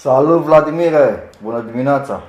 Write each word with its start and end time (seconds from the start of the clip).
Salut 0.00 0.42
Vladimire! 0.42 1.30
Bună 1.42 1.60
dimineața! 1.60 2.20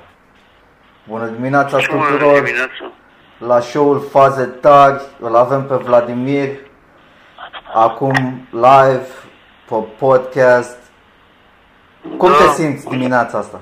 Bună 1.07 1.25
dimineața 1.25 1.77
Bună 1.91 2.05
tuturor 2.05 2.33
dimineața. 2.43 2.91
la 3.37 3.59
show-ul 3.59 3.99
Faze 3.99 4.43
Tari. 4.43 5.01
Îl 5.19 5.35
avem 5.35 5.65
pe 5.65 5.75
Vladimir 5.75 6.49
acum 7.73 8.47
live 8.51 9.07
pe 9.69 9.75
podcast. 9.99 10.77
Cum 12.17 12.29
Da. 12.29 12.35
te 12.37 12.51
simți 12.51 12.87
dimineața 12.87 13.37
asta? 13.37 13.61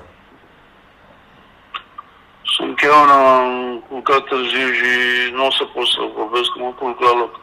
Sunt 2.56 2.80
eu 2.84 2.92
am 2.92 3.82
culcat 3.88 4.24
târziu 4.24 4.68
și 4.72 4.90
nu 5.34 5.46
o 5.46 5.50
să 5.50 5.64
pot 5.74 5.86
să 5.86 5.98
vorbesc 6.16 6.48
că 6.56 6.58
mă 6.62 6.72
culc 6.78 7.00
la 7.00 7.18
loc. 7.18 7.40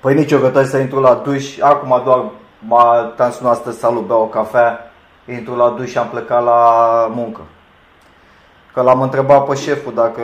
Păi 0.00 0.14
nici 0.14 0.30
eu 0.30 0.38
că 0.38 0.44
trebuie 0.44 0.70
să 0.70 0.78
intru 0.78 1.00
la 1.00 1.14
duș. 1.14 1.58
Acum 1.58 2.02
doar 2.04 2.24
m-a 2.58 3.12
te-am 3.16 3.30
sunat 3.30 3.52
astăzi 3.52 3.78
salut, 3.78 4.06
beau 4.06 4.22
o 4.22 4.26
cafea. 4.26 4.93
Intru 5.28 5.56
la 5.56 5.68
duș 5.68 5.90
și 5.90 5.98
am 5.98 6.08
plecat 6.08 6.44
la 6.44 7.10
muncă. 7.14 7.40
Că 8.72 8.82
l-am 8.82 9.00
întrebat 9.00 9.46
pe 9.46 9.54
șeful 9.54 9.94
dacă 9.94 10.22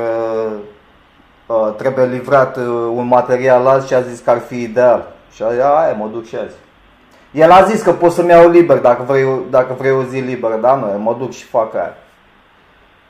uh, 1.47 1.75
trebuie 1.77 2.05
livrat 2.05 2.57
uh, 2.57 2.65
un 2.91 3.07
material 3.07 3.67
azi 3.67 3.87
și 3.87 3.95
a 3.95 4.01
zis 4.01 4.21
că 4.21 4.31
ar 4.31 4.39
fi 4.39 4.63
ideal. 4.63 5.13
Și 5.33 5.43
a 5.43 5.51
zis, 5.51 5.63
aia, 5.63 5.93
mă 5.93 6.07
duc 6.07 6.27
și 6.27 6.37
azi. 6.37 6.57
El 7.33 7.51
a 7.51 7.63
zis 7.63 7.83
că 7.83 7.93
pot 7.93 8.13
să-mi 8.13 8.31
iau 8.31 8.51
liber 8.51 8.79
dacă 8.79 9.03
vrei, 9.03 9.41
dacă 9.51 9.73
vrei 9.79 9.91
o 9.91 10.03
zi 10.03 10.19
liberă, 10.19 10.57
dar 10.57 10.79
nu, 10.79 10.99
mă 10.99 11.15
duc 11.15 11.33
și 11.33 11.45
fac 11.45 11.75
aia. 11.75 11.97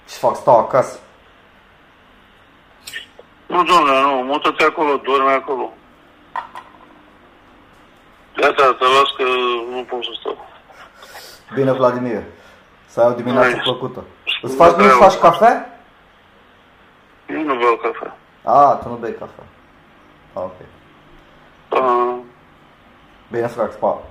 Și 0.09 0.17
fac, 0.17 0.37
stau 0.37 0.59
acasă. 0.59 0.99
Nu, 3.47 3.63
domnule, 3.63 4.01
nu, 4.01 4.23
mută-te 4.23 4.65
acolo, 4.65 5.01
dormi 5.05 5.31
acolo. 5.31 5.73
Gata, 8.37 8.77
te 8.79 8.85
las 8.85 9.11
că 9.17 9.23
nu 9.73 9.83
pot 9.83 10.05
să 10.05 10.11
stau. 10.21 10.50
Bine, 11.55 11.73
Vladimir. 11.73 12.23
Să 12.87 13.01
ai 13.01 13.07
o 13.07 13.15
dimineață 13.15 13.49
Hai. 13.51 13.61
plăcută. 13.63 14.05
Îți 14.43 14.57
faci, 14.57 14.75
nu-ți 14.75 14.95
faci 14.97 15.15
cafea? 15.15 15.81
Eu 17.29 17.43
nu 17.43 17.55
beau 17.55 17.81
cafea. 17.83 18.17
A, 18.45 18.75
tu 18.83 18.89
nu 18.89 18.95
bei 18.95 19.13
cafea. 19.13 19.45
A, 20.33 20.41
ok. 20.41 20.53
Uh, 21.69 22.17
Bine, 23.31 23.47
frate, 23.47 23.77
pa. 23.77 24.03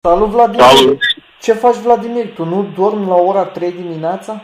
Salut, 0.00 0.28
Vladimir. 0.28 0.62
Salut. 0.62 0.98
Ce 1.40 1.52
faci, 1.52 1.74
Vladimir? 1.74 2.32
Tu 2.34 2.44
nu 2.44 2.72
dormi 2.76 3.06
la 3.06 3.14
ora 3.14 3.44
3 3.44 3.72
dimineața? 3.72 4.42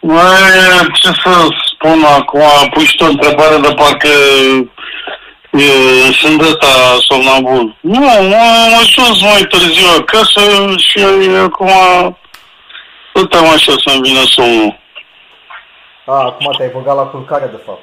Măi, 0.00 0.90
ce 0.92 1.08
să 1.12 1.48
spun 1.74 2.04
acum, 2.04 2.68
pui 2.72 2.84
și 2.84 2.96
tu 2.96 3.04
o 3.04 3.08
întrebare 3.08 3.56
de 3.56 3.74
parcă 3.76 4.06
e, 4.06 4.68
sunt 6.12 6.40
ăsta 6.42 6.96
somnambul. 7.08 7.76
Nu, 7.80 8.00
m- 8.00 8.34
am 8.34 8.74
ajuns 8.80 9.22
mai 9.22 9.42
târziu 9.48 9.86
acasă 9.98 10.74
și 10.76 10.98
acum 11.42 11.70
stăteam 13.14 13.44
așa 13.48 13.72
să-mi 13.86 14.02
vină 14.02 14.22
somnul. 14.24 14.80
A, 16.06 16.12
acum 16.12 16.54
te-ai 16.56 16.70
băgat 16.74 16.96
la 16.96 17.02
culcare, 17.02 17.46
de 17.50 17.60
fapt. 17.66 17.82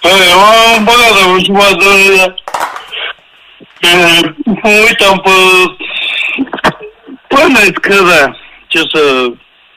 Păi, 0.00 0.10
am 0.76 0.84
băgat 0.84 1.12
de 1.22 1.30
o 1.34 1.38
jumătate 1.44 1.84
de... 1.84 2.34
e, 3.80 4.20
Mă 4.44 4.68
uitam 4.88 5.18
pe... 5.20 5.30
Pe 7.28 7.46
net, 7.46 7.78
că 7.78 7.94
da, 7.94 8.36
ce 8.66 8.78
să... 8.78 9.26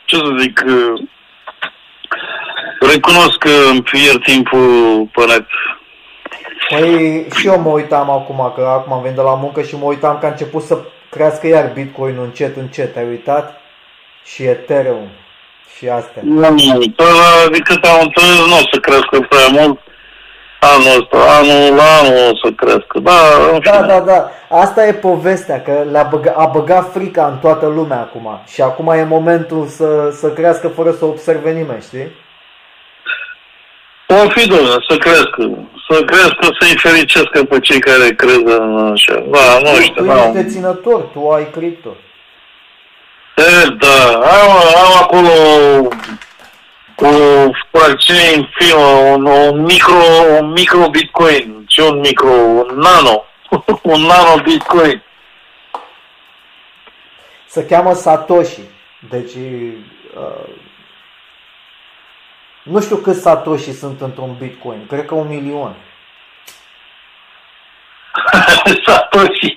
Ce 0.05 0.15
să 0.15 0.29
zic... 0.39 0.63
e, 0.67 1.03
Recunosc 2.91 3.37
că 3.37 3.49
îmi 3.69 3.81
pierd 3.81 4.23
timpul 4.23 5.09
pe 5.11 5.25
net. 5.25 5.45
Păi 6.69 7.27
și 7.35 7.47
eu 7.47 7.59
mă 7.59 7.69
uitam 7.69 8.09
acum, 8.09 8.51
că 8.55 8.61
acum 8.67 8.93
am 8.93 9.01
venit 9.01 9.15
de 9.17 9.21
la 9.21 9.35
muncă 9.35 9.61
și 9.61 9.75
mă 9.77 9.85
uitam 9.85 10.17
că 10.19 10.25
a 10.25 10.29
început 10.29 10.63
să 10.63 10.77
crească 11.09 11.47
iar 11.47 11.71
Bitcoin 11.73 12.17
încet, 12.21 12.57
încet. 12.57 12.97
Ai 12.97 13.07
uitat? 13.07 13.53
Și 14.23 14.43
Ethereum. 14.43 15.07
Și 15.77 15.89
astea. 15.89 16.21
Nu, 16.25 16.39
Până 16.95 17.49
de 17.51 17.57
cât 17.63 17.83
am 17.85 17.99
înțeles, 18.01 18.37
nu 18.47 18.55
o 18.55 18.67
să 18.71 18.79
crească 18.81 19.19
prea 19.29 19.47
mult. 19.61 19.79
Anul 20.59 20.99
ăsta, 20.99 21.17
anul 21.37 21.75
la 21.75 21.83
anul 22.01 22.31
o 22.31 22.37
să 22.47 22.53
crească. 22.55 22.99
Da, 22.99 23.11
în 23.53 23.59
Da, 23.63 23.71
fine. 23.71 23.87
da, 23.87 23.99
da. 23.99 24.29
Asta 24.49 24.87
e 24.87 24.93
povestea, 24.93 25.61
că 25.61 25.83
le-a 25.91 26.03
băga, 26.03 26.33
a 26.37 26.45
băgat 26.45 26.91
frica 26.93 27.25
în 27.27 27.37
toată 27.37 27.65
lumea 27.67 27.99
acum. 27.99 28.39
Și 28.47 28.61
acum 28.61 28.87
e 28.87 29.03
momentul 29.03 29.65
să, 29.67 30.09
să 30.19 30.27
crească 30.29 30.67
fără 30.67 30.91
să 30.91 31.05
observe 31.05 31.51
nimeni, 31.51 31.81
știi? 31.81 32.11
O 34.11 34.29
fi, 34.29 34.47
domnule, 34.47 34.85
să 34.89 34.97
crească. 34.97 35.67
Să 35.89 36.03
crească, 36.03 36.47
să-i 36.59 36.77
fericească 36.77 37.43
pe 37.43 37.59
cei 37.59 37.79
care 37.79 38.13
cred 38.15 38.47
în 38.47 38.91
așa. 38.91 39.23
Da, 39.29 39.59
nu 39.59 39.75
tu, 39.75 39.81
știu, 39.81 40.01
tu 40.01 40.07
da. 40.07 40.15
ești 40.15 40.31
deținător, 40.31 41.01
tu 41.01 41.29
ai 41.29 41.49
cripto. 41.51 41.95
E, 43.35 43.67
da, 43.79 44.13
am, 44.13 44.49
am 44.83 45.01
acolo 45.01 45.29
o 46.95 47.51
fracțiune 47.71 48.31
infimă, 48.35 48.85
un, 48.85 49.25
un 49.25 49.61
micro, 49.61 50.03
un 50.39 50.51
micro 50.51 50.89
bitcoin. 50.89 51.63
Ce 51.67 51.83
un 51.83 51.99
micro? 51.99 52.29
Un 52.29 52.67
nano. 52.75 53.23
un 53.93 54.01
nano 54.01 54.41
bitcoin. 54.43 55.03
Se 57.47 57.65
cheamă 57.65 57.93
Satoshi. 57.93 58.59
Deci, 59.09 59.33
uh, 60.15 60.49
nu 62.63 62.81
știu 62.81 62.95
câți 62.95 63.21
Satoshi 63.21 63.73
sunt 63.73 64.01
într-un 64.01 64.35
Bitcoin. 64.39 64.85
Cred 64.87 65.05
că 65.05 65.15
un 65.15 65.27
milion. 65.27 65.75
Satoshi. 68.85 69.55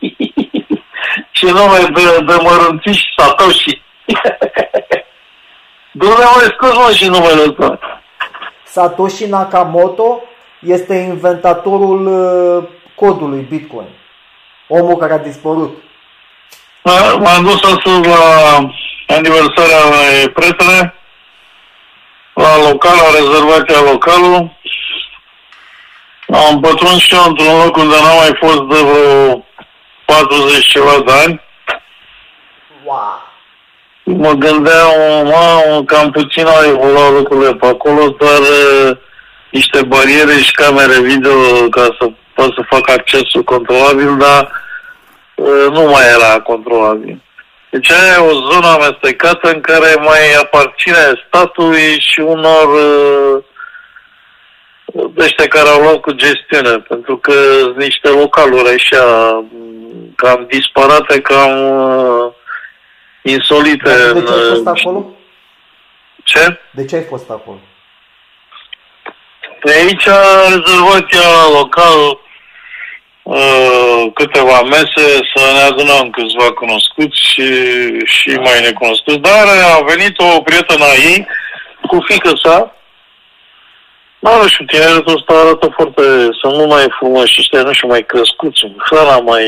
Ce 1.31 1.50
nume 1.50 1.78
de, 1.94 2.25
de 2.26 2.37
mărunțiș 2.43 3.00
Satoshi. 3.16 3.82
Dumnezeu 6.00 6.31
mai 6.34 6.48
scos 6.56 6.75
mă 6.75 6.93
și 6.93 7.09
numele 7.09 7.43
ăsta. 7.48 7.78
Satoshi 8.64 9.26
Nakamoto 9.26 10.22
este 10.60 10.94
inventatorul 10.94 12.06
uh, 12.06 12.69
codului 12.94 13.47
Bitcoin. 13.48 13.88
Omul 14.69 14.97
care 14.97 15.12
a 15.12 15.19
dispărut. 15.19 15.76
M- 16.88 17.19
M-am 17.19 17.44
dus 17.44 17.62
astăzi 17.62 18.09
la 18.09 18.56
aniversarea 19.16 19.84
unei 19.87 20.28
prietene, 20.28 20.94
la 22.34 22.68
local, 22.68 22.96
la 22.96 23.18
rezervația 23.18 23.90
localul. 23.90 24.52
Am 26.28 26.60
pătruns 26.60 26.98
și 26.98 27.14
eu 27.14 27.24
într-un 27.26 27.56
loc 27.64 27.76
unde 27.76 27.94
n-am 27.94 28.16
mai 28.16 28.36
fost 28.40 28.62
de 28.62 28.88
vreo 28.90 29.44
40 30.04 30.66
ceva 30.66 31.02
de 31.06 31.12
ani. 31.12 31.40
Wow. 32.84 33.22
Mă 34.04 34.32
gândeam, 34.32 34.90
mamă, 35.24 35.84
cam 35.86 36.10
puțin 36.10 36.46
au 36.46 36.64
evoluat 36.68 37.12
lucrurile 37.12 37.54
pe 37.54 37.66
acolo, 37.66 38.08
doar 38.08 38.38
uh, 38.40 38.96
niște 39.50 39.82
bariere 39.82 40.32
și 40.32 40.52
camere 40.52 41.00
video 41.00 41.68
ca 41.70 41.80
să 41.80 42.10
pot 42.34 42.54
să 42.54 42.62
fac 42.68 42.90
accesul 42.90 43.42
controlabil, 43.42 44.16
dar 44.16 44.50
uh, 45.34 45.66
nu 45.70 45.82
mai 45.82 46.04
era 46.08 46.40
controlabil. 46.40 47.23
Deci 47.74 47.90
aia 47.90 48.14
e 48.14 48.26
o 48.30 48.50
zonă 48.50 48.66
amestecată 48.66 49.50
în 49.50 49.60
care 49.60 49.94
mai 49.94 50.34
aparține 50.40 51.22
statului 51.26 52.00
și 52.00 52.20
unor 52.20 52.66
uh, 52.72 53.44
de 55.14 55.22
ăștia 55.22 55.46
care 55.46 55.68
au 55.68 55.80
luat 55.80 56.00
cu 56.00 56.12
gestiune, 56.12 56.78
pentru 56.78 57.16
că 57.16 57.32
sunt 57.60 57.76
niște 57.76 58.08
localuri 58.08 58.68
așa 58.68 59.04
m, 59.30 60.12
cam 60.16 60.46
disparate, 60.50 61.20
cam 61.20 61.76
uh, 61.76 62.32
insolite. 63.22 64.12
Dar 64.12 64.12
de 64.12 64.18
în, 64.18 64.24
ce 64.24 64.32
ai 64.32 64.50
fost 64.50 64.66
uh, 64.66 64.72
acolo? 64.78 65.16
Ce? 66.22 66.60
De 66.70 66.84
ce 66.84 66.96
ai 66.96 67.04
fost 67.04 67.30
acolo? 67.30 67.58
Pe 69.60 69.70
aici, 69.70 70.06
rezervația 70.48 71.28
local, 71.52 71.98
uh, 72.10 72.23
câteva 74.14 74.62
mese, 74.62 75.06
să 75.34 75.42
ne 75.54 75.60
adunăm 75.60 76.10
câțiva 76.10 76.52
cunoscuți 76.52 77.20
și, 77.31 77.46
și 78.04 78.28
mai 78.28 78.60
necunoscuți, 78.60 79.19
dar 79.19 79.46
a 79.76 79.84
venit 79.84 80.19
o 80.19 80.40
prietenă 80.40 80.84
a 80.84 80.94
ei 80.94 81.26
cu 81.87 81.99
fică 82.08 82.32
sa, 82.43 82.75
Mă, 84.25 84.38
nu 84.43 84.49
știu, 84.49 84.64
tineretul 84.64 85.16
ăsta 85.16 85.32
arată 85.34 85.66
foarte, 85.75 86.02
sunt 86.40 86.54
mult 86.56 86.69
mai 86.69 86.87
frumoși 86.99 87.37
ăștia, 87.38 87.62
nu 87.62 87.72
știu, 87.72 87.88
mai 87.88 88.04
crescuți, 88.06 88.60
hrana 88.87 89.19
mai 89.19 89.44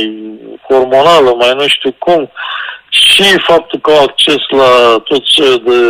hormonală, 0.68 1.34
mai 1.34 1.52
nu 1.54 1.66
știu 1.66 1.92
cum. 1.98 2.30
Și 2.88 3.38
faptul 3.38 3.78
că 3.78 3.90
au 3.90 4.02
acces 4.02 4.42
la 4.48 5.00
tot 5.04 5.24
ce 5.24 5.56
de 5.64 5.80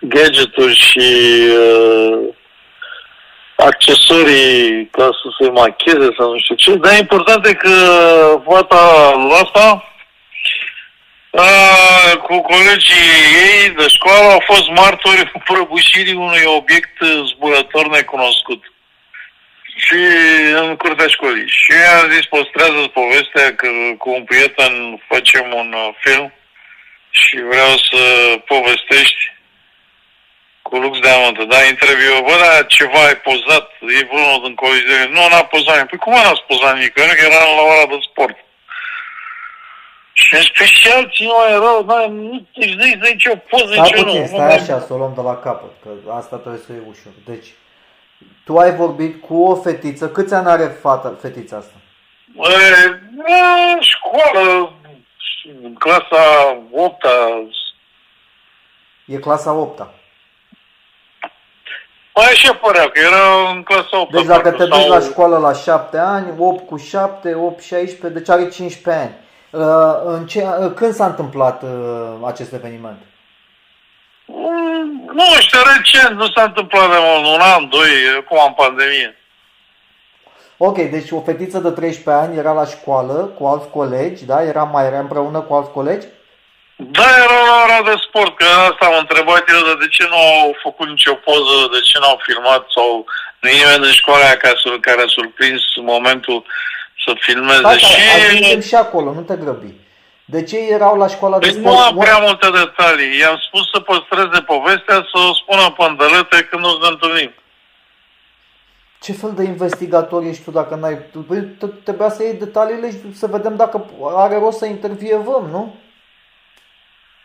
gadgeturi 0.00 0.74
și 0.74 1.06
uh, 1.64 2.18
accesorii 3.56 4.88
ca 4.90 5.04
să 5.04 5.28
se 5.38 5.50
macheze 5.50 6.08
sau 6.18 6.32
nu 6.32 6.38
știu 6.38 6.54
ce. 6.54 6.74
Dar 6.74 6.98
important 6.98 7.46
e 7.46 7.54
că 7.54 7.70
fata 8.48 8.76
asta 9.42 9.94
a, 11.30 12.16
cu 12.16 12.40
colegii 12.40 13.10
ei 13.46 13.70
de 13.70 13.88
școală 13.88 14.32
au 14.32 14.42
fost 14.46 14.68
martori 14.68 15.32
prăbușirii 15.46 16.14
unui 16.14 16.44
obiect 16.44 16.98
zburător 17.26 17.88
necunoscut. 17.88 18.72
și 19.76 20.00
în 20.54 20.76
curtea 20.76 21.06
școlii. 21.06 21.48
Și 21.48 21.72
eu 21.72 22.00
am 22.02 22.10
zis, 22.10 22.24
păstrează 22.24 22.88
povestea 22.92 23.54
că 23.54 23.68
cu 23.98 24.10
un 24.10 24.24
prieten 24.24 25.02
facem 25.08 25.52
un 25.54 25.72
uh, 25.72 25.88
film 26.02 26.32
și 27.10 27.36
vreau 27.36 27.76
să 27.76 28.00
povestești 28.46 29.33
cu 30.68 30.74
lux 30.84 30.94
de 31.04 31.10
amântă. 31.10 31.42
Da, 31.52 31.58
interviu, 31.72 32.14
bă, 32.26 32.34
da, 32.42 32.50
ceva 32.76 33.00
ai 33.08 33.16
pozat, 33.26 33.66
e 33.96 34.08
vreunul 34.10 34.40
din 34.44 34.54
coliziune. 34.62 35.06
Nu, 35.14 35.22
n-a 35.30 35.44
pozat 35.52 35.74
nimic. 35.74 35.90
Păi 35.92 36.02
cum 36.04 36.12
n-ați 36.12 36.46
pozat 36.50 36.72
nimic? 36.74 36.92
Eu 36.98 37.06
nu 37.08 37.14
eram 37.28 37.50
la 37.58 37.64
ora 37.72 37.86
de 37.92 37.98
sport. 38.10 38.36
Și 40.22 40.34
în 40.40 40.44
special 40.52 41.02
țin 41.14 41.28
mai 41.38 41.52
rău, 41.64 41.78
da, 41.90 41.98
nu 42.06 42.36
te 42.54 42.64
zici 42.80 43.00
de 43.02 43.08
nicio 43.12 43.34
poză, 43.50 43.72
Stai 43.72 43.80
nicio 43.88 44.02
puțin, 44.02 44.20
nu. 44.20 44.26
stai 44.26 44.54
așa, 44.54 44.76
să 44.86 44.90
o 44.92 44.96
luăm 44.96 45.14
de 45.18 45.20
la 45.30 45.36
capăt, 45.46 45.72
că 45.82 45.90
asta 46.20 46.36
trebuie 46.36 46.62
să 46.66 46.72
e 46.72 46.90
ușor. 46.92 47.14
Deci, 47.30 47.48
tu 48.44 48.52
ai 48.58 48.72
vorbit 48.82 49.22
cu 49.26 49.34
o 49.50 49.54
fetiță, 49.64 50.04
câți 50.08 50.34
ani 50.34 50.48
are 50.48 50.66
fata, 50.84 51.18
fetița 51.20 51.56
asta? 51.56 51.76
E, 52.36 52.56
e, 53.34 53.80
școală, 53.80 54.72
în 55.62 55.74
clasa 55.74 56.22
8 56.72 57.04
E 59.06 59.16
clasa 59.16 59.52
8 59.52 59.80
-a. 59.80 60.03
Păi 62.14 62.24
așa 62.24 62.54
părea, 62.54 62.88
că 62.88 63.00
era 63.00 63.50
în 63.54 63.62
clasa 63.62 64.00
8 64.00 64.12
Deci 64.12 64.24
dacă 64.24 64.50
te 64.50 64.64
duci 64.64 64.86
la 64.86 65.00
școală 65.00 65.38
la 65.38 65.52
7 65.52 65.98
ani, 65.98 66.34
8 66.38 66.66
cu 66.66 66.76
7, 66.76 67.34
8, 67.34 67.62
16, 67.62 68.18
deci 68.18 68.28
are 68.28 68.48
15 68.48 69.02
ani. 69.02 69.14
Uh, 69.50 69.94
în 70.04 70.26
ce, 70.26 70.42
uh, 70.42 70.72
când 70.74 70.94
s-a 70.94 71.06
întâmplat 71.06 71.62
uh, 71.62 71.68
acest 72.24 72.52
eveniment? 72.52 72.98
Mm, 74.26 75.10
Nu 75.14 75.24
știu, 75.40 75.58
recent, 75.76 76.18
nu 76.18 76.26
s-a 76.26 76.42
întâmplat 76.42 76.90
de 76.90 76.96
mult, 77.00 77.34
un 77.34 77.40
an, 77.40 77.68
doi, 77.68 77.90
acum 78.18 78.38
în 78.46 78.52
pandemie. 78.52 79.16
Ok, 80.56 80.76
deci 80.76 81.10
o 81.10 81.20
fetiță 81.20 81.58
de 81.58 81.70
13 81.70 82.24
ani 82.24 82.38
era 82.38 82.52
la 82.52 82.64
școală 82.64 83.14
cu 83.38 83.46
alți 83.46 83.68
colegi, 83.68 84.24
da? 84.24 84.42
Era 84.42 84.62
mai 84.62 84.86
era 84.86 84.98
împreună 84.98 85.40
cu 85.40 85.54
alți 85.54 85.70
colegi? 85.70 86.06
Da, 86.76 87.06
era 87.24 87.40
la 87.50 87.56
ora 87.64 87.90
de 87.90 87.96
sport, 88.06 88.36
că 88.36 88.44
asta 88.44 88.84
am 88.86 88.96
întrebat 88.98 89.44
eu, 89.54 89.62
de, 89.68 89.74
de 89.80 89.88
ce 89.88 90.04
nu 90.08 90.16
au 90.16 90.56
făcut 90.62 90.88
nicio 90.88 91.14
poză, 91.14 91.56
de 91.72 91.80
ce 91.80 91.98
nu 91.98 92.06
au 92.06 92.20
filmat 92.22 92.66
sau 92.76 93.04
nu 93.40 93.48
e 93.48 93.52
nimeni 93.52 93.82
din 93.82 93.92
școala 93.92 94.24
aia 94.24 94.36
ca 94.36 94.48
să, 94.62 94.68
care 94.80 95.02
a 95.02 95.14
surprins 95.16 95.62
momentul 95.76 96.44
să 97.04 97.12
filmeze. 97.18 97.58
Stai, 97.58 97.78
și... 97.78 97.84
stai, 97.84 98.26
ajungem 98.26 98.60
și 98.60 98.74
acolo, 98.74 99.12
nu 99.12 99.20
te 99.20 99.36
grăbi. 99.36 99.72
De 100.24 100.42
ce 100.44 100.58
erau 100.58 100.96
la 100.96 101.08
școala 101.08 101.38
de 101.38 101.46
Deci 101.46 101.56
sport? 101.58 101.74
nu 101.74 101.80
am 101.80 101.96
prea 101.96 102.18
multe 102.18 102.48
detalii. 102.50 103.18
I-am 103.18 103.38
spus 103.46 103.70
să 103.72 103.80
păstreze 103.80 104.40
povestea, 104.40 104.94
să 104.94 105.18
o 105.30 105.34
spună 105.34 105.74
pe 105.76 105.84
îndălete 105.84 106.38
când 106.50 106.64
o 106.64 106.68
să 106.68 106.78
ne 106.80 106.88
întâlnim. 106.88 107.32
Ce 109.00 109.12
fel 109.12 109.32
de 109.36 109.42
investigator 109.42 110.22
ești 110.22 110.44
tu 110.44 110.50
dacă 110.50 110.74
n-ai... 110.74 110.98
tu- 111.12 111.18
păi, 111.18 111.38
t- 111.56 111.82
Trebuia 111.84 112.08
să 112.10 112.22
iei 112.22 112.42
detaliile 112.44 112.90
și 112.90 112.96
să 113.14 113.26
vedem 113.26 113.56
dacă 113.56 113.90
are 114.16 114.38
rost 114.38 114.58
să 114.58 114.66
intervievăm, 114.66 115.48
nu? 115.50 115.74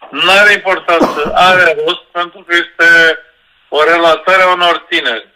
Nu 0.10 0.30
are 0.30 0.54
importanță. 0.54 1.32
Are 1.34 1.76
rost 1.86 2.04
pentru 2.12 2.40
că 2.48 2.56
este 2.56 3.20
o 3.68 3.84
relatare 3.84 4.42
a 4.42 4.52
unor 4.52 4.86
tineri. 4.90 5.28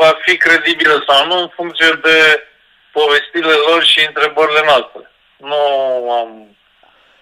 Va 0.00 0.18
fi 0.20 0.36
credibilă 0.36 1.04
sau 1.08 1.26
nu 1.26 1.40
în 1.40 1.48
funcție 1.48 1.98
de 2.02 2.46
povestirile 2.92 3.54
lor 3.68 3.84
și 3.84 4.06
întrebările 4.06 4.62
noastre. 4.64 5.10
Nu 5.36 5.56
am 6.12 6.56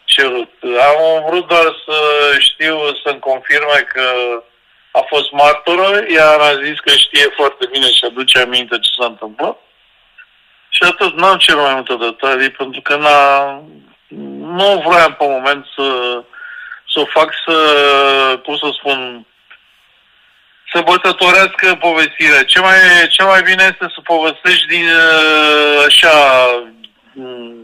cerut. 0.04 0.52
Am 0.62 1.24
vrut 1.28 1.46
doar 1.48 1.76
să 1.86 1.96
știu, 2.38 2.78
să-mi 3.04 3.18
confirme 3.18 3.86
că 3.92 4.10
a 4.92 5.00
fost 5.08 5.30
martoră, 5.30 6.04
iar 6.14 6.40
a 6.40 6.62
zis 6.64 6.78
că 6.80 6.90
știe 6.90 7.26
foarte 7.36 7.66
bine 7.72 7.86
și 7.86 8.04
aduce 8.04 8.38
aminte 8.38 8.78
ce 8.78 8.90
s-a 8.98 9.06
întâmplat. 9.06 9.56
Și 10.68 10.82
atât, 10.82 11.14
n-am 11.14 11.38
cer 11.38 11.54
mai 11.54 11.74
multe 11.74 11.94
detalii, 11.94 12.50
pentru 12.50 12.80
că 12.80 12.96
n-a, 12.96 13.62
nu 14.56 14.82
vreau 14.86 15.10
pe 15.18 15.24
moment 15.26 15.66
să, 15.76 15.86
să 16.92 17.00
o 17.00 17.04
fac 17.04 17.30
să, 17.46 17.56
cum 18.44 18.56
să 18.56 18.68
spun, 18.78 19.26
să 20.72 20.82
bătătorească 20.84 21.74
povestirea. 21.80 22.44
Ce 22.44 22.60
mai, 22.60 22.78
ce 23.08 23.22
mai 23.22 23.42
bine 23.42 23.62
este 23.70 23.86
să 23.94 24.00
povestești 24.04 24.66
din 24.66 24.84
uh, 24.84 25.84
așa, 25.86 26.16
mm, 27.12 27.56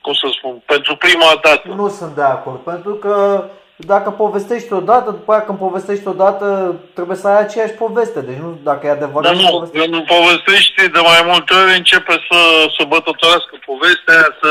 cum 0.00 0.12
să 0.12 0.26
spun, 0.38 0.62
pentru 0.66 0.96
prima 0.96 1.40
dată. 1.42 1.68
Nu 1.68 1.88
sunt 1.88 2.14
de 2.14 2.22
acord, 2.22 2.60
pentru 2.60 2.94
că 2.94 3.44
dacă 3.86 4.10
povestești 4.10 4.72
odată, 4.72 5.10
după 5.10 5.32
aia 5.32 5.42
când 5.42 5.58
povestești 5.58 6.08
odată, 6.08 6.74
trebuie 6.96 7.16
să 7.16 7.28
ai 7.28 7.38
aceeași 7.40 7.72
poveste. 7.72 8.20
Deci 8.20 8.36
nu, 8.44 8.58
dacă 8.62 8.86
e 8.86 8.90
adevărat, 8.90 9.26
Dar 9.32 9.34
nu 9.34 9.42
nu, 9.42 9.50
povestești. 9.50 9.90
când 9.90 10.06
povestești 10.14 10.90
de 10.96 11.00
mai 11.10 11.22
multe 11.30 11.52
ori, 11.60 11.76
începe 11.76 12.12
să, 12.28 12.38
să 12.76 12.82
bătătorească 12.92 13.54
povestea, 13.70 14.20
să 14.42 14.50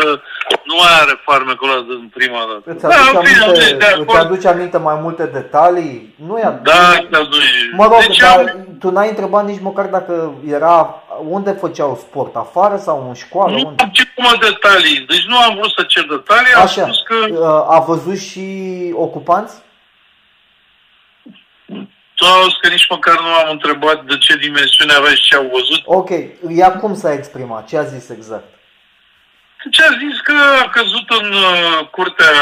nu 0.70 0.76
mai 0.82 0.94
are 1.02 1.16
farmecul 1.30 1.70
ăla 1.72 1.82
din 1.92 2.12
prima 2.18 2.42
dată. 2.50 2.64
Îți 2.74 2.86
aduce, 2.86 3.18
în 3.18 3.24
fine, 3.26 3.44
aminte, 3.46 3.76
de 3.84 3.90
îți 4.00 4.02
acord. 4.02 4.20
aduce 4.26 4.48
aminte 4.48 4.78
mai 4.90 4.98
multe 5.06 5.26
detalii? 5.40 6.16
Nu 6.28 6.36
e 6.38 6.60
Da, 6.72 6.82
te 7.12 7.18
aduci. 7.24 7.52
Mă 7.80 7.84
rog, 7.92 8.00
deci 8.06 8.18
dar 8.18 8.38
am, 8.40 8.68
tu 8.80 8.88
n-ai 8.92 9.10
întrebat 9.10 9.44
nici 9.46 9.62
măcar 9.70 9.86
dacă 9.86 10.14
era, 10.58 11.03
unde 11.21 11.51
făceau 11.51 11.95
sport, 11.95 12.36
afară 12.36 12.77
sau 12.77 13.07
în 13.07 13.13
școală? 13.13 13.51
nu 13.51 13.68
Unde? 13.68 13.83
am 13.83 13.89
ce 13.89 14.04
cum 14.15 14.25
detalii. 14.39 15.00
Deci 15.00 15.25
nu 15.25 15.38
am 15.38 15.56
vrut 15.56 15.71
să 15.77 15.83
cer 15.83 16.06
detalii, 16.06 16.54
am 16.54 16.62
Așa, 16.62 16.83
spus 16.83 17.01
că 17.01 17.15
uh, 17.30 17.75
a 17.75 17.80
văzut 17.80 18.18
și 18.18 18.48
ocupanți? 18.94 19.56
tu 22.15 22.25
auzi 22.25 22.60
că 22.62 22.68
nici 22.68 22.88
măcar 22.89 23.19
nu 23.19 23.27
am 23.27 23.50
întrebat 23.50 24.04
de 24.06 24.18
ce 24.18 24.38
dimensiune 24.38 24.94
avea 24.94 25.13
și 25.13 25.24
ce 25.24 25.36
au 25.36 25.50
văzut. 25.54 25.81
Ok, 25.86 26.10
ea 26.50 26.71
cum 26.71 26.95
s-a 26.95 27.13
exprimat? 27.13 27.68
Ce 27.68 27.77
a 27.77 27.83
zis 27.83 28.10
exact? 28.10 28.50
Deci 29.63 29.80
a 29.81 29.89
zis 30.04 30.19
că 30.19 30.36
a 30.65 30.69
căzut 30.69 31.10
în 31.21 31.31
uh, 31.31 31.88
curtea 31.92 32.33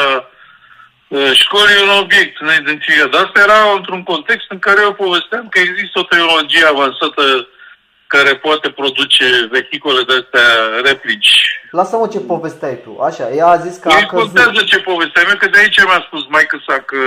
uh, 1.08 1.32
școlii 1.34 1.84
un 1.84 1.98
obiect 2.04 2.42
neidentificat. 2.42 3.10
Dar 3.10 3.24
asta 3.24 3.40
era 3.40 3.60
într-un 3.76 4.04
context 4.04 4.46
în 4.50 4.60
care 4.60 4.82
eu 4.82 4.94
povesteam 4.94 5.50
că 5.50 5.60
există 5.60 6.00
o 6.00 6.04
tehnologie 6.04 6.66
avansată 6.66 7.48
care 8.14 8.36
poate 8.36 8.70
produce 8.70 9.26
vehicule 9.52 10.02
de 10.10 10.16
astea 10.22 10.48
replici. 10.90 11.34
Lasă-mă 11.80 12.08
ce 12.08 12.20
povesteai 12.20 12.78
tu. 12.84 12.92
Așa, 13.10 13.26
ea 13.40 13.48
a 13.48 13.58
zis 13.66 13.76
că 13.78 13.88
Nu 13.88 13.94
a 13.96 14.06
căzut. 14.06 14.18
contează 14.20 14.60
ce 14.72 14.80
povesteam 14.92 15.28
eu, 15.30 15.38
că 15.38 15.48
de 15.48 15.60
aici 15.60 15.84
mi-a 15.84 16.04
spus 16.08 16.24
maică 16.28 16.58
sa 16.68 16.76
că 16.92 17.02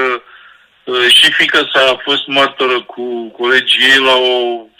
uh, 0.84 1.06
și 1.16 1.32
fică 1.32 1.60
sa 1.72 1.80
a 1.92 2.00
fost 2.06 2.26
martoră 2.26 2.78
cu 2.92 3.04
colegii 3.40 3.88
ei 3.90 4.00
la 4.10 4.14
o 4.32 4.34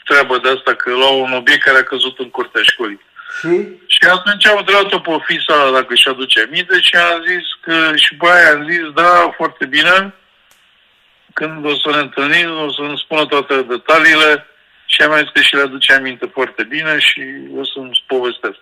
treabă 0.09 0.35
de 0.43 0.49
asta, 0.57 0.73
că 0.75 0.91
la 0.91 1.11
un 1.25 1.33
obiect 1.41 1.63
care 1.63 1.79
a 1.79 1.91
căzut 1.93 2.19
în 2.19 2.31
curtea 2.31 2.63
școlii. 2.73 3.01
Și? 3.41 3.55
Și 3.95 4.05
atunci 4.17 4.47
am 4.47 4.59
întrebat-o 4.59 4.99
pe 4.99 5.17
fisa 5.29 5.71
dacă 5.77 5.91
își 5.93 6.09
aduce 6.09 6.39
aminte 6.41 6.81
și 6.81 6.95
am 6.97 7.19
zis 7.31 7.47
că 7.65 7.77
și 8.05 8.13
pe 8.21 8.27
aia 8.31 8.51
am 8.53 8.63
zis, 8.71 8.85
da, 9.01 9.13
foarte 9.37 9.65
bine, 9.67 10.15
când 11.33 11.65
o 11.65 11.75
să 11.83 11.89
ne 11.91 12.01
întâlnim, 12.07 12.49
o 12.67 12.73
să-mi 12.73 13.03
spună 13.05 13.27
toate 13.27 13.55
detaliile 13.63 14.47
și 14.95 15.03
am 15.03 15.17
zis 15.17 15.31
că 15.33 15.41
și 15.41 15.55
le 15.55 15.63
aduce 15.63 15.93
aminte 15.93 16.27
foarte 16.27 16.63
bine 16.63 16.99
și 16.99 17.23
o 17.61 17.65
să-mi 17.65 18.05
povestesc. 18.07 18.61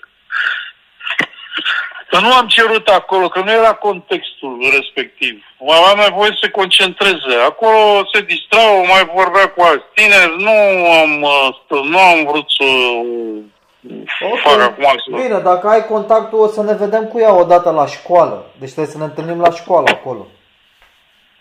Dar 2.11 2.23
nu 2.23 2.33
am 2.35 2.47
cerut 2.47 2.89
acolo, 2.89 3.29
că 3.29 3.41
nu 3.41 3.51
era 3.53 3.73
contextul 3.73 4.59
respectiv. 4.79 5.45
Mai 5.59 5.79
am 5.79 5.99
nevoie 5.99 6.31
să 6.31 6.39
se 6.43 6.51
concentreze. 6.51 7.35
Acolo 7.47 8.09
se 8.13 8.21
distrau, 8.21 8.87
mai 8.87 9.11
vorbea 9.15 9.49
cu 9.49 9.63
alți 9.63 9.85
tineri. 9.95 10.43
Nu 10.43 10.57
am, 11.03 11.23
uh, 11.23 11.83
nu 11.85 11.99
am 11.99 12.25
vrut 12.25 12.47
să 12.59 12.65
Ok. 14.25 14.39
fac 14.43 14.61
acum 14.61 14.85
să... 14.85 15.23
Bine, 15.23 15.39
dacă 15.39 15.69
ai 15.69 15.87
contactul, 15.87 16.39
o 16.39 16.47
să 16.47 16.63
ne 16.63 16.75
vedem 16.75 17.05
cu 17.09 17.19
ea 17.19 17.33
odată 17.33 17.71
la 17.71 17.87
școală. 17.87 18.47
Deci 18.59 18.71
trebuie 18.73 18.93
să 18.93 18.99
ne 18.99 19.05
întâlnim 19.05 19.41
la 19.41 19.51
școală 19.51 19.87
acolo. 19.91 20.27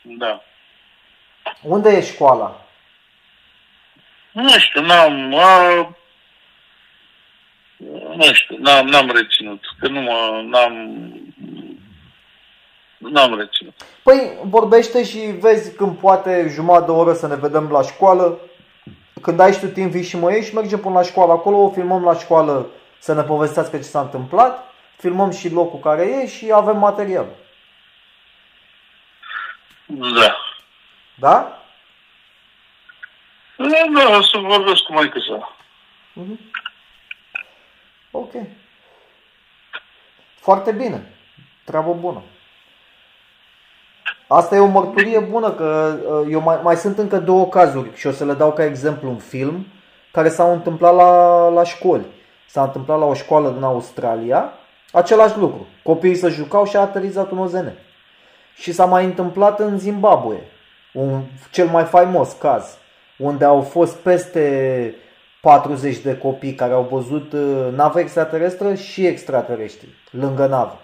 Da. 0.01 0.41
Unde 1.62 1.89
e 1.89 2.01
școala? 2.01 2.65
Nu 4.31 4.50
știu, 4.50 4.81
n-am... 4.81 5.35
A... 5.35 5.95
Nu 8.15 8.33
știu, 8.33 8.57
n-am, 8.59 8.88
n-am 8.88 9.11
reținut. 9.11 9.63
Că 9.79 9.88
nu 9.88 10.01
mă... 10.01 10.41
N-am... 10.45 10.73
N-am 12.97 13.38
reținut. 13.38 13.73
Păi 14.03 14.38
vorbește 14.43 15.03
și 15.03 15.17
vezi 15.17 15.75
când 15.75 15.97
poate 15.97 16.47
jumătate 16.50 16.85
de 16.85 16.91
oră 16.91 17.13
să 17.13 17.27
ne 17.27 17.35
vedem 17.35 17.69
la 17.69 17.81
școală. 17.81 18.39
Când 19.21 19.39
ai 19.39 19.53
și 19.53 19.59
tu 19.59 19.67
timp, 19.67 19.91
vii 19.91 20.03
și 20.03 20.17
mă 20.17 20.31
iei 20.31 20.43
și 20.43 20.53
mergem 20.53 20.79
până 20.79 20.93
la 20.93 21.01
școală 21.01 21.31
acolo, 21.31 21.57
o 21.57 21.71
filmăm 21.71 22.03
la 22.03 22.13
școală 22.13 22.69
să 23.00 23.13
ne 23.13 23.21
povestească 23.21 23.77
ce 23.77 23.83
s-a 23.83 24.00
întâmplat, 24.00 24.73
filmăm 24.97 25.31
și 25.31 25.50
locul 25.50 25.79
care 25.79 26.03
e 26.03 26.27
și 26.27 26.51
avem 26.53 26.77
material. 26.77 27.25
Da. 29.85 30.35
Da? 31.15 31.61
Da, 33.62 34.01
da, 34.01 34.18
o 34.18 34.22
să 34.22 34.38
vorbesc 34.38 34.82
cu 34.82 34.94
maică 34.94 35.20
sa. 35.20 35.56
Ok. 38.12 38.32
Foarte 40.39 40.72
bine. 40.72 41.13
Treabă 41.65 41.94
bună. 41.94 42.22
Asta 44.27 44.56
e 44.56 44.60
o 44.60 44.65
mărturie 44.65 45.20
bună, 45.20 45.51
că 45.51 45.98
uh, 46.06 46.27
eu 46.32 46.41
mai, 46.41 46.60
mai 46.63 46.75
sunt 46.75 46.98
încă 46.98 47.20
două 47.20 47.48
cazuri 47.48 47.89
și 47.96 48.08
o 48.08 48.12
să 48.12 48.25
le 48.25 48.34
dau 48.34 48.53
ca 48.53 48.63
exemplu 48.63 49.10
un 49.10 49.18
film 49.18 49.65
care 50.12 50.30
s-au 50.30 50.53
întâmplat 50.53 50.96
la, 50.96 51.48
la 51.48 51.63
școli. 51.63 52.06
s-a 52.48 52.63
întâmplat 52.63 53.00
la 53.00 53.06
o 53.06 53.13
școală 53.13 53.50
din 53.50 53.63
Australia, 53.63 54.53
același 54.91 55.38
lucru. 55.38 55.68
Copiii 55.84 56.15
se 56.15 56.30
jucau 56.30 56.65
și 56.65 56.75
a 56.75 56.80
aterizat 56.80 57.32
un 57.32 57.38
OZN. 57.38 57.72
Și 58.56 58.72
s-a 58.72 58.86
mai 58.86 59.06
întâmplat 59.06 59.60
în 59.60 59.80
Zimbabwe, 59.80 60.51
un 60.94 61.22
cel 61.51 61.68
mai 61.68 61.84
faimos 61.84 62.32
caz, 62.32 62.77
unde 63.21 63.45
au 63.45 63.61
fost 63.61 63.95
peste 63.95 64.95
40 65.41 65.97
de 65.97 66.17
copii 66.17 66.55
care 66.55 66.73
au 66.73 66.87
văzut 66.91 67.33
uh, 67.33 67.73
nave 67.75 68.01
extraterestră 68.01 68.75
și 68.75 69.05
extraterestri 69.05 69.87
lângă 70.11 70.45
navă 70.45 70.81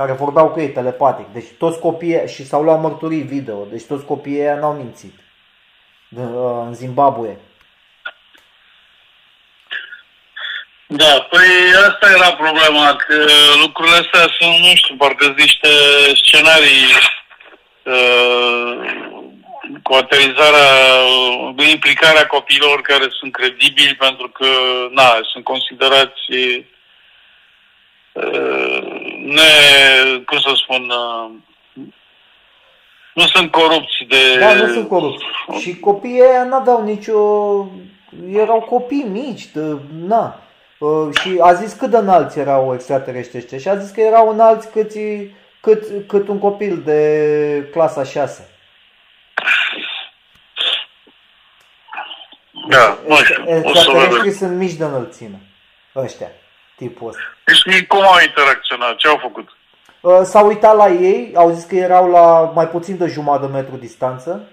care 0.00 0.12
vorbeau 0.12 0.48
cu 0.48 0.60
ei 0.60 0.68
telepatic. 0.68 1.26
Deci 1.32 1.50
toți 1.58 1.78
copiii 1.78 2.28
și 2.28 2.46
s-au 2.46 2.62
luat 2.62 2.80
mărturii 2.80 3.22
video. 3.22 3.64
Deci 3.64 3.82
toți 3.82 4.04
copiii 4.04 4.40
ăia 4.40 4.54
n-au 4.54 4.72
mințit. 4.72 5.14
Uh, 6.16 6.62
în 6.66 6.74
Zimbabwe. 6.74 7.38
Da, 10.86 11.26
păi 11.30 11.48
asta 11.88 12.10
era 12.16 12.32
problema, 12.32 12.96
că 12.96 13.14
lucrurile 13.62 13.96
astea 13.96 14.20
sunt, 14.38 14.56
nu 14.58 14.74
știu, 14.74 14.94
parcă 14.96 15.24
sunt 15.24 15.38
niște 15.38 15.68
scenarii 16.22 16.86
uh, 17.82 18.99
cu 19.82 19.92
aterizarea, 19.92 20.70
uh, 21.56 21.70
implicarea 21.72 22.26
copiilor 22.26 22.80
care 22.80 23.06
sunt 23.10 23.32
credibili 23.32 23.96
pentru 23.98 24.28
că, 24.28 24.46
na, 24.90 25.18
sunt 25.32 25.44
considerați 25.44 26.30
uh, 28.12 28.80
ne, 29.24 29.50
cum 30.26 30.38
să 30.38 30.52
spun, 30.54 30.90
uh, 30.90 31.30
nu 33.14 33.26
sunt 33.26 33.50
corupți 33.50 34.04
de... 34.08 34.38
Da, 34.38 34.54
nu 34.54 34.72
sunt 34.72 34.88
corupți. 34.88 35.24
Și 35.60 35.78
copiii 35.78 36.20
ăia 36.20 36.44
n-aveau 36.44 36.84
nicio... 36.84 37.18
Erau 38.32 38.60
copii 38.60 39.06
mici, 39.10 39.46
de... 39.46 39.76
na. 40.06 40.40
Uh, 40.78 41.08
și 41.20 41.38
a 41.40 41.52
zis 41.52 41.72
cât 41.72 41.90
de 41.90 41.96
înalți 41.96 42.38
erau 42.38 42.74
extraterestri 42.74 43.36
ăștia 43.36 43.58
și 43.58 43.68
a 43.68 43.76
zis 43.76 43.90
că 43.90 44.00
erau 44.00 44.28
înalți 44.28 44.70
cât, 44.70 44.90
cât, 45.60 46.06
cât 46.06 46.28
un 46.28 46.38
copil 46.38 46.82
de 46.84 47.68
clasa 47.72 48.04
6. 48.04 48.49
Da, 52.70 52.98
nu 53.08 53.16
știu. 53.16 53.44
Extraterestrii 53.46 54.32
sunt 54.32 54.56
mici 54.56 54.72
de 54.72 54.84
înălțime. 54.84 55.40
Ăștia, 55.96 56.30
tipul 56.76 57.08
ăsta. 57.08 57.22
Deci 57.44 57.86
cum 57.86 58.02
au 58.02 58.20
interacționat? 58.26 58.96
Ce 58.96 59.08
au 59.08 59.18
făcut? 59.22 59.48
Uh, 60.00 60.20
s-au 60.22 60.46
uitat 60.46 60.76
la 60.76 60.88
ei, 60.88 61.32
au 61.34 61.50
zis 61.50 61.64
că 61.64 61.74
erau 61.74 62.10
la 62.10 62.52
mai 62.54 62.68
puțin 62.68 62.96
de 62.96 63.06
jumătate 63.06 63.46
de 63.46 63.52
metru 63.52 63.76
distanță 63.76 64.48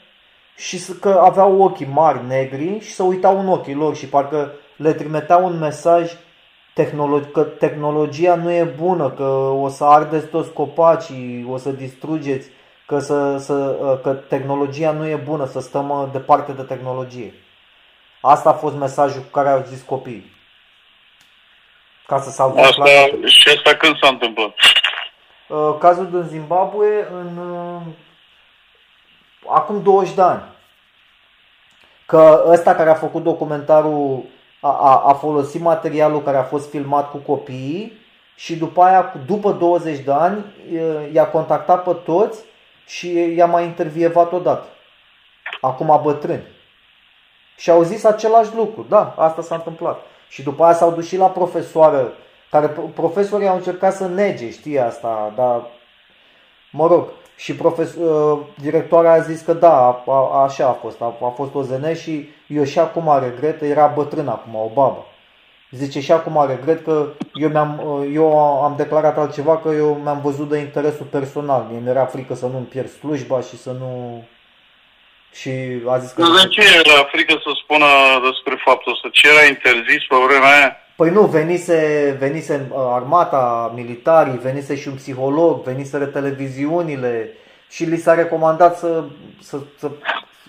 și 0.55 0.81
că 1.01 1.21
aveau 1.23 1.61
ochii 1.61 1.89
mari 1.93 2.25
negri 2.27 2.79
și 2.79 2.93
să 2.93 3.03
uitau 3.03 3.39
în 3.39 3.47
ochii 3.47 3.73
lor 3.73 3.95
și 3.95 4.05
parcă 4.07 4.51
le 4.75 4.93
trimiteau 4.93 5.45
un 5.45 5.57
mesaj 5.59 6.11
că 7.33 7.41
tehnologia 7.41 8.35
nu 8.35 8.51
e 8.51 8.63
bună, 8.63 9.09
că 9.09 9.23
o 9.61 9.69
să 9.69 9.83
ardeți 9.83 10.25
toți 10.25 10.51
copacii, 10.51 11.47
o 11.49 11.57
să 11.57 11.69
distrugeți, 11.69 12.49
că, 12.85 12.99
să, 12.99 13.37
să, 13.37 13.53
uh, 13.53 13.99
că 14.01 14.13
tehnologia 14.13 14.91
nu 14.91 15.07
e 15.07 15.15
bună, 15.15 15.45
să 15.45 15.59
stăm 15.59 15.89
uh, 15.89 16.07
departe 16.11 16.51
de 16.51 16.61
tehnologie. 16.61 17.33
Asta 18.27 18.49
a 18.49 18.53
fost 18.53 18.75
mesajul 18.75 19.21
cu 19.21 19.27
care 19.27 19.49
au 19.49 19.63
zis 19.67 19.81
copiii. 19.81 20.35
Ca 22.07 22.19
să 22.19 22.29
salvăm 22.29 22.63
asta, 22.63 22.83
Și 23.25 23.49
asta 23.57 23.75
când 23.75 23.97
s-a 24.01 24.07
întâmplat? 24.07 24.53
Uh, 25.47 25.75
cazul 25.79 26.09
din 26.09 26.23
Zimbabwe 26.27 27.07
în 27.11 27.37
uh, 27.37 27.81
acum 29.47 29.83
20 29.83 30.13
de 30.13 30.21
ani. 30.21 30.43
Că 32.05 32.43
ăsta 32.47 32.75
care 32.75 32.89
a 32.89 32.93
făcut 32.93 33.23
documentarul 33.23 34.25
a, 34.59 34.69
a, 34.69 35.03
a 35.05 35.13
folosit 35.13 35.61
materialul 35.61 36.21
care 36.21 36.37
a 36.37 36.43
fost 36.43 36.69
filmat 36.69 37.11
cu 37.11 37.17
copiii 37.17 38.05
și 38.35 38.55
după 38.55 38.81
aia, 38.81 39.13
după 39.25 39.51
20 39.51 39.99
de 39.99 40.11
ani, 40.11 40.45
i-a 41.11 41.27
contactat 41.27 41.83
pe 41.83 41.93
toți 41.93 42.43
și 42.87 43.33
i-a 43.35 43.45
mai 43.45 43.63
intervievat 43.63 44.31
odată. 44.31 44.67
Acum 45.61 45.99
bătrâni. 46.03 46.55
Și 47.57 47.69
au 47.69 47.83
zis 47.83 48.03
același 48.03 48.55
lucru. 48.55 48.85
Da, 48.89 49.13
asta 49.17 49.41
s-a 49.41 49.55
întâmplat. 49.55 49.99
Și 50.29 50.43
după 50.43 50.63
aia 50.63 50.73
s-au 50.73 50.91
dus 50.91 51.07
și 51.07 51.17
la 51.17 51.29
profesoară 51.29 52.13
care 52.51 52.67
profesorii 52.93 53.47
au 53.47 53.55
încercat 53.55 53.93
să 53.93 54.07
nege, 54.07 54.51
știi 54.51 54.79
asta, 54.79 55.33
dar 55.35 55.61
mă 56.71 56.87
rog, 56.87 57.07
și 57.35 57.55
profes, 57.55 57.93
uh, 57.95 58.39
directoarea 58.61 59.11
a 59.11 59.19
zis 59.19 59.41
că 59.41 59.53
da, 59.53 59.87
a, 59.87 60.03
a, 60.07 60.43
așa 60.43 60.67
a 60.67 60.71
fost, 60.71 61.01
a, 61.01 61.15
a 61.21 61.27
fost 61.27 61.55
o 61.55 61.61
zene 61.61 61.93
și 61.93 62.29
eu 62.47 62.63
și 62.63 62.79
acum 62.79 63.19
regret, 63.21 63.61
era 63.61 63.87
bătrân 63.87 64.27
acum, 64.27 64.55
o 64.55 64.69
babă. 64.73 65.05
Zice 65.71 65.99
și 65.99 66.11
acum 66.11 66.45
regret 66.47 66.83
că 66.83 67.07
eu, 67.33 67.49
mi-am, 67.49 67.81
uh, 67.85 68.11
eu 68.13 68.37
am 68.63 68.73
declarat 68.77 69.17
altceva, 69.17 69.57
că 69.57 69.69
eu 69.69 69.99
mi-am 70.03 70.21
văzut 70.21 70.49
de 70.49 70.57
interesul 70.57 71.05
personal. 71.05 71.65
Mie 71.69 71.79
mi-era 71.79 72.05
frică 72.05 72.35
să 72.35 72.45
nu-mi 72.45 72.65
pierd 72.65 72.89
slujba 72.89 73.41
și 73.41 73.57
să 73.57 73.71
nu... 73.71 74.23
Și 75.33 75.51
a 75.87 75.97
zis 75.97 76.11
că... 76.11 76.21
De 76.21 76.47
ce 76.47 76.61
era 76.61 77.03
frică 77.03 77.33
să 77.43 77.51
spună 77.63 77.85
despre 78.29 78.61
faptul 78.65 78.91
ăsta? 78.91 79.07
Ce 79.11 79.27
era 79.27 79.45
interzis 79.45 80.05
pe 80.07 80.15
vremea 80.27 80.55
aia? 80.57 80.77
Păi 80.95 81.09
nu, 81.09 81.21
venise, 81.21 82.15
venise 82.19 82.67
uh, 82.69 82.77
armata, 82.77 83.71
militarii, 83.75 84.37
venise 84.37 84.75
și 84.75 84.87
un 84.87 84.95
psiholog, 84.95 85.63
veniseră 85.63 86.05
televiziunile 86.05 87.33
și 87.69 87.83
li 87.83 87.97
s-a 87.97 88.13
recomandat 88.13 88.77
să, 88.77 89.03
să, 89.41 89.57
să... 89.77 89.91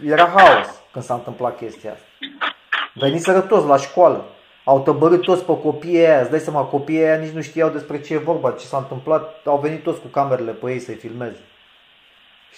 Era 0.04 0.32
haos 0.37 0.66
când 0.92 1.04
s-a 1.04 1.14
întâmplat 1.14 1.58
chestia 1.58 1.92
asta. 1.92 2.04
Veniseră 2.94 3.40
toți 3.40 3.66
la 3.66 3.76
școală. 3.76 4.25
Au 4.64 4.80
tăbărât 4.80 5.23
toți 5.23 5.44
pe 5.44 5.58
copiii 5.62 6.06
aia. 6.06 6.20
Îți 6.20 6.30
dai 6.30 6.38
seama, 6.38 6.62
copiii 6.62 7.02
aia 7.02 7.16
nici 7.16 7.32
nu 7.32 7.40
știau 7.40 7.68
despre 7.68 8.00
ce 8.00 8.14
e 8.14 8.18
vorba, 8.18 8.50
ce 8.50 8.66
s-a 8.66 8.76
întâmplat. 8.76 9.40
Au 9.44 9.58
venit 9.58 9.82
toți 9.82 10.00
cu 10.00 10.06
camerele 10.06 10.52
pe 10.52 10.70
ei 10.70 10.78
să-i 10.78 10.94
filmeze. 10.94 11.40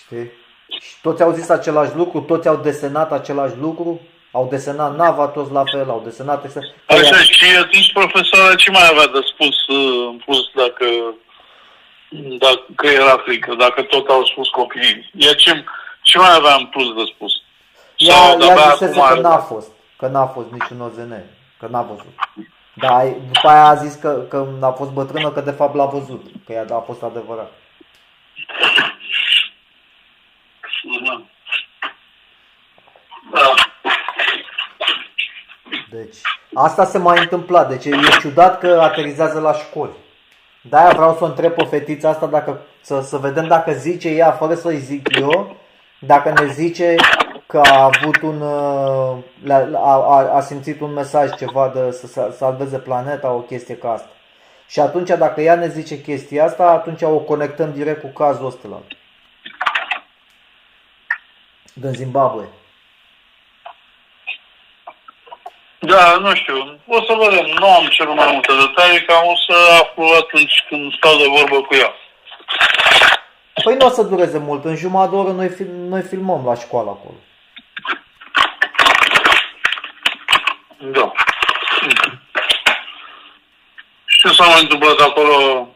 Știi? 0.05 0.31
Și 0.71 0.95
toți 1.03 1.23
au 1.23 1.33
zis 1.33 1.49
același 1.49 1.95
lucru, 1.97 2.21
toți 2.21 2.49
au 2.49 2.57
desenat 2.57 3.13
același 3.13 3.55
lucru. 3.61 4.01
Au 4.33 4.47
desenat 4.51 4.97
nava 4.97 5.27
toți 5.27 5.53
la 5.53 5.65
fel, 5.65 5.91
au 5.91 6.01
desenat... 6.05 6.45
Așa, 6.87 7.17
și 7.17 7.57
atunci 7.59 7.93
profesoara 7.93 8.55
ce 8.55 8.71
mai 8.71 8.89
avea 8.91 9.07
de 9.07 9.21
spus 9.33 9.67
uh, 9.67 10.09
în 10.11 10.17
plus 10.25 10.45
dacă, 10.55 10.87
dacă 12.39 12.87
era 12.87 13.17
frică, 13.25 13.55
dacă 13.55 13.83
tot 13.83 14.09
au 14.09 14.25
spus 14.25 14.49
copiii? 14.49 15.11
Ea 15.15 15.35
ce, 15.35 15.65
ce 16.03 16.19
mai 16.19 16.35
avea 16.35 16.55
în 16.55 16.67
plus 16.67 16.95
de 16.95 17.13
spus? 17.15 17.33
Ea, 17.97 18.15
Sau 18.15 18.41
ea 18.41 18.71
zisese 18.71 19.01
că 19.15 19.21
n-a 19.21 19.39
fost, 19.39 19.71
că 19.97 20.07
n-a 20.07 20.27
fost 20.27 20.47
niciun 20.51 20.81
OZN, 20.81 21.15
că 21.59 21.67
n-a 21.71 21.83
văzut. 21.83 22.15
Da, 22.75 23.03
după 23.33 23.49
aia 23.49 23.65
a 23.65 23.75
zis 23.75 23.95
că, 23.95 24.25
că 24.29 24.47
a 24.61 24.71
fost 24.71 24.91
bătrână, 24.91 25.31
că 25.31 25.41
de 25.41 25.51
fapt 25.51 25.75
l-a 25.75 25.87
văzut, 25.87 26.27
că 26.47 26.53
ea 26.53 26.67
a 26.71 26.79
fost 26.79 27.03
adevărat. 27.03 27.53
Da. 30.83 31.23
Da. 33.33 33.55
Deci, 35.91 36.17
asta 36.55 36.85
se 36.85 36.99
mai 36.99 37.19
întâmpla. 37.19 37.65
Deci 37.65 37.85
e 37.85 37.91
ciudat 38.21 38.59
că 38.59 38.81
aterizează 38.83 39.41
la 39.41 39.53
școli. 39.53 39.97
De-aia 40.63 40.91
vreau 40.91 41.15
să 41.15 41.25
o 41.25 41.27
întreb 41.27 41.53
pe 41.53 41.65
fetița 41.65 42.09
asta 42.09 42.27
dacă, 42.27 42.61
să, 42.81 43.01
să 43.01 43.17
vedem 43.17 43.47
dacă 43.47 43.73
zice 43.73 44.09
ea, 44.09 44.31
fără 44.31 44.55
să-i 44.55 44.79
zic 44.79 45.17
eu, 45.19 45.57
dacă 46.01 46.33
ne 46.41 46.47
zice 46.53 46.95
că 47.47 47.61
a 47.65 47.83
avut 47.83 48.23
un, 48.23 48.41
uh, 48.41 49.17
a, 49.75 49.95
a, 49.95 50.35
a 50.35 50.41
simțit 50.41 50.81
un 50.81 50.93
mesaj 50.93 51.31
ceva 51.35 51.69
de 51.75 51.91
să 51.91 52.33
salveze 52.37 52.79
planeta, 52.79 53.33
o 53.33 53.41
chestie 53.41 53.77
ca 53.77 53.93
asta. 53.93 54.09
Și 54.67 54.81
atunci 54.81 55.09
dacă 55.09 55.41
ea 55.41 55.55
ne 55.55 55.69
zice 55.69 56.01
chestia 56.01 56.45
asta, 56.45 56.71
atunci 56.71 57.03
o 57.03 57.19
conectăm 57.19 57.73
direct 57.73 58.01
cu 58.01 58.09
cazul 58.09 58.47
ăsta. 58.47 58.83
Din 61.81 61.93
Zimbabwe. 61.93 62.49
Da, 65.79 66.17
nu 66.17 66.35
știu. 66.35 66.81
O 66.87 67.03
să 67.05 67.17
vedem. 67.19 67.47
Nu 67.47 67.75
am 67.75 67.87
cerut 67.87 68.15
mai 68.15 68.33
multe 68.33 68.53
detalii, 68.67 69.05
că 69.05 69.15
o 69.25 69.35
să 69.37 69.83
aflu 69.83 70.05
atunci 70.05 70.65
când 70.69 70.95
stau 70.95 71.17
de 71.17 71.27
vorbă 71.29 71.61
cu 71.67 71.75
ea. 71.75 71.95
Păi 73.65 73.77
nu 73.77 73.87
o 73.87 73.89
să 73.89 74.03
dureze 74.03 74.39
mult. 74.39 74.65
În 74.65 74.77
jumătate 74.77 75.11
de 75.11 75.17
oră 75.17 75.33
noi, 75.33 75.49
film, 75.49 75.75
noi 75.75 76.03
filmăm 76.03 76.45
la 76.47 76.55
școală 76.55 76.91
acolo. 76.91 77.17
Da. 80.79 81.13
Și 84.07 84.19
ce 84.21 84.29
s-a 84.29 84.45
mai 84.45 84.61
întâmplat 84.61 84.99
acolo 84.99 85.69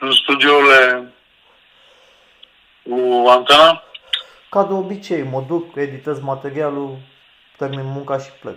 în 0.00 0.12
studiourile 0.12 1.12
cu 2.82 3.28
antena? 3.28 3.82
Ca 4.50 4.62
de 4.64 4.72
obicei, 4.72 5.22
mă 5.22 5.40
duc, 5.40 5.76
editez 5.76 6.20
materialul, 6.20 6.98
termin 7.56 7.84
munca 7.84 8.18
și 8.18 8.30
plec. 8.40 8.56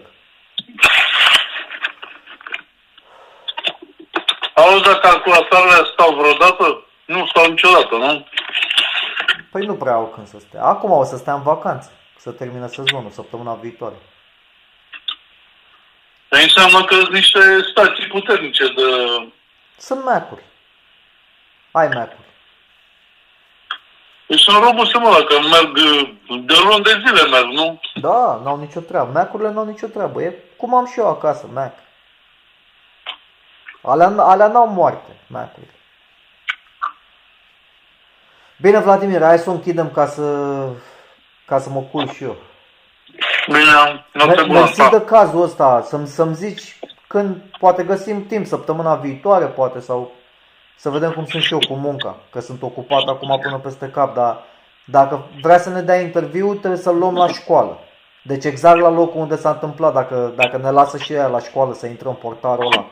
Auzi, 4.55 4.83
dacă 4.83 4.99
calculatoarele 4.99 5.87
stau 5.93 6.15
vreodată? 6.15 6.85
Nu 7.05 7.25
stau 7.25 7.49
niciodată, 7.49 7.95
nu? 7.95 8.27
Păi 9.51 9.65
nu 9.65 9.75
prea 9.75 9.93
au 9.93 10.07
când 10.07 10.27
să 10.27 10.39
stea. 10.39 10.63
Acum 10.63 10.91
o 10.91 11.03
să 11.03 11.17
stea 11.17 11.33
în 11.33 11.41
vacanță, 11.41 11.91
să 12.17 12.31
termină 12.31 12.67
sezonul, 12.67 13.11
săptămâna 13.11 13.53
viitoare. 13.53 13.95
înseamnă 16.29 16.83
că 16.85 16.95
sunt 16.95 17.13
niște 17.13 17.39
stații 17.71 18.07
puternice 18.07 18.67
de... 18.67 18.83
Sunt 19.77 20.03
Mac-uri. 20.03 20.43
Ai 21.71 21.87
Mac-uri. 21.87 22.30
Deci 24.31 24.39
sunt 24.39 24.63
robust 24.63 24.93
mă, 24.93 25.25
că 25.27 25.35
merg 25.39 25.77
de 26.45 26.53
luni 26.63 26.83
de 26.83 27.03
zile 27.05 27.29
merg, 27.29 27.45
nu? 27.45 27.79
Da, 28.01 28.41
n-au 28.43 28.59
nicio 28.59 28.79
treabă. 28.79 29.11
Mac-urile 29.13 29.51
n-au 29.51 29.65
nicio 29.65 29.87
treabă. 29.87 30.21
E 30.21 30.33
cum 30.57 30.75
am 30.75 30.85
și 30.85 30.99
eu 30.99 31.07
acasă, 31.07 31.45
Mac. 31.53 31.73
Alea, 33.81 34.13
alea 34.17 34.47
n-au 34.47 34.67
moarte, 34.67 35.19
Mac-urile. 35.27 35.71
Bine, 38.61 38.79
Vladimir, 38.79 39.21
hai 39.21 39.37
să 39.37 39.49
o 39.49 39.53
închidem 39.53 39.89
ca 39.91 40.05
să, 40.05 40.67
ca 41.45 41.59
să 41.59 41.69
mă 41.69 41.81
cul 41.81 42.09
și 42.09 42.23
eu. 42.23 42.35
Bine, 43.47 43.61
noapte 44.13 44.41
bună, 44.41 44.59
Mersi 44.59 44.81
pa. 44.81 44.89
de 44.89 45.01
cazul 45.01 45.41
ăsta, 45.41 45.81
să-mi, 45.81 46.07
să-mi 46.07 46.35
zici 46.35 46.79
când 47.07 47.35
poate 47.59 47.83
găsim 47.83 48.27
timp, 48.27 48.45
săptămâna 48.45 48.95
viitoare 48.95 49.45
poate, 49.45 49.79
sau 49.79 50.11
să 50.81 50.89
vedem 50.89 51.11
cum 51.11 51.25
sunt 51.25 51.43
și 51.43 51.53
eu 51.53 51.59
cu 51.59 51.73
munca, 51.73 52.17
că 52.31 52.39
sunt 52.39 52.61
ocupat 52.61 53.07
acum 53.07 53.39
până 53.41 53.57
peste 53.57 53.89
cap, 53.89 54.15
dar 54.15 54.43
dacă 54.85 55.29
vrea 55.41 55.57
să 55.57 55.69
ne 55.69 55.81
dea 55.81 55.99
interviu, 55.99 56.53
trebuie 56.53 56.79
să-l 56.79 56.97
luăm 56.97 57.15
la 57.15 57.27
școală. 57.27 57.79
Deci 58.23 58.45
exact 58.45 58.79
la 58.79 58.89
locul 58.89 59.21
unde 59.21 59.35
s-a 59.35 59.49
întâmplat, 59.49 59.93
dacă, 59.93 60.33
dacă 60.35 60.57
ne 60.57 60.69
lasă 60.69 60.97
și 60.97 61.13
ea 61.13 61.27
la 61.27 61.39
școală 61.39 61.73
să 61.73 61.85
intrăm 61.85 62.15
portarul 62.15 62.65
ăla. 62.65 62.85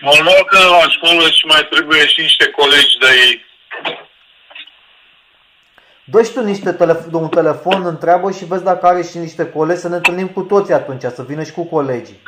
Normal 0.00 0.44
că 0.46 0.58
la 0.58 0.88
școală 0.88 1.28
și 1.28 1.46
mai 1.46 1.68
trebuie 1.70 2.06
și 2.06 2.20
niște 2.20 2.50
colegi 2.50 2.98
de 2.98 3.06
ei. 3.26 3.44
dă 6.04 6.22
și 6.22 6.32
tu 6.32 6.42
niște 6.42 6.72
telef- 6.72 7.12
un 7.12 7.28
telefon, 7.28 7.86
întreabă 7.86 8.30
și 8.30 8.44
vezi 8.44 8.64
dacă 8.64 8.86
are 8.86 9.02
și 9.02 9.18
niște 9.18 9.50
colegi, 9.50 9.80
să 9.80 9.88
ne 9.88 9.96
întâlnim 9.96 10.28
cu 10.28 10.42
toții 10.42 10.74
atunci, 10.74 11.02
să 11.02 11.22
vină 11.22 11.42
și 11.42 11.52
cu 11.52 11.64
colegii 11.64 12.22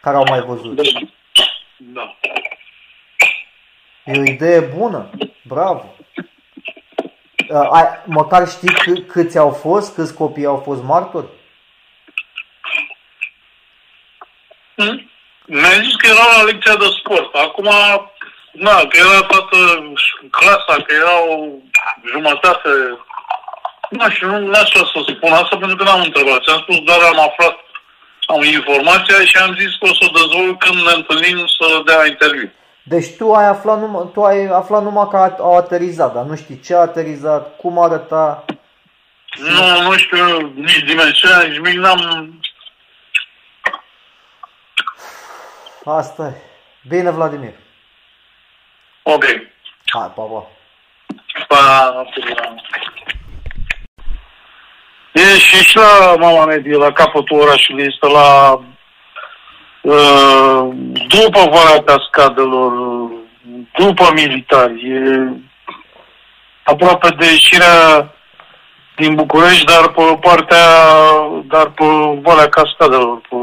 care 0.00 0.16
au 0.16 0.24
mai 0.28 0.40
văzut. 0.40 0.80
Da. 1.76 2.16
E 4.04 4.18
o 4.18 4.22
idee 4.22 4.60
bună. 4.60 5.10
Bravo. 5.42 5.94
Uh, 7.48 7.68
ai, 7.70 7.84
măcar 8.04 8.48
știi 8.48 8.74
câ- 8.74 9.06
câți 9.06 9.38
au 9.38 9.50
fost, 9.50 9.94
câți 9.94 10.14
copii 10.14 10.44
au 10.44 10.62
fost 10.64 10.82
martori? 10.82 11.26
Hmm? 14.74 15.10
Mi-a 15.46 15.68
zis 15.82 15.96
că 15.96 16.06
era 16.06 16.36
la 16.36 16.42
lecția 16.42 16.76
de 16.76 16.88
sport. 16.98 17.34
Acum, 17.34 17.70
na, 18.52 18.76
că 18.76 18.96
era 18.96 19.20
toată 19.20 19.56
clasa, 20.30 20.82
că 20.86 20.94
era 20.94 21.16
o 21.32 21.46
jumătate. 22.12 22.70
Nu 23.90 24.10
știu, 24.10 24.26
nu 24.28 24.38
nu 24.38 24.64
știu 24.64 24.84
să 24.84 24.98
spun 25.06 25.32
asta 25.32 25.56
pentru 25.56 25.76
că 25.76 25.84
n-am 25.84 26.00
întrebat. 26.00 26.42
Ți-am 26.42 26.58
spus, 26.58 26.78
doar 26.78 27.00
am 27.00 27.20
aflat, 27.20 27.56
am 28.26 28.42
informația 28.42 29.24
și 29.24 29.36
am 29.36 29.56
zis 29.60 29.70
că 29.78 29.84
o 29.88 29.94
să 29.94 30.04
o 30.08 30.16
dezvolt 30.18 30.58
când 30.58 30.78
ne 30.86 30.92
întâlnim 30.94 31.46
să 31.46 31.82
dea 31.84 32.06
interviu. 32.06 32.52
Deci 32.86 33.16
tu 33.16 33.32
ai 33.34 33.46
aflat 33.46 33.78
numai, 33.80 34.10
tu 34.12 34.22
ai 34.24 34.46
aflat 34.46 34.82
numai 34.82 35.08
că 35.08 35.16
a- 35.16 35.36
au 35.38 35.56
aterizat, 35.56 36.12
dar 36.14 36.24
nu 36.24 36.36
știi 36.36 36.60
ce 36.60 36.74
a 36.74 36.78
aterizat, 36.78 37.56
cum 37.56 37.78
arăta. 37.78 38.44
Nu, 39.38 39.82
nu 39.82 39.96
știu 39.96 40.40
nici 40.54 40.84
dimensiunea, 40.84 41.42
nici 41.42 41.56
nimic, 41.58 41.78
n-am... 41.78 42.40
Asta 45.84 46.26
e. 46.26 46.40
Bine, 46.88 47.10
Vladimir. 47.10 47.52
Ok. 49.02 49.24
Hai, 49.86 50.12
pa, 50.14 50.22
pa. 50.22 50.46
Pa, 51.48 51.90
noapte 51.92 52.20
bună. 52.20 52.54
E 55.12 55.38
și, 55.38 55.56
și 55.64 55.76
la 55.76 56.14
mama 56.18 56.44
mea, 56.44 56.58
de 56.58 56.70
la 56.76 56.92
capătul 56.92 57.40
orașului, 57.40 57.84
este 57.84 58.06
la 58.06 58.52
uh, 58.52 58.64
după 61.08 61.40
Valea 61.50 61.82
Cascadelor, 61.84 62.72
după 63.78 64.10
militari, 64.14 64.90
e 64.90 65.28
aproape 66.62 67.08
de 67.18 67.24
ieșirea 67.24 68.08
din 68.96 69.14
București, 69.14 69.64
dar 69.64 69.88
pe 69.88 70.18
partea, 70.20 70.66
dar 71.46 71.70
pe 71.70 71.84
Valea 72.22 72.48
Cascadelor. 72.48 73.20
Pe... 73.28 73.36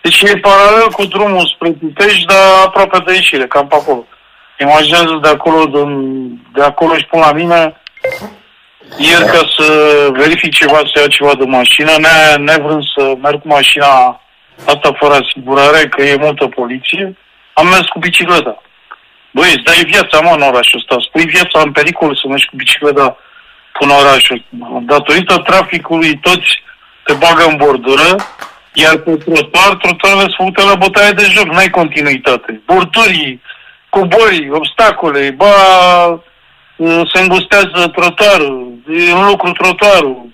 Deci 0.00 0.22
e 0.22 0.38
paralel 0.38 0.90
cu 0.90 1.04
drumul 1.04 1.46
spre 1.46 1.70
Pitești, 1.70 2.26
dar 2.26 2.66
aproape 2.66 2.98
de 3.06 3.12
ieșire, 3.12 3.46
cam 3.46 3.66
pe 3.66 3.74
acolo. 3.74 4.06
Imaginează 4.58 5.18
de 5.22 5.28
acolo, 5.28 5.64
de, 5.64 5.82
de 6.54 6.62
acolo 6.62 6.96
și 6.96 7.06
până 7.06 7.24
la 7.24 7.32
mine, 7.32 7.80
ieri 8.98 9.24
ca 9.24 9.40
să 9.56 9.66
verific 10.12 10.52
ceva, 10.54 10.76
să 10.76 10.98
iau 10.98 11.06
ceva 11.06 11.34
de 11.34 11.44
mașină, 11.44 11.90
ne, 11.98 12.42
nevrând 12.42 12.82
să 12.96 13.14
merg 13.22 13.40
cu 13.40 13.48
mașina 13.48 14.21
asta 14.66 14.90
fără 15.00 15.14
asigurare, 15.14 15.88
că 15.88 16.02
e 16.02 16.16
multă 16.20 16.46
poliție, 16.46 17.16
am 17.52 17.66
mers 17.66 17.86
cu 17.88 17.98
bicicleta. 17.98 18.62
Băi, 19.30 19.52
îți 19.54 19.64
dai 19.68 19.82
viața, 19.86 20.20
mă, 20.20 20.32
în 20.34 20.40
orașul 20.50 20.78
ăsta. 20.78 20.96
Spui 21.08 21.24
viața 21.24 21.60
în 21.64 21.72
pericol 21.72 22.14
să 22.16 22.28
mergi 22.28 22.46
cu 22.46 22.56
bicicleta 22.56 23.16
până 23.78 23.92
orașul. 23.92 24.44
Datorită 24.82 25.36
traficului, 25.36 26.18
toți 26.18 26.50
te 27.04 27.12
bagă 27.12 27.44
în 27.48 27.56
bordură, 27.56 28.16
iar 28.72 28.96
pe 28.96 29.16
trotuar, 29.16 29.74
trotuarele 29.82 30.20
sunt 30.20 30.34
făcute 30.36 30.62
la 30.62 30.74
bătaie 30.74 31.10
de 31.10 31.22
joc, 31.22 31.44
n-ai 31.44 31.70
continuitate. 31.70 32.60
Borduri, 32.66 33.38
cobori, 33.88 34.50
obstacole, 34.50 35.30
ba 35.30 35.54
se 37.12 37.20
îngustează 37.20 37.90
trotuarul, 37.94 38.72
e 38.88 39.10
în 39.12 39.26
lucru 39.26 39.50
trotuarul. 39.52 40.26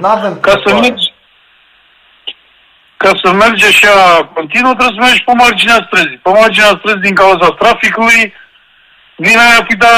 N-avem 0.00 0.40
Ca 0.40 0.50
să 0.50 0.56
trotuare. 0.56 0.88
mergi, 0.88 1.05
ca 3.06 3.12
să 3.22 3.32
mergi 3.32 3.64
așa 3.66 4.24
continuu, 4.34 4.74
trebuie 4.74 4.96
să 4.98 5.04
mergi 5.06 5.24
pe 5.24 5.32
marginea 5.34 5.86
străzii. 5.86 6.22
Pe 6.24 6.30
marginea 6.30 6.72
străzii, 6.78 7.06
din 7.08 7.14
cauza 7.14 7.48
traficului, 7.60 8.34
din 9.16 9.38
aia, 9.38 9.62
păi, 9.66 9.76
da, 9.76 9.94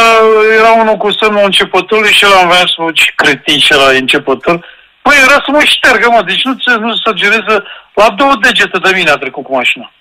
era 0.58 0.70
unul 0.72 0.96
cu 0.96 1.10
semnul 1.10 1.44
începătorului 1.44 2.12
și 2.12 2.24
el 2.24 2.32
am 2.32 2.48
venit 2.48 2.72
să 2.74 2.82
mă 2.82 2.90
ce 2.92 3.12
cretin 3.14 3.58
și 3.58 3.74
ăla 3.74 3.90
începător. 3.90 4.66
Păi 5.02 5.16
era 5.24 5.38
să 5.44 5.50
mă 5.50 5.62
șteargă, 5.64 6.10
mă, 6.10 6.22
deci 6.22 6.42
nu, 6.42 6.54
se, 6.64 6.72
nu 6.76 6.94
se 6.94 7.10
gereze, 7.12 7.56
la 7.94 8.08
două 8.10 8.34
degete 8.40 8.78
de 8.78 8.90
mine 8.94 9.10
a 9.10 9.16
trecut 9.16 9.44
cu 9.44 9.54
mașina. 9.54 9.92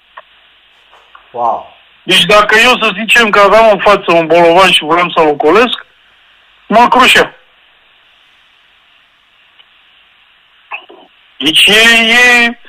Wow. 1.31 1.75
Deci 2.03 2.25
dacă 2.25 2.55
eu 2.63 2.73
să 2.81 2.91
zicem 2.99 3.29
că 3.29 3.39
aveam 3.39 3.69
în 3.69 3.79
față 3.79 4.11
un 4.13 4.25
bolovan 4.25 4.71
și 4.71 4.83
vreau 4.83 5.11
să-l 5.15 5.27
ocolesc, 5.27 5.85
mă 6.67 6.87
crușea. 6.87 7.35
Deci 11.37 11.67
e, 11.67 11.81
e, 12.11 12.59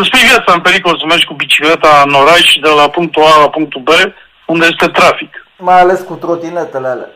îți 0.00 0.10
pui 0.10 0.28
viața 0.30 0.52
în 0.52 0.60
pericol 0.60 0.98
să 0.98 1.04
mergi 1.06 1.28
cu 1.30 1.34
bicicleta 1.34 2.02
în 2.06 2.12
oraș 2.22 2.46
de 2.62 2.70
la 2.80 2.88
punctul 2.88 3.22
A 3.22 3.40
la 3.40 3.48
punctul 3.48 3.80
B, 3.80 3.90
unde 4.46 4.66
este 4.70 4.86
trafic. 4.86 5.46
Mai 5.56 5.80
ales 5.80 6.00
cu 6.00 6.14
trotinetele 6.14 6.88
alea. 6.88 7.10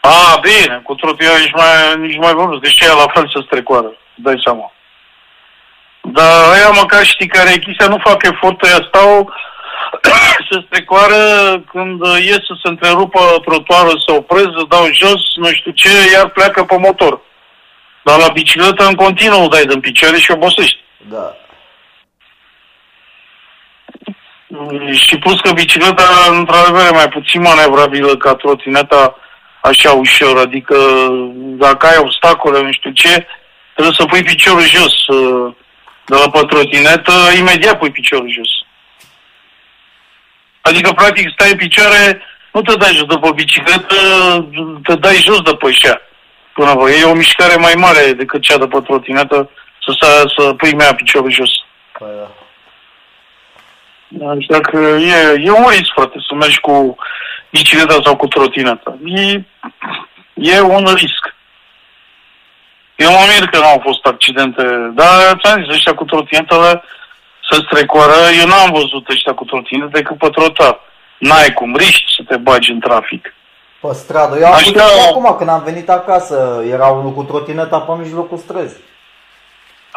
A, 0.00 0.38
bine, 0.40 0.80
cu 0.82 0.94
trotia 0.94 1.36
nici 1.38 1.56
mai, 1.60 2.06
nici 2.06 2.22
mai 2.24 2.32
vorbesc, 2.32 2.62
deci 2.62 2.80
ea 2.80 2.94
la 2.94 3.08
fel 3.14 3.30
se 3.34 3.40
strecoară, 3.46 3.90
dai 4.14 4.40
seama. 4.44 4.72
Dar 6.00 6.52
aia 6.52 6.70
măcar 6.70 7.04
știi 7.04 7.26
care 7.26 7.50
e 7.52 7.64
chestia, 7.66 7.86
nu 7.86 7.98
fac 8.04 8.22
efortul, 8.22 8.68
ăia 8.68 8.86
stau 8.88 9.32
se 10.50 10.64
strecoară 10.66 11.22
când 11.72 12.00
ies 12.04 12.42
să 12.50 12.54
se 12.62 12.68
întrerupă 12.68 13.20
trotuarul, 13.44 14.02
să 14.06 14.12
opreze, 14.14 14.60
dau 14.68 14.84
jos, 14.92 15.22
nu 15.36 15.50
știu 15.50 15.70
ce, 15.70 15.88
iar 16.12 16.28
pleacă 16.28 16.64
pe 16.64 16.76
motor. 16.78 17.20
Dar 18.02 18.18
la 18.18 18.28
bicicletă 18.32 18.86
în 18.86 18.94
continuu 18.94 19.48
dai 19.48 19.64
din 19.64 19.80
picioare 19.80 20.18
și 20.18 20.30
obosești. 20.30 20.86
Da. 21.06 21.36
Și 24.92 25.18
plus 25.18 25.40
că 25.40 25.52
bicicleta, 25.52 26.04
într-adevăr, 26.30 26.86
e 26.86 26.94
mai 26.94 27.08
puțin 27.08 27.40
manevrabilă 27.40 28.16
ca 28.16 28.34
trotineta 28.34 29.16
așa 29.62 29.92
ușor. 29.92 30.38
Adică 30.38 30.76
dacă 31.40 31.86
ai 31.86 31.96
obstacole, 31.98 32.62
nu 32.62 32.72
știu 32.72 32.90
ce, 32.90 33.26
trebuie 33.74 33.94
să 33.98 34.04
pui 34.04 34.22
piciorul 34.22 34.66
jos. 34.66 35.06
uh, 35.06 35.54
De 36.06 36.14
la 36.14 36.30
pe 36.30 36.46
trotinetă, 36.46 37.12
imediat 37.38 37.78
pui 37.78 37.90
piciorul 37.90 38.30
jos. 38.30 38.50
Adică, 40.60 40.92
practic, 40.92 41.30
stai 41.32 41.50
în 41.50 41.56
picioare, 41.56 42.22
nu 42.52 42.62
te 42.62 42.74
dai 42.76 42.92
jos 42.92 43.06
de 43.06 43.18
pe 43.20 43.30
bicicletă, 43.34 43.96
te 44.82 44.94
dai 44.94 45.14
jos 45.14 45.40
de 45.40 45.54
pe 45.54 45.72
șea. 45.72 46.00
Până 46.54 46.74
vă. 46.74 46.90
E 46.90 47.04
o 47.04 47.14
mișcare 47.14 47.56
mai 47.56 47.74
mare 47.76 48.12
decât 48.12 48.42
cea 48.42 48.58
de 48.58 48.66
pe 48.66 48.80
trotinetă, 48.80 49.50
să, 49.84 49.96
să, 50.00 50.24
să 50.36 50.52
pui 50.54 50.74
mea 50.74 50.94
piciorul 50.94 51.30
jos. 51.30 51.50
Păi, 51.98 52.08
da. 54.08 54.30
Așa 54.30 54.60
că 54.60 54.78
e, 54.78 55.40
e 55.44 55.50
un 55.50 55.68
risc, 55.68 55.90
frate, 55.94 56.16
să 56.28 56.34
mergi 56.34 56.60
cu 56.60 56.96
bicicleta 57.50 57.96
sau 58.04 58.16
cu 58.16 58.26
trotineta. 58.26 58.96
E, 59.04 59.42
e 60.34 60.60
un 60.60 60.84
risc. 60.94 61.34
Eu 62.96 63.10
mă 63.10 63.24
mir 63.28 63.48
că 63.48 63.58
nu 63.58 63.64
au 63.64 63.80
fost 63.82 64.06
accidente, 64.06 64.62
dar 64.94 65.38
ți-am 65.42 65.62
zis, 65.62 65.72
ăștia 65.74 65.94
cu 65.94 66.04
trotinetele 66.04 66.82
să 67.50 67.62
strecoară, 67.64 68.12
eu 68.40 68.46
n-am 68.46 68.70
văzut 68.72 69.08
ăștia 69.08 69.34
cu 69.34 69.44
trotinete 69.44 69.90
decât 69.98 70.18
pe 70.18 70.28
trotar. 70.30 70.80
N-ai 71.18 71.52
cum, 71.52 71.76
riști 71.76 72.04
să 72.16 72.22
te 72.28 72.36
bagi 72.36 72.70
în 72.70 72.80
trafic. 72.80 73.34
Pe 73.80 73.88
stradă. 73.92 74.38
Eu 74.38 74.46
am 74.46 74.52
Așa- 74.52 74.70
văzut 74.70 74.88
și 75.00 75.08
acum 75.08 75.34
când 75.36 75.50
am 75.50 75.62
venit 75.62 75.88
acasă, 75.88 76.64
era 76.70 76.86
unul 76.86 77.12
cu 77.12 77.22
trotineta 77.22 77.78
pe 77.80 77.92
mijlocul 77.98 78.38
străzii. 78.38 78.84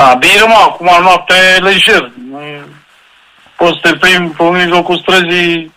A, 0.02 0.14
bine, 0.14 0.44
mă, 0.48 0.60
acum 0.66 0.90
noaptea 1.02 1.36
e 1.56 1.60
lejer. 1.60 2.12
Nu- 2.30 2.40
Poți 3.58 3.80
să 3.84 3.90
te 3.92 3.98
plimbi 3.98 4.36
pe 4.36 4.44
mijlocul 4.44 4.98
străzii. 4.98 5.74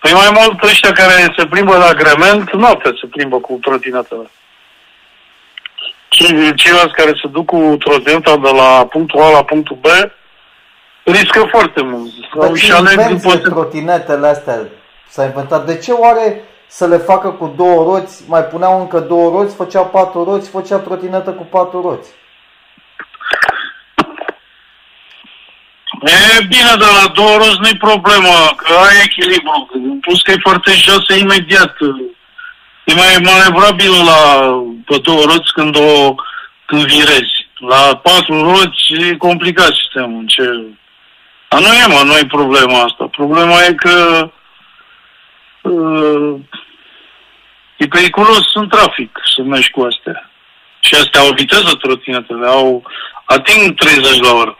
Păi 0.00 0.12
mai 0.12 0.30
mult 0.34 0.62
ăștia 0.62 0.92
care 0.92 1.34
se 1.36 1.46
plimbă 1.46 1.76
la 1.76 1.92
grement, 1.92 2.52
noaptea 2.52 2.90
se 3.00 3.06
plimbă 3.06 3.36
cu 3.38 3.58
trotinetele. 3.62 4.30
Cei- 6.08 6.54
Ceilalți 6.54 6.94
care 6.94 7.12
se 7.22 7.28
duc 7.28 7.46
cu 7.46 7.76
trotineta 7.78 8.36
de 8.36 8.50
la 8.50 8.86
punctul 8.90 9.20
A 9.22 9.30
la 9.30 9.44
punctul 9.44 9.76
B, 9.80 9.86
riscă 11.04 11.46
foarte 11.50 11.82
mult. 11.82 12.10
Dar 12.34 12.46
Au 12.46 12.54
ce 12.56 12.64
și 12.64 12.72
aleg 12.72 12.90
invenție 12.98 13.30
după... 13.34 13.48
trotinetele 13.48 14.26
astea 14.26 14.58
s-a 15.08 15.24
inventat. 15.24 15.66
De 15.66 15.78
ce 15.78 15.92
oare 15.92 16.44
să 16.66 16.86
le 16.86 16.96
facă 16.96 17.28
cu 17.28 17.54
două 17.56 17.84
roți, 17.94 18.22
mai 18.26 18.42
puneau 18.44 18.80
încă 18.80 19.00
două 19.00 19.30
roți, 19.30 19.54
făceau 19.54 19.86
patru 19.86 20.24
roți, 20.24 20.50
făcea 20.50 20.76
trotinetă 20.76 21.30
cu 21.30 21.42
patru 21.50 21.80
roți? 21.80 22.08
E 26.00 26.44
bine, 26.44 26.74
dar 26.78 26.92
la 27.02 27.08
două 27.14 27.36
roți 27.36 27.60
nu-i 27.60 27.76
problemă, 27.76 28.34
că 28.56 28.72
ai 28.72 29.02
echilibru. 29.04 29.70
Plus 30.00 30.22
că 30.22 30.30
e 30.30 30.46
foarte 30.48 30.70
joasă 30.70 31.12
imediat. 31.14 31.76
E 32.84 32.94
mai 32.94 33.16
manevrabil 33.22 33.90
la 34.04 34.20
pe 34.86 34.98
două 35.02 35.22
roți 35.24 35.52
când 35.52 35.76
o 35.76 36.14
când 36.64 36.82
virezi. 36.82 37.36
La 37.58 37.96
patru 38.02 38.42
roți 38.42 39.08
e 39.10 39.16
complicat 39.16 39.72
sistemul. 39.74 40.24
Ce... 40.26 40.42
Dar 41.48 41.60
nu 41.60 41.66
e, 41.66 41.86
mă, 41.86 42.02
nu 42.04 42.16
e 42.16 42.26
problema 42.26 42.82
asta. 42.82 43.04
Problema 43.10 43.62
e 43.62 43.72
că 43.72 44.30
uh, 45.62 46.34
e 47.76 47.86
periculos 47.86 48.54
în 48.54 48.68
trafic 48.68 49.18
să 49.36 49.42
mergi 49.42 49.70
cu 49.70 49.80
astea. 49.80 50.30
Și 50.80 50.94
astea 50.94 51.20
au 51.20 51.32
viteză 51.32 51.74
trotinetele, 51.80 52.46
au 52.46 52.82
ating 53.24 53.74
30 53.74 54.18
la 54.18 54.32
oră. 54.32 54.56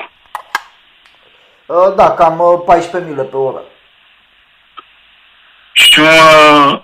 Uh, 1.69 1.95
Da, 1.97 2.11
cam 2.11 2.39
uh, 2.39 2.63
14 2.67 3.11
mile 3.11 3.23
pe 3.23 3.37
oră. 3.37 3.63
Și 5.73 6.01
uh, 6.01 6.81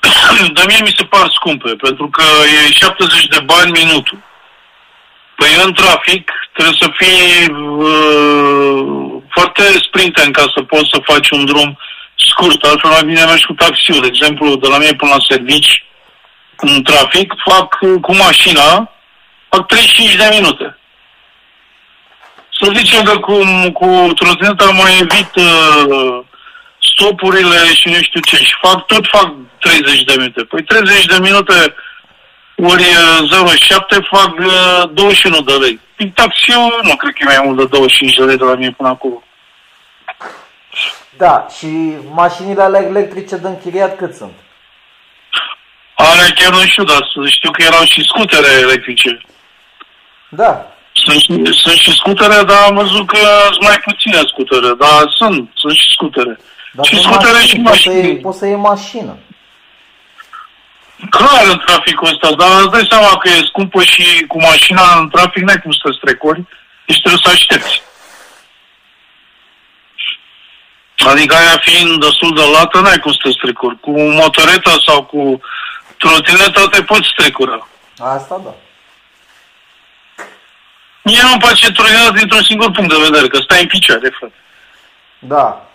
dar 0.54 0.66
mie 0.66 0.80
mi 0.82 0.94
se 0.96 1.04
par 1.04 1.28
scumpe, 1.30 1.70
pentru 1.74 2.08
că 2.08 2.22
e 2.66 2.72
70 2.72 3.26
de 3.26 3.40
bani 3.44 3.70
minutul. 3.70 4.18
Păi 5.36 5.48
în 5.64 5.72
trafic 5.72 6.30
trebuie 6.52 6.76
să 6.80 6.88
fii 6.96 7.54
uh, 7.54 9.22
foarte 9.28 9.62
sprinten 9.62 10.32
ca 10.32 10.44
să 10.54 10.62
poți 10.62 10.90
să 10.92 11.00
faci 11.12 11.30
un 11.30 11.44
drum 11.44 11.78
scurt. 12.14 12.62
Altfel 12.64 12.90
mai 12.90 13.04
bine 13.04 13.24
mergi 13.24 13.46
cu 13.46 13.52
taxiul. 13.52 14.00
De 14.00 14.06
exemplu, 14.06 14.56
de 14.56 14.68
la 14.68 14.78
mine 14.78 14.92
până 14.92 15.10
la 15.10 15.24
servici, 15.28 15.84
în 16.56 16.82
trafic, 16.82 17.34
fac 17.44 17.78
uh, 17.80 18.00
cu 18.00 18.14
mașina, 18.14 18.90
fac 19.48 19.66
35 19.66 20.14
de 20.14 20.28
minute. 20.30 20.76
Să 22.62 22.70
zicem 22.74 23.02
că 23.02 23.18
cu, 23.18 23.38
cu 23.72 24.12
trotineta 24.14 24.64
mai 24.64 24.98
evit 25.00 25.34
uh, 25.34 26.24
stopurile 26.94 27.56
și 27.74 27.88
nu 27.88 27.94
știu 27.94 28.20
ce. 28.20 28.36
Și 28.36 28.54
fac, 28.62 28.86
tot 28.86 29.06
fac 29.10 29.34
30 29.58 30.04
de 30.04 30.14
minute. 30.16 30.42
Păi 30.42 30.62
30 30.62 31.04
de 31.04 31.18
minute 31.20 31.74
ori 32.56 32.86
uh, 33.42 33.54
07 33.58 33.98
fac 34.10 34.34
uh, 34.38 34.90
21 34.92 35.40
de 35.40 35.52
lei. 35.52 35.80
Prin 35.96 36.10
taxiul 36.10 36.80
nu 36.82 36.96
cred 36.96 37.12
că 37.12 37.18
e 37.20 37.24
mai 37.24 37.42
mult 37.44 37.56
de 37.56 37.66
25 37.66 38.16
de 38.16 38.24
lei 38.24 38.36
de 38.36 38.44
la 38.44 38.54
mine 38.54 38.70
până 38.70 38.88
acolo. 38.88 39.22
Da, 41.16 41.46
și 41.58 41.66
mașinile 42.10 42.62
alea 42.62 42.82
electrice 42.82 43.36
de 43.36 43.48
închiriat 43.48 43.96
cât 43.96 44.14
sunt? 44.14 44.34
Alea 45.94 46.30
chiar 46.34 46.52
nu 46.52 46.66
știu, 46.66 46.84
dar 46.84 47.10
să 47.14 47.28
știu 47.28 47.50
că 47.50 47.62
erau 47.62 47.84
și 47.84 48.04
scutere 48.04 48.52
electrice. 48.60 49.20
Da, 50.28 50.71
Sunt, 51.04 51.20
și- 51.20 51.60
sunt 51.62 51.76
și 51.84 51.92
scutere, 51.92 52.42
dar 52.42 52.58
am 52.68 52.74
văzut 52.74 53.06
că 53.06 53.18
sunt 53.50 53.62
mai 53.62 53.78
puține 53.84 54.20
scutere. 54.32 54.74
Dar 54.78 54.98
sunt, 55.18 55.50
sunt 55.54 55.72
și 55.72 55.86
scutere. 55.96 56.38
dar 56.72 56.84
și 56.86 56.94
pe 56.94 57.00
scutere 57.00 57.40
și 57.46 57.56
mașini, 57.56 57.62
poți 57.64 57.82
să, 57.82 57.90
iei, 57.92 58.00
mașini. 58.02 58.20
poți 58.20 58.38
să 58.38 58.46
iei 58.46 58.56
mașină. 58.56 59.16
Clar 61.10 61.44
în 61.52 61.62
traficul 61.66 62.08
ăsta, 62.08 62.28
dar 62.40 62.60
îți 62.60 62.70
dai 62.70 62.86
seama 62.90 63.16
că 63.16 63.28
e 63.28 63.44
scumpă 63.52 63.82
și 63.82 64.24
cu 64.28 64.40
mașina 64.40 64.98
în 64.98 65.08
trafic 65.08 65.42
n-ai 65.42 65.60
cum 65.62 65.72
să 65.72 65.78
te 65.84 65.92
strecori, 65.92 66.42
deci 66.86 67.00
trebuie 67.00 67.20
să 67.24 67.30
aștepți. 67.30 67.82
Adică 71.10 71.34
aia 71.34 71.58
fiind 71.60 72.00
destul 72.00 72.34
de 72.34 72.42
lată, 72.52 72.80
n-ai 72.80 72.98
cum 72.98 73.12
să 73.12 73.18
te 73.22 73.30
strecori. 73.30 73.80
Cu 73.80 74.00
motoreta 74.00 74.74
sau 74.86 75.04
cu 75.04 75.40
trotineta 75.98 76.68
te 76.70 76.82
poți 76.82 77.08
strecura. 77.12 77.68
Asta 77.98 78.40
da. 78.44 78.54
Mie 81.04 81.22
nu-mi 81.22 81.40
place 81.40 81.72
trotineta 81.72 82.12
dintr-un 82.18 82.42
singur 82.42 82.70
punct 82.70 82.90
de 82.90 83.04
vedere, 83.08 83.26
că 83.28 83.38
stai 83.42 83.60
în 83.60 83.66
picioare, 83.66 84.08
frate. 84.18 84.34
Da. 85.18 85.66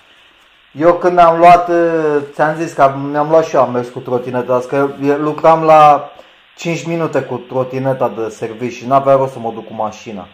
Eu 0.72 0.94
când 0.94 1.18
am 1.20 1.38
luat, 1.38 1.70
uh, 1.70 2.22
ți-am 2.34 2.56
zis 2.56 2.74
că 2.74 2.82
am- 2.82 3.00
mi-am 3.00 3.30
luat 3.30 3.46
și 3.46 3.56
eu, 3.56 3.62
am 3.62 3.72
mers 3.72 3.88
cu 3.88 4.00
trotineta, 4.00 4.54
asta, 4.54 4.68
că 4.78 4.90
eu 5.04 5.16
lucram 5.18 5.64
la 5.64 6.12
5 6.56 6.86
minute 6.86 7.22
cu 7.22 7.36
trotineta 7.36 8.12
de 8.18 8.30
serviciu 8.30 8.76
și 8.76 8.88
n-avea 8.88 9.16
rost 9.16 9.34
să 9.34 9.40
mă 9.40 9.52
duc 9.54 9.68
cu 9.68 9.74
mașina. 9.74 10.28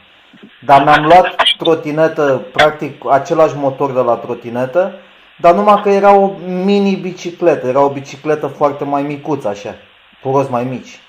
Dar 0.65 0.83
mi-am 0.83 1.05
luat 1.05 1.35
trotinetă, 1.57 2.41
practic 2.53 3.01
același 3.09 3.55
motor 3.55 3.91
de 3.91 3.99
la 3.99 4.13
trotinetă, 4.13 4.93
dar 5.37 5.53
numai 5.53 5.81
că 5.81 5.89
era 5.89 6.11
o 6.13 6.31
mini 6.45 6.95
bicicletă, 6.95 7.67
era 7.67 7.79
o 7.79 7.89
bicicletă 7.89 8.47
foarte 8.47 8.83
mai 8.83 9.01
micuță 9.01 9.47
așa, 9.47 9.75
cu 10.21 10.31
roți 10.31 10.51
mai 10.51 10.63
mici. 10.63 10.99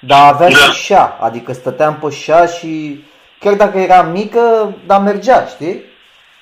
Dar 0.00 0.32
avea 0.32 0.48
Da. 0.48 0.56
și 0.56 0.82
șa, 0.84 1.16
adică 1.20 1.52
stăteam 1.52 1.94
pe 1.96 2.10
șa 2.10 2.46
și 2.46 3.04
chiar 3.38 3.54
dacă 3.54 3.78
era 3.78 4.02
mică, 4.02 4.74
dar 4.86 5.00
mergea, 5.00 5.46
știi? 5.46 5.84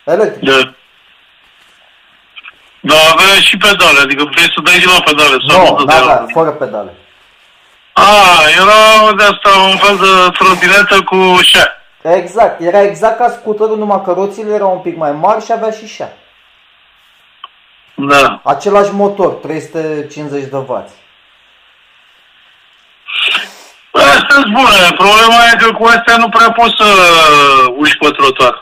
Electric. 0.04 0.48
Da. 0.50 0.72
Da, 2.80 2.94
avea 3.12 3.40
și 3.40 3.56
pedale, 3.56 3.98
adică 4.02 4.24
vrei 4.24 4.44
să 4.54 4.60
dai 4.64 4.74
și 4.74 4.86
la 4.86 5.00
pedale. 5.04 5.36
Sau 5.48 5.64
Nu, 5.64 5.70
nu 5.78 5.84
da, 5.84 5.92
dădeai 5.94 6.06
la- 6.06 6.14
da, 6.14 6.24
fără 6.32 6.50
pedale. 6.50 6.94
A, 7.92 8.04
era 8.60 9.12
de 9.16 9.22
asta 9.24 9.58
un 9.70 9.76
fel 9.76 9.96
de 9.96 10.30
trotinetă 10.38 11.02
cu 11.02 11.38
șa. 11.42 11.72
Exact, 12.02 12.60
era 12.60 12.82
exact 12.82 13.18
ca 13.18 13.28
scuterul, 13.30 13.78
numai 13.78 14.02
că 14.04 14.12
roțile 14.12 14.54
erau 14.54 14.72
un 14.72 14.78
pic 14.80 14.96
mai 14.96 15.12
mari 15.12 15.44
și 15.44 15.52
avea 15.52 15.70
și 15.70 15.86
șa. 15.86 16.08
Da. 17.94 18.40
Același 18.44 18.92
motor, 18.92 19.32
350 19.32 20.42
de 20.50 20.56
W. 20.56 20.84
Astea 24.00 24.37
sunt 24.42 24.52
bune. 24.58 24.80
Problema 25.04 25.38
e 25.52 25.56
că 25.62 25.68
cu 25.78 25.84
astea 25.94 26.16
nu 26.16 26.28
prea 26.28 26.50
poți 26.58 26.74
să 26.80 26.88
uiți 27.76 27.98
pe 28.02 28.11
trotuar. 28.18 28.54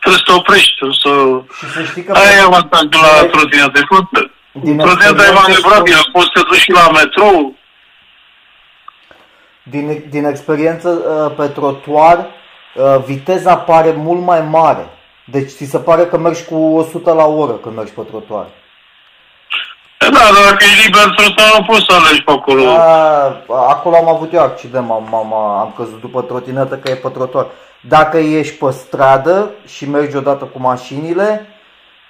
Trebuie 0.00 0.20
să 0.22 0.26
te 0.28 0.38
oprești, 0.40 0.74
trebuie 0.78 0.98
să... 1.06 1.12
Și 1.58 1.64
să 1.74 1.82
știi 1.90 2.02
că 2.04 2.12
Aia 2.12 2.36
e 2.38 2.48
avantajul 2.50 2.90
la 3.02 3.26
trotinetă. 3.34 3.78
E 3.78 3.92
foarte... 3.94 4.18
Din 4.66 4.76
Trotineta 4.76 5.06
e 5.06 5.10
experiență 5.10 5.40
manevrabilă, 5.42 5.96
știu- 5.96 6.12
poți 6.12 6.26
să 6.26 6.32
te 6.34 6.40
duci 6.48 6.58
și 6.64 6.70
la 6.70 6.86
metrou. 6.98 7.56
din, 9.62 10.04
din 10.10 10.24
experiență 10.24 10.88
uh, 10.88 11.34
pe 11.36 11.46
trotuar, 11.46 12.26
uh, 12.74 12.96
viteza 13.04 13.56
pare 13.56 13.90
mult 13.90 14.20
mai 14.20 14.40
mare. 14.42 14.88
Deci 15.24 15.50
ți 15.50 15.64
se 15.64 15.78
pare 15.78 16.06
că 16.06 16.18
mergi 16.18 16.44
cu 16.44 16.54
100 16.54 17.12
la 17.12 17.24
oră 17.24 17.52
când 17.52 17.76
mergi 17.76 17.92
pe 17.92 18.00
trotuar. 18.02 18.46
Da, 20.10 20.18
dar 20.18 20.44
dacă 20.50 20.64
e 20.64 20.84
liber 20.84 21.14
trotuar, 21.16 21.58
nu 21.58 21.64
poți 21.64 21.84
să 21.88 21.92
alegi 21.94 22.22
pe 22.22 22.30
acolo. 22.30 22.68
A, 22.68 23.44
acolo 23.68 23.96
am 23.96 24.08
avut 24.08 24.32
eu 24.32 24.40
accident, 24.40 24.90
am, 24.90 25.14
am, 25.14 25.34
am 25.34 25.72
căzut 25.76 26.00
după 26.00 26.22
trotinetă 26.22 26.76
că 26.76 26.90
e 26.90 26.94
pe 26.94 27.08
trotuar. 27.08 27.46
Dacă 27.80 28.18
ești 28.18 28.54
pe 28.54 28.70
stradă 28.70 29.50
și 29.66 29.90
mergi 29.90 30.16
odată 30.16 30.44
cu 30.44 30.60
mașinile, 30.60 31.46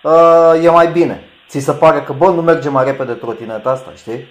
uh, 0.03 0.65
e 0.65 0.71
mai 0.71 0.87
bine. 0.87 1.25
Ți 1.49 1.59
se 1.59 1.73
pare 1.73 2.03
că, 2.03 2.13
bă, 2.13 2.27
nu 2.27 2.41
merge 2.41 2.69
mai 2.69 2.85
repede 2.85 3.13
trotineta 3.13 3.71
asta, 3.71 3.93
știi? 3.97 4.27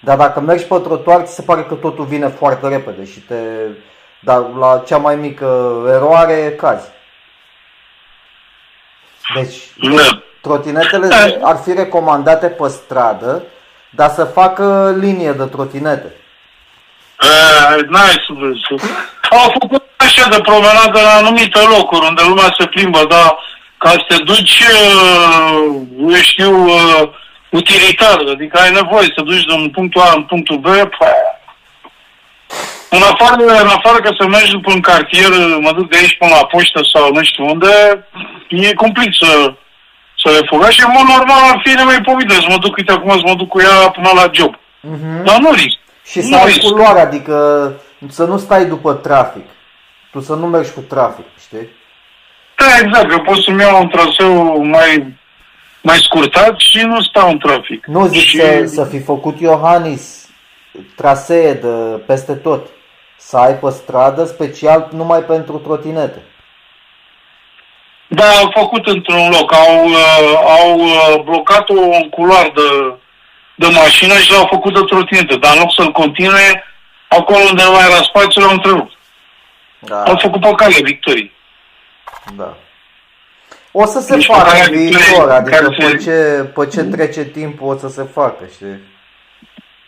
Dar 0.00 0.16
dacă 0.16 0.40
mergi 0.40 0.64
pe 0.64 0.78
trotuar, 0.78 1.22
ți 1.22 1.34
se 1.34 1.42
pare 1.42 1.62
că 1.62 1.74
totul 1.74 2.04
vine 2.04 2.28
foarte 2.28 2.68
repede 2.68 3.04
și 3.04 3.20
te... 3.20 3.34
Dar 4.20 4.46
la 4.58 4.82
cea 4.86 4.96
mai 4.96 5.16
mică 5.16 5.82
eroare 5.88 6.54
cazi. 6.58 6.88
Deci, 9.34 9.72
Da. 9.96 10.22
Trotinetele 10.40 11.38
ar 11.42 11.60
fi 11.64 11.72
recomandate 11.72 12.46
pe 12.46 12.68
stradă, 12.68 13.42
dar 13.90 14.10
să 14.10 14.24
facă 14.24 14.94
linie 14.98 15.32
de 15.32 15.44
trotinete. 15.44 16.14
Uh, 17.22 17.88
n-ai 17.88 18.24
să 18.26 18.32
vezi. 18.38 18.84
Au 19.30 19.54
făcut 19.60 19.82
așa 19.96 20.28
de 20.28 20.40
promenadă 20.42 21.00
la 21.00 21.12
anumite 21.12 21.60
locuri 21.76 22.06
unde 22.06 22.22
lumea 22.26 22.54
se 22.58 22.66
plimbă, 22.66 23.04
dar 23.08 23.38
ca 23.78 23.90
să 23.90 24.04
te 24.08 24.22
duci, 24.22 24.60
uh, 24.60 25.74
eu 25.98 26.12
știu, 26.12 26.64
uh, 26.64 27.08
utilitar, 27.50 28.18
adică 28.30 28.58
ai 28.60 28.72
nevoie 28.72 29.12
să 29.16 29.22
duci 29.22 29.44
din 29.44 29.70
punctul 29.70 30.00
A 30.00 30.12
în 30.14 30.22
punctul 30.22 30.56
B, 30.56 30.64
păi, 30.64 31.14
în 32.90 33.02
afară, 33.02 33.42
în 33.44 33.68
afară 33.68 33.98
că 33.98 34.10
să 34.18 34.26
mergi 34.26 34.50
după 34.50 34.72
un 34.72 34.80
cartier, 34.80 35.30
mă 35.60 35.72
duc 35.72 35.90
de 35.90 35.96
aici 35.96 36.16
până 36.18 36.30
la 36.34 36.46
poștă 36.46 36.80
sau 36.92 37.12
nu 37.12 37.22
știu 37.22 37.44
unde, 37.44 38.06
e 38.48 38.74
complic 38.74 39.10
să, 39.20 39.54
să 40.22 40.30
le 40.30 40.46
fugă 40.48 40.70
și 40.70 40.84
în 40.86 40.92
mod 40.96 41.06
normal 41.16 41.40
ar 41.52 41.60
fi 41.64 41.74
nemaipomenit 41.74 42.30
să 42.30 42.46
mă 42.48 42.56
duc, 42.58 42.76
uite 42.76 42.92
acum 42.92 43.10
să 43.10 43.22
mă 43.24 43.34
duc 43.34 43.48
cu 43.48 43.60
ea 43.60 43.90
până 43.90 44.10
la 44.14 44.30
job. 44.32 44.54
Mhm. 44.80 45.24
Dar 45.24 45.38
nu 45.38 45.50
risc. 45.52 45.78
Și 46.04 46.18
Nu 46.18 46.24
să 46.24 46.34
ai 46.36 46.44
risc. 46.46 46.60
culoare, 46.60 47.00
adică 47.00 47.36
să 48.08 48.24
nu 48.24 48.38
stai 48.38 48.64
după 48.66 48.92
trafic. 48.92 49.44
Tu 50.12 50.20
să 50.20 50.34
nu 50.34 50.46
mergi 50.46 50.70
cu 50.70 50.80
trafic, 50.80 51.24
știi? 51.40 51.68
Da, 52.56 52.66
exact. 52.82 53.10
Eu 53.10 53.20
pot 53.22 53.42
să-mi 53.42 53.60
iau 53.60 53.80
un 53.80 53.88
traseu 53.88 54.64
mai, 54.64 55.14
mai 55.82 55.96
scurtat 55.96 56.54
și 56.58 56.78
nu 56.84 57.00
stau 57.00 57.30
în 57.30 57.38
trafic. 57.38 57.86
Nu 57.86 58.06
zic 58.06 58.20
și... 58.20 58.36
să, 58.36 58.64
să 58.66 58.84
fi 58.84 59.00
făcut 59.02 59.40
Iohannis 59.40 60.28
trasee 60.96 61.52
de 61.52 61.68
peste 62.06 62.32
tot. 62.34 62.66
Să 63.18 63.36
ai 63.36 63.54
pe 63.58 63.70
stradă 63.70 64.24
special 64.24 64.88
numai 64.92 65.20
pentru 65.20 65.56
trotinete. 65.58 66.22
Da, 68.12 68.24
au 68.30 68.50
făcut 68.54 68.86
într-un 68.86 69.28
loc. 69.30 69.52
Au, 69.54 69.84
uh, 69.88 70.40
au 70.60 70.78
uh, 70.78 71.22
blocat 71.24 71.68
un 71.68 72.08
culoar 72.08 72.52
de, 72.54 72.94
de 73.54 73.66
mașină 73.74 74.14
și 74.14 74.32
l-au 74.32 74.46
făcut 74.50 74.74
de 74.74 74.80
trotinete. 74.84 75.36
Dar 75.36 75.52
în 75.54 75.58
loc 75.58 75.72
să-l 75.76 75.90
continue, 75.92 76.64
acolo 77.08 77.38
unde 77.48 77.62
mai 77.72 77.84
era 77.90 78.02
spațiu, 78.02 78.40
l-au 78.40 78.50
întrerupt. 78.52 78.92
Da, 79.78 80.02
Au 80.02 80.16
făcut 80.18 80.40
pe 80.40 80.52
cale 80.56 80.74
victorii. 80.82 81.32
da. 82.36 82.56
O 83.72 83.86
să 83.86 84.00
se 84.00 84.14
Deci, 84.14 84.24
facă 84.24 84.50
care- 84.50 84.64
în 84.64 84.72
viitor, 84.76 85.30
adică 85.30 85.56
care 85.56 85.74
pe 85.76 85.84
se- 85.88 85.96
ce, 86.04 86.42
pe 86.54 86.66
ce 86.66 86.82
trece 86.82 87.24
timpul 87.24 87.74
o 87.74 87.78
să 87.78 87.88
se 87.88 88.02
facă, 88.14 88.44
știi? 88.54 88.80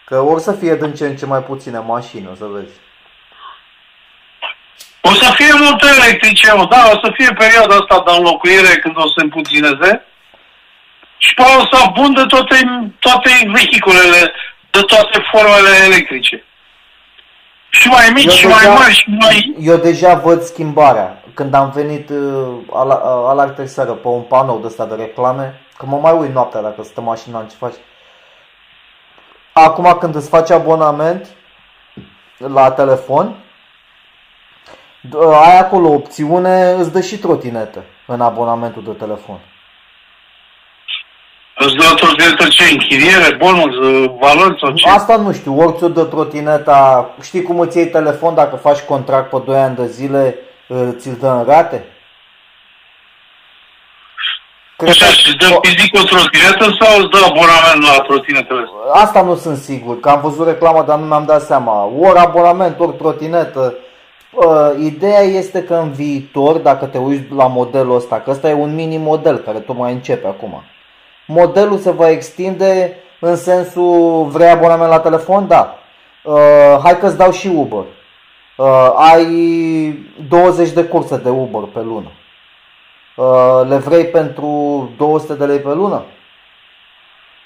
Că 0.05 0.19
or 0.21 0.39
să 0.41 0.53
fie 0.53 0.75
din 0.77 0.95
ce 0.95 1.07
în 1.07 1.17
ce 1.17 1.27
mai 1.27 1.43
puține 1.43 1.79
mașini, 1.79 2.29
o 2.33 2.35
să 2.35 2.45
vezi. 2.45 2.73
O 5.05 5.12
să 5.12 5.33
fie 5.35 5.53
multe 5.55 5.87
electrice, 5.99 6.53
mă, 6.53 6.67
da, 6.71 6.83
o 6.95 6.99
să 7.05 7.11
fie 7.15 7.33
perioada 7.38 7.75
asta 7.77 8.03
de 8.07 8.12
înlocuire 8.17 8.77
când 8.83 8.97
o 8.97 9.09
să 9.09 9.15
împuțineze 9.23 10.05
și 11.19 11.35
pe 11.35 11.43
o 11.43 11.61
să 11.71 11.83
abundă 11.87 12.25
toate, 12.27 12.57
toate 12.99 13.31
vehiculele 13.53 14.33
de 14.71 14.81
toate 14.81 15.19
formele 15.31 15.85
electrice. 15.85 16.45
Și 17.69 17.88
mai 17.88 18.11
mici, 18.15 18.25
Eu 18.25 18.31
și 18.31 18.47
mai 18.47 18.59
deja- 18.65 18.73
mari, 18.79 18.95
și 18.95 19.05
mai... 19.09 19.55
Eu 19.61 19.77
deja 19.77 20.15
văd 20.15 20.43
schimbarea. 20.43 21.23
Când 21.35 21.55
am 21.55 21.71
venit 21.71 22.09
uh, 22.11 22.55
ala, 22.73 22.95
uh, 22.95 23.29
alaltă 23.31 23.67
seară 23.67 23.93
pe 23.93 24.09
un 24.09 24.23
panou 24.23 24.59
de 24.61 24.67
ăsta 24.67 24.85
de 24.87 24.95
reclame, 24.95 25.61
că 25.77 25.87
mă 25.87 25.97
mai 25.97 26.12
uit 26.12 26.33
noaptea 26.33 26.61
dacă 26.61 26.83
stă 26.83 27.01
mașina 27.01 27.38
în 27.41 27.49
ce 27.49 27.55
faci. 27.59 27.75
Acum 29.53 29.97
când 30.01 30.15
îți 30.15 30.29
faci 30.29 30.51
abonament 30.51 31.27
la 32.37 32.71
telefon, 32.71 33.27
d- 33.29 33.37
uh, 33.37 33.45
ai 35.45 35.59
acolo 35.59 35.88
o 35.88 35.93
opțiune, 35.93 36.71
îți 36.79 36.93
dă 36.93 37.01
și 37.01 37.17
trotinetă 37.19 37.85
în 38.07 38.21
abonamentul 38.21 38.83
de 38.83 38.91
telefon. 38.91 39.38
Îți 41.57 41.75
dă 41.75 41.95
trotinetă 41.97 42.49
ce? 42.49 42.65
Închiriere, 42.73 43.35
bonus, 43.37 43.75
valori 44.19 44.59
sau 44.61 44.71
ce? 44.73 44.88
Asta 44.88 45.17
nu 45.17 45.33
știu, 45.33 45.59
ori 45.61 45.77
ți-o 45.77 45.88
dă 45.88 46.05
trotineta, 46.05 47.11
știi 47.23 47.43
cum 47.43 47.61
îți 47.61 47.77
iei 47.77 47.87
telefon 47.87 48.35
dacă 48.35 48.57
faci 48.57 48.79
contract 48.81 49.31
pe 49.31 49.43
2 49.47 49.57
ani 49.59 49.77
de 49.77 49.87
zile, 49.87 50.37
uh, 50.69 50.88
ți-l 50.99 51.17
dă 51.21 51.27
în 51.29 51.45
rate? 51.45 51.85
Cred 54.77 54.91
Așa, 54.91 55.07
că- 55.07 55.12
și 55.12 55.37
dă 55.37 55.59
fizic 55.62 55.95
o 55.95 56.03
trotinetă 56.03 56.65
sau 56.81 57.01
îți 57.01 57.11
dă 57.11 57.19
abonament 57.25 57.83
la 57.97 58.03
trotinetele 58.03 58.61
astea? 58.61 59.03
Asta 59.03 59.23
nu 59.23 59.37
sunt 59.37 59.57
sigur, 59.57 60.01
că 60.01 60.09
am 60.09 60.21
văzut 60.21 60.47
reclamă, 60.47 60.83
dar 60.83 60.99
nu 60.99 61.05
mi-am 61.05 61.25
dat 61.25 61.43
seama. 61.43 61.85
Ori 61.85 62.19
abonament, 62.19 62.79
ori 62.81 62.97
trotinetă. 62.97 63.75
Uh, 64.33 64.71
ideea 64.81 65.21
este 65.21 65.62
că 65.64 65.75
în 65.75 65.92
viitor, 65.92 66.57
dacă 66.57 66.85
te 66.87 66.99
uiți 66.99 67.33
la 67.33 67.47
modelul 67.47 67.97
ăsta, 67.97 68.21
că 68.21 68.31
ăsta 68.31 68.49
e 68.49 68.53
un 68.55 68.75
mini 68.75 68.97
model 68.97 69.37
care 69.37 69.59
tocmai 69.59 69.92
începe 69.92 70.27
acum, 70.27 70.62
modelul 71.27 71.79
se 71.79 71.90
va 71.90 72.11
extinde 72.11 72.97
în 73.21 73.37
sensul 73.37 74.25
vrei 74.25 74.49
abonament 74.49 74.90
la 74.90 75.01
telefon? 75.01 75.49
Da. 75.49 75.79
Uh, 76.23 76.79
hai 76.83 76.99
că-ți 76.99 77.16
dau 77.16 77.31
și 77.33 77.49
Uber. 77.49 77.85
Uh, 78.57 78.92
ai 78.97 79.27
20 80.29 80.71
de 80.71 80.85
curse 80.85 81.16
de 81.16 81.29
Uber 81.29 81.62
pe 81.73 81.81
lună. 81.81 82.11
Uh, 83.16 83.68
le 83.68 83.77
vrei 83.77 84.05
pentru 84.05 84.90
200 84.97 85.35
de 85.35 85.45
lei 85.45 85.59
pe 85.59 85.73
lună? 85.73 86.03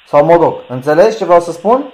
Sau 0.06 0.24
mă 0.24 0.34
rog, 0.34 0.54
înțelegi 0.68 1.16
ce 1.16 1.24
vreau 1.24 1.40
să 1.40 1.52
spun? 1.52 1.84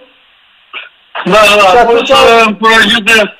Da, 1.24 1.30
da, 1.30 1.38
Și 1.42 1.56
da, 1.74 1.84
vor 1.84 1.92
atunci- 1.94 2.08
să 2.08 2.44
încurajeze, 2.46 3.36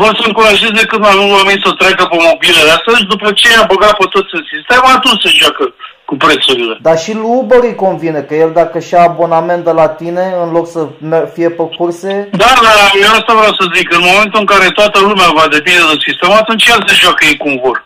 vor 0.00 0.12
să 0.20 0.24
încurajeze 0.26 0.82
cât 0.90 1.00
mai 1.06 1.14
mult 1.18 1.32
oameni 1.38 1.62
să 1.64 1.70
treacă 1.72 2.02
pe 2.10 2.16
mobilele 2.28 2.70
astea 2.76 2.94
și 3.00 3.12
după 3.14 3.28
ce 3.40 3.48
a 3.60 3.64
băgat 3.72 3.94
pe 4.00 4.06
toți 4.14 4.34
în 4.38 4.44
sistem, 4.52 4.82
atunci 4.96 5.22
se 5.24 5.30
joacă 5.40 5.64
cu 6.08 6.14
prețurile. 6.24 6.74
Dar 6.86 6.96
și 7.04 7.12
lui 7.14 7.30
Uber 7.40 7.60
îi 7.62 7.74
convine, 7.84 8.20
că 8.20 8.34
el 8.34 8.50
dacă 8.60 8.78
și-a 8.78 9.02
abonament 9.02 9.64
de 9.64 9.70
la 9.80 9.88
tine, 9.88 10.24
în 10.42 10.48
loc 10.56 10.66
să 10.74 10.80
mer- 11.10 11.28
fie 11.34 11.50
pe 11.58 11.64
curse, 11.76 12.28
Da, 12.42 12.50
dar 12.66 12.76
eu 13.04 13.10
asta 13.18 13.32
vreau 13.40 13.52
să 13.60 13.64
zic, 13.76 13.86
în 13.98 14.04
momentul 14.10 14.40
în 14.40 14.46
care 14.52 14.68
toată 14.80 14.98
lumea 15.00 15.28
va 15.38 15.46
depinde 15.56 15.84
de 15.92 15.98
sistem, 16.06 16.30
atunci 16.32 16.66
el 16.66 16.80
se 16.86 16.94
joacă 17.02 17.24
ei 17.24 17.36
cum 17.36 17.60
vor. 17.64 17.84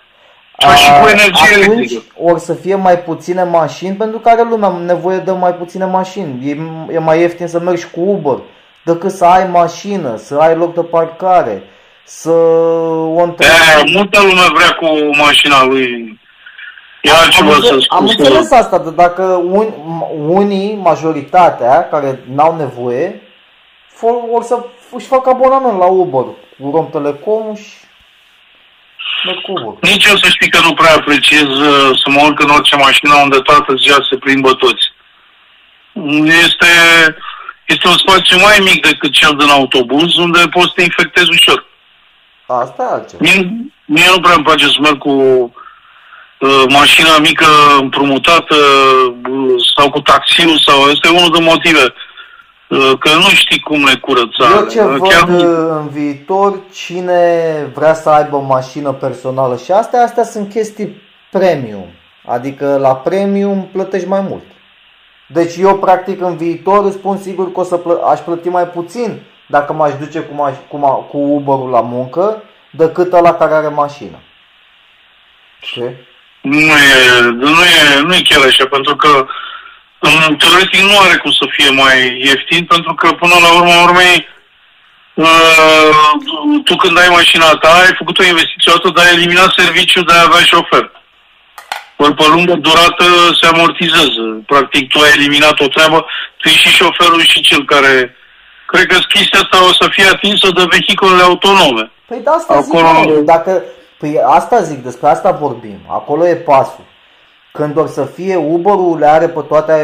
Ca 0.66 0.74
și 0.74 0.90
cu 1.00 1.06
energie 1.08 1.54
atunci 1.54 1.66
electrică. 1.66 2.02
or 2.28 2.38
să 2.38 2.54
fie 2.54 2.74
mai 2.74 2.98
puține 2.98 3.42
mașini, 3.42 3.96
pentru 3.96 4.18
că 4.18 4.28
are 4.28 4.42
lumea 4.50 4.80
nevoie 4.84 5.18
de 5.18 5.30
mai 5.30 5.54
puține 5.54 5.84
mașini. 5.84 6.32
E, 6.50 6.56
e 6.94 6.98
mai 6.98 7.20
ieftin 7.20 7.46
să 7.46 7.58
mergi 7.60 7.84
cu 7.94 8.00
Uber 8.00 8.38
decât 8.84 9.10
să 9.10 9.24
ai 9.24 9.46
mașină, 9.52 10.16
să 10.16 10.34
ai 10.34 10.54
loc 10.56 10.74
de 10.74 10.80
parcare, 10.80 11.62
să 12.10 12.30
o 12.30 13.22
întrebi. 13.22 13.52
Aia, 13.52 13.84
multă 13.92 14.20
lume 14.20 14.46
vrea 14.54 14.70
cu 14.72 14.86
mașina 15.16 15.64
lui. 15.64 16.20
E 17.02 17.10
altceva 17.10 17.54
Am, 17.54 17.60
să 17.62 17.72
înțe- 17.72 17.86
am 17.88 18.06
spun. 18.06 18.24
înțeles 18.24 18.50
asta, 18.50 18.78
dar 18.78 18.92
dacă 18.92 19.22
un, 19.44 19.72
unii, 20.18 20.74
majoritatea, 20.82 21.88
care 21.88 22.20
n-au 22.34 22.56
nevoie, 22.56 23.22
for, 23.88 24.14
or 24.32 24.42
să 24.42 24.64
își 24.92 25.06
fac 25.06 25.26
abonament 25.26 25.78
la 25.78 25.84
Uber 25.86 26.24
cu 26.60 26.70
Rom 26.74 26.90
Telecom 26.90 27.54
și 27.54 27.72
merg 29.26 29.40
cu 29.40 29.52
Uber. 29.52 29.90
Nici 29.90 30.04
eu 30.04 30.16
să 30.16 30.28
știi 30.28 30.50
că 30.50 30.60
nu 30.62 30.74
prea 30.74 30.94
apreciez 30.94 31.48
uh, 31.48 31.90
să 32.04 32.10
mă 32.10 32.20
urc 32.24 32.40
în 32.40 32.50
orice 32.50 32.76
mașină 32.76 33.14
unde 33.14 33.38
toată 33.38 33.74
ziua 33.74 33.96
se 34.10 34.16
plimbă 34.16 34.52
toți. 34.52 34.84
Este, 36.24 36.66
este 37.66 37.88
un 37.88 37.96
spațiu 37.96 38.38
mai 38.38 38.58
mic 38.62 38.86
decât 38.86 39.12
cel 39.12 39.34
din 39.38 39.48
autobuz, 39.48 40.16
unde 40.16 40.38
poți 40.50 40.66
să 40.66 40.72
te 40.74 40.82
infectezi 40.82 41.30
ușor. 41.30 41.66
Asta 42.48 42.82
e 42.90 42.92
altceva. 42.92 43.22
Mie, 43.24 43.70
mie 43.86 44.04
nu 44.14 44.20
prea 44.20 44.34
îmi 44.34 44.44
place 44.44 44.64
să 44.64 44.76
merg 44.80 44.98
cu 44.98 45.10
uh, 45.10 46.64
mașina 46.68 47.18
mică 47.18 47.46
împrumutată 47.80 48.54
uh, 49.30 49.54
sau 49.76 49.90
cu 49.90 50.00
taxiul 50.00 50.58
sau... 50.66 50.88
Este 50.88 51.08
unul 51.08 51.30
din 51.34 51.42
motive. 51.44 51.92
Uh, 52.68 52.92
că 52.98 53.08
nu 53.14 53.28
știi 53.34 53.60
cum 53.60 53.84
le 53.84 53.94
curăța. 54.00 54.50
Eu 54.56 54.66
ce 54.66 54.80
Uh, 54.82 54.96
văd 54.98 55.08
chiar 55.08 55.28
nu- 55.28 55.78
în 55.78 55.88
viitor, 55.88 56.60
cine 56.74 57.22
vrea 57.74 57.94
să 57.94 58.08
aibă 58.08 58.36
o 58.36 58.40
mașină 58.40 58.92
personală 58.92 59.56
și 59.64 59.70
astea, 59.72 60.02
astea 60.02 60.24
sunt 60.24 60.48
chestii 60.50 61.02
premium. 61.30 61.86
Adică 62.26 62.78
la 62.80 62.94
premium 62.96 63.68
plătești 63.72 64.08
mai 64.08 64.20
mult. 64.20 64.42
Deci 65.26 65.56
eu 65.56 65.78
practic 65.78 66.20
în 66.20 66.36
viitor 66.36 66.84
îți 66.84 66.96
spun 66.96 67.18
sigur 67.18 67.52
că 67.52 67.60
o 67.60 67.64
să 67.64 67.76
plă- 67.76 68.02
aș 68.10 68.18
plăti 68.20 68.48
mai 68.48 68.66
puțin 68.68 69.20
dacă 69.54 69.72
m-aș 69.72 69.92
duce 70.00 70.20
cu, 70.20 70.34
maș- 70.34 70.68
cu, 70.68 70.76
ma- 70.76 71.10
cu 71.10 71.18
Uber-ul 71.18 71.70
la 71.70 71.80
muncă 71.80 72.42
decât 72.70 73.12
ăla 73.12 73.34
care 73.34 73.54
are 73.54 73.68
mașină. 73.68 74.18
Știi? 75.60 76.06
Nu 76.40 76.58
e, 76.58 77.20
nu 77.20 77.64
e, 77.64 78.00
nu 78.00 78.14
e 78.14 78.22
chiar 78.28 78.44
așa, 78.46 78.66
pentru 78.66 78.96
că 78.96 79.26
în 79.98 80.36
teoretic 80.36 80.80
nu 80.80 80.98
are 80.98 81.16
cum 81.16 81.30
să 81.30 81.46
fie 81.50 81.70
mai 81.70 82.20
ieftin, 82.24 82.64
pentru 82.64 82.94
că 82.94 83.12
până 83.12 83.34
la 83.42 83.50
urmă 83.58 83.72
urmei 83.82 84.28
uh, 85.14 85.90
tu 86.64 86.76
când 86.76 86.98
ai 86.98 87.08
mașina 87.08 87.56
ta, 87.56 87.72
ai 87.72 87.94
făcut 87.98 88.18
o 88.18 88.24
investiție 88.24 88.72
altă, 88.72 88.88
dar 88.88 89.04
ai 89.04 89.12
eliminat 89.12 89.52
serviciul 89.56 90.04
de 90.04 90.12
a 90.12 90.22
avea 90.22 90.42
șofer. 90.44 90.90
Ori 91.96 92.14
pe 92.14 92.24
lungă 92.28 92.54
durată 92.54 93.04
se 93.40 93.46
amortizează. 93.46 94.42
Practic 94.46 94.88
tu 94.88 94.98
ai 94.98 95.10
eliminat 95.14 95.60
o 95.60 95.68
treabă, 95.68 96.06
tu 96.36 96.48
ești 96.48 96.68
și 96.68 96.74
șoferul 96.74 97.22
și 97.22 97.40
cel 97.40 97.64
care... 97.64 98.16
Cred 98.72 98.86
că 98.86 98.98
chestia 99.08 99.40
asta 99.42 99.66
o 99.68 99.72
să 99.72 99.86
fie 99.90 100.04
atinsă 100.12 100.50
de 100.54 100.64
vehiculele 100.70 101.22
autonome. 101.22 101.90
Păi 102.06 102.20
de 102.24 102.30
asta 102.30 102.54
Acolo- 102.54 103.00
zic, 103.00 103.14
mă, 103.14 103.20
dacă, 103.24 103.62
păi 103.98 104.20
asta 104.26 104.62
zic, 104.62 104.82
despre 104.82 105.08
asta 105.08 105.30
vorbim. 105.30 105.78
Acolo 105.86 106.26
e 106.26 106.34
pasul. 106.34 106.84
Când 107.52 107.76
or 107.76 107.88
să 107.88 108.04
fie 108.04 108.36
Uber-ul 108.36 108.98
le 108.98 109.06
are 109.06 109.28
pe 109.28 109.40
toate 109.48 109.74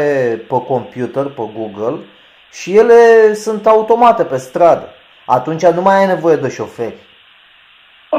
pe 0.49 0.55
computer, 0.67 1.23
pe 1.23 1.41
Google 1.57 1.97
și 2.51 2.75
ele 2.77 3.33
sunt 3.33 3.67
automate 3.67 4.23
pe 4.23 4.37
stradă. 4.37 4.89
Atunci 5.25 5.65
nu 5.65 5.81
mai 5.81 5.95
ai 5.95 6.05
nevoie 6.05 6.35
de 6.35 6.49
șoferi. 6.49 6.95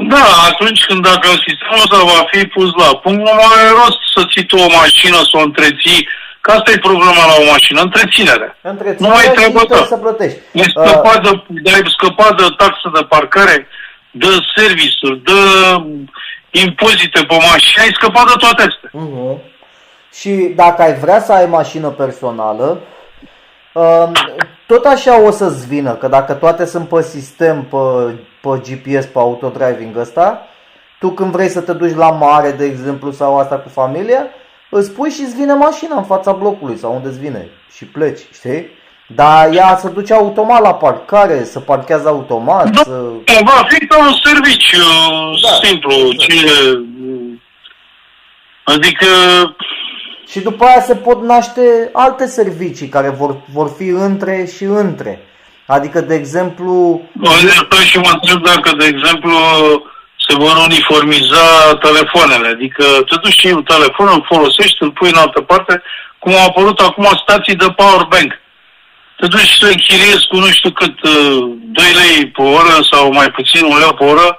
Da, 0.09 0.25
atunci 0.51 0.85
când 0.85 1.03
dacă 1.03 1.27
sistemul 1.29 1.85
ăsta 1.85 1.99
va 1.99 2.25
fi 2.31 2.47
pus 2.47 2.71
la 2.83 2.97
punct, 2.97 3.19
nu 3.19 3.33
mai 3.35 3.47
are 3.59 3.69
rost 3.69 4.01
să 4.15 4.25
ții 4.33 4.47
tu 4.47 4.57
o 4.57 4.69
mașină, 4.81 5.17
să 5.17 5.33
o 5.33 5.39
întreții, 5.49 6.09
că 6.47 6.53
asta 6.53 6.71
e 6.71 6.89
problema 6.91 7.23
la 7.31 7.37
o 7.43 7.45
mașină, 7.55 7.81
întreținerea. 7.81 8.51
Întreține 8.61 9.09
Nu 9.09 9.15
mai 9.15 9.25
și 9.25 9.31
trebuie 9.31 9.65
trebuie 9.65 9.81
ta. 9.81 9.95
să 9.95 9.97
plătești. 10.07 10.39
Ai 10.55 10.73
Uh, 10.75 10.87
scăpat 10.89 11.19
de, 11.23 11.31
de, 11.65 11.71
ai 11.77 11.83
scăpat 11.97 12.33
de 12.41 12.47
taxă 12.57 12.89
de 12.97 13.03
parcare, 13.15 13.57
de 14.11 14.31
servisuri, 14.57 15.19
de 15.31 15.41
impozite 16.65 17.21
pe 17.31 17.37
mașini, 17.51 17.83
ai 17.85 17.93
scăpat 17.99 18.27
de 18.27 18.37
toate 18.39 18.63
astea. 18.69 18.91
Mhm. 18.93 19.41
Și 20.19 20.31
dacă 20.63 20.83
ai 20.83 20.95
vrea 20.95 21.21
să 21.21 21.33
ai 21.33 21.47
mașină 21.47 21.89
personală, 21.89 22.81
um, 23.73 24.13
tot 24.67 24.85
așa 24.85 25.21
o 25.21 25.31
să-ți 25.31 25.67
vină, 25.67 25.93
că 25.95 26.09
dacă 26.09 26.33
toate 26.33 26.65
sunt 26.65 26.89
pe 26.89 27.03
sistem, 27.03 27.57
pe, 27.63 28.15
pe 28.43 28.53
GPS, 28.67 29.05
pe 29.07 29.19
autodriving 29.19 29.97
ăsta, 29.97 30.47
Tu 30.99 31.09
când 31.11 31.31
vrei 31.31 31.49
să 31.49 31.61
te 31.61 31.73
duci 31.73 31.95
la 31.95 32.11
mare, 32.11 32.51
de 32.51 32.65
exemplu, 32.65 33.11
sau 33.11 33.39
asta 33.39 33.57
cu 33.57 33.69
familia, 33.69 34.27
îți 34.77 34.91
pui 34.93 35.11
și 35.11 35.21
îți 35.21 35.35
vine 35.35 35.53
mașina 35.55 35.97
în 35.97 36.05
fața 36.05 36.33
blocului 36.33 36.77
sau 36.77 36.95
unde 36.95 37.09
îți 37.09 37.19
vine 37.19 37.49
și 37.77 37.85
pleci, 37.85 38.21
știi? 38.33 38.69
Dar 39.15 39.53
ea 39.53 39.77
se 39.81 39.89
duce 39.89 40.15
automat 40.15 40.61
la 40.63 40.75
parcare, 40.75 41.45
să 41.45 41.61
parchează 41.61 42.09
automat. 42.09 42.71
Da, 42.71 42.83
să... 42.83 43.01
va 43.45 43.65
fi 43.69 43.87
ca 43.87 43.99
un 43.99 44.13
serviciu 44.25 44.79
Da, 45.43 45.67
simplu. 45.67 45.93
exact. 45.93 46.19
Cine... 46.19 46.51
Adică, 48.65 49.07
Și 50.29 50.41
după 50.41 50.65
aia 50.65 50.81
se 50.81 50.95
pot 50.95 51.23
naște 51.23 51.91
alte 51.93 52.27
servicii 52.27 52.89
care 52.89 53.09
vor, 53.09 53.37
vor 53.53 53.75
fi 53.77 53.87
între 53.89 54.49
și 54.57 54.65
între. 54.65 55.21
Adică, 55.67 56.01
de 56.01 56.15
exemplu, 56.15 57.01
Asta 57.25 57.77
și 57.85 57.99
mă 57.99 58.11
întreb 58.13 58.43
dacă, 58.43 58.77
de 58.79 58.85
exemplu, 58.85 59.33
se 60.29 60.35
vor 60.37 60.57
uniformiza 60.57 61.75
telefoanele. 61.81 62.49
Adică 62.49 62.85
te 63.09 63.17
duci 63.23 63.39
și 63.39 63.47
un 63.47 63.63
telefon, 63.63 64.09
îl 64.09 64.25
folosești, 64.33 64.77
îl 64.83 64.91
pui 64.91 65.09
în 65.09 65.19
altă 65.25 65.41
parte, 65.41 65.83
cum 66.19 66.33
au 66.35 66.47
apărut 66.47 66.79
acum 66.81 67.09
stații 67.23 67.55
de 67.55 67.67
power 67.77 68.05
bank. 68.09 68.41
Te 69.17 69.27
duci 69.27 69.57
să 69.61 69.67
închiriezi 69.67 70.27
cu 70.29 70.37
nu 70.37 70.47
știu 70.47 70.71
cât, 70.71 71.03
uh, 71.03 71.39
2 71.65 71.85
lei 72.01 72.27
pe 72.27 72.43
oră 72.43 72.77
sau 72.91 73.13
mai 73.13 73.31
puțin, 73.31 73.65
1 73.65 73.79
leu 73.79 73.95
pe 73.95 74.05
oră, 74.05 74.39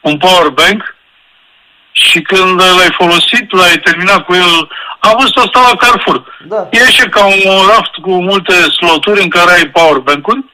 un 0.00 0.16
power 0.16 0.48
bank 0.48 0.96
și 1.92 2.20
când 2.20 2.60
l-ai 2.60 2.92
folosit, 3.00 3.52
l-ai 3.52 3.76
terminat 3.84 4.24
cu 4.24 4.34
el, 4.34 4.68
am 4.98 5.14
văzut 5.18 5.36
asta 5.36 5.60
la 5.60 5.76
Carrefour. 5.76 6.36
da, 6.46 6.68
E 6.70 6.80
așa 6.82 7.04
ca 7.10 7.24
un 7.24 7.66
raft 7.68 7.94
cu 8.02 8.22
multe 8.22 8.52
sloturi 8.52 9.22
în 9.22 9.28
care 9.28 9.50
ai 9.52 9.68
powerbank-uri 9.68 10.44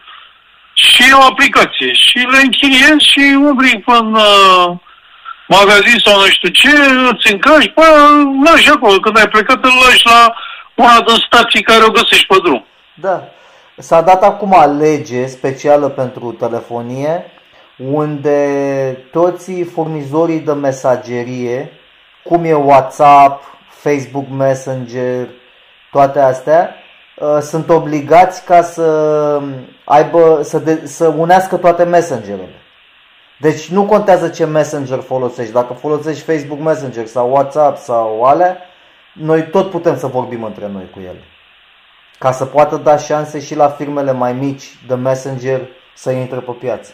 și 0.74 1.12
o 1.12 1.22
aplicație. 1.30 1.92
Și 1.92 2.18
le 2.18 2.38
închiriezi 2.42 3.10
și 3.12 3.36
umbli 3.38 3.82
în 3.86 4.14
uh, 4.14 4.76
magazin 5.48 5.98
sau 6.04 6.20
nu 6.20 6.26
știu 6.26 6.48
ce, 6.48 6.70
îți 7.10 7.32
încarci, 7.32 7.72
bă, 7.74 7.86
lași 8.44 8.70
acolo. 8.70 9.00
Când 9.00 9.18
ai 9.18 9.28
plecat, 9.28 9.64
îl 9.64 9.72
lași 9.86 10.06
la 10.06 10.34
una 10.74 11.00
din 11.06 11.16
stații 11.26 11.62
care 11.62 11.84
o 11.84 11.90
găsești 11.90 12.26
pe 12.26 12.36
drum. 12.42 12.66
da. 12.94 13.22
S-a 13.76 14.00
dat 14.00 14.22
acum 14.22 14.78
lege 14.78 15.26
specială 15.26 15.88
pentru 15.88 16.32
telefonie 16.32 17.24
unde 17.76 18.38
toți 19.12 19.62
furnizorii 19.62 20.40
de 20.40 20.52
mesagerie, 20.52 21.72
cum 22.22 22.44
e 22.44 22.52
WhatsApp, 22.52 23.42
Facebook 23.68 24.26
Messenger, 24.28 25.28
toate 25.90 26.18
astea, 26.18 26.74
uh, 26.74 26.83
sunt 27.40 27.68
obligați 27.68 28.44
ca 28.44 28.62
să 28.62 29.40
aibă, 29.84 30.40
să, 30.42 30.58
de, 30.58 30.86
să 30.86 31.06
unească 31.08 31.56
toate 31.56 31.84
messengerele. 31.84 32.62
Deci 33.38 33.68
nu 33.68 33.84
contează 33.84 34.28
ce 34.28 34.44
messenger 34.44 35.00
folosești. 35.00 35.52
Dacă 35.52 35.72
folosești 35.72 36.22
Facebook 36.22 36.60
Messenger 36.60 37.06
sau 37.06 37.30
WhatsApp 37.30 37.78
sau 37.78 38.22
alea, 38.22 38.58
noi 39.12 39.50
tot 39.50 39.70
putem 39.70 39.98
să 39.98 40.06
vorbim 40.06 40.42
între 40.42 40.68
noi 40.68 40.90
cu 40.90 41.00
ele. 41.00 41.24
Ca 42.18 42.32
să 42.32 42.44
poată 42.44 42.76
da 42.76 42.96
șanse 42.96 43.40
și 43.40 43.54
la 43.54 43.68
firmele 43.68 44.12
mai 44.12 44.32
mici 44.32 44.64
de 44.86 44.94
messenger 44.94 45.60
să 45.94 46.10
intre 46.10 46.38
pe 46.38 46.52
piață. 46.52 46.92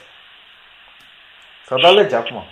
S-a 1.66 1.74
dat 1.82 1.94
legea 1.94 2.16
acum. 2.16 2.44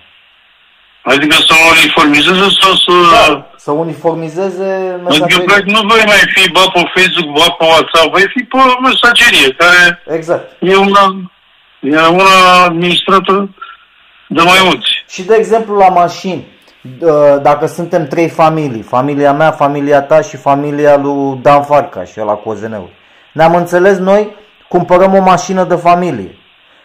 Adică 1.02 1.34
să 1.34 1.54
o 1.54 1.70
uniformizeze 1.78 2.48
sau 2.60 2.72
să... 2.72 2.92
Da, 3.12 3.50
să 3.68 3.74
uniformizeze 3.74 4.64
Adică, 4.92 5.02
mesageria. 5.04 5.44
practic, 5.44 5.66
nu 5.76 5.80
voi 5.88 6.02
mai 6.06 6.22
fi 6.34 6.50
ba 6.50 6.60
pe 6.72 6.82
Facebook, 6.94 7.32
ba 7.38 7.54
pe 7.58 7.64
WhatsApp, 7.64 8.10
voi 8.10 8.26
fi 8.34 8.42
pe 8.52 8.56
mesagerie, 8.82 9.48
care 9.60 10.02
Exact. 10.16 10.56
e 10.60 10.74
una, 10.76 11.30
e 11.80 11.96
una 12.06 12.64
administrată 12.64 13.54
de 14.28 14.42
mai 14.42 14.58
mulți. 14.64 14.88
Și 15.08 15.22
de 15.22 15.34
exemplu 15.38 15.76
la 15.76 15.88
mașini, 15.88 16.46
d- 16.96 17.42
dacă 17.42 17.66
suntem 17.66 18.06
trei 18.06 18.28
familii, 18.28 18.82
familia 18.82 19.32
mea, 19.32 19.50
familia 19.50 20.02
ta 20.02 20.20
și 20.20 20.36
familia 20.36 20.96
lui 20.96 21.38
Dan 21.42 21.62
Farca 21.62 22.04
și 22.04 22.18
la 22.18 22.32
Cozeneu, 22.34 22.90
ne-am 23.32 23.54
înțeles 23.54 23.98
noi, 23.98 24.36
cumpărăm 24.68 25.14
o 25.14 25.20
mașină 25.22 25.64
de 25.64 25.74
familie. 25.74 26.36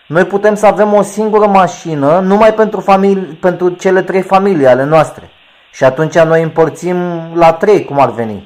Noi 0.07 0.23
putem 0.25 0.55
să 0.55 0.65
avem 0.65 0.93
o 0.93 1.01
singură 1.01 1.45
mașină 1.45 2.19
numai 2.19 2.53
pentru, 2.53 2.81
famili- 2.91 3.39
pentru 3.39 3.69
cele 3.69 4.01
trei 4.01 4.21
familii 4.21 4.67
ale 4.67 4.83
noastre. 4.83 5.29
Și 5.73 5.83
atunci 5.83 6.13
noi 6.13 6.41
împărțim 6.41 6.97
la 7.35 7.53
trei, 7.53 7.85
cum 7.85 7.99
ar 7.99 8.11
veni. 8.11 8.43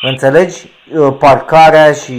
Înțelegi? 0.00 0.56
Uh, 0.94 1.14
Parcarea 1.18 1.92
și 1.92 2.12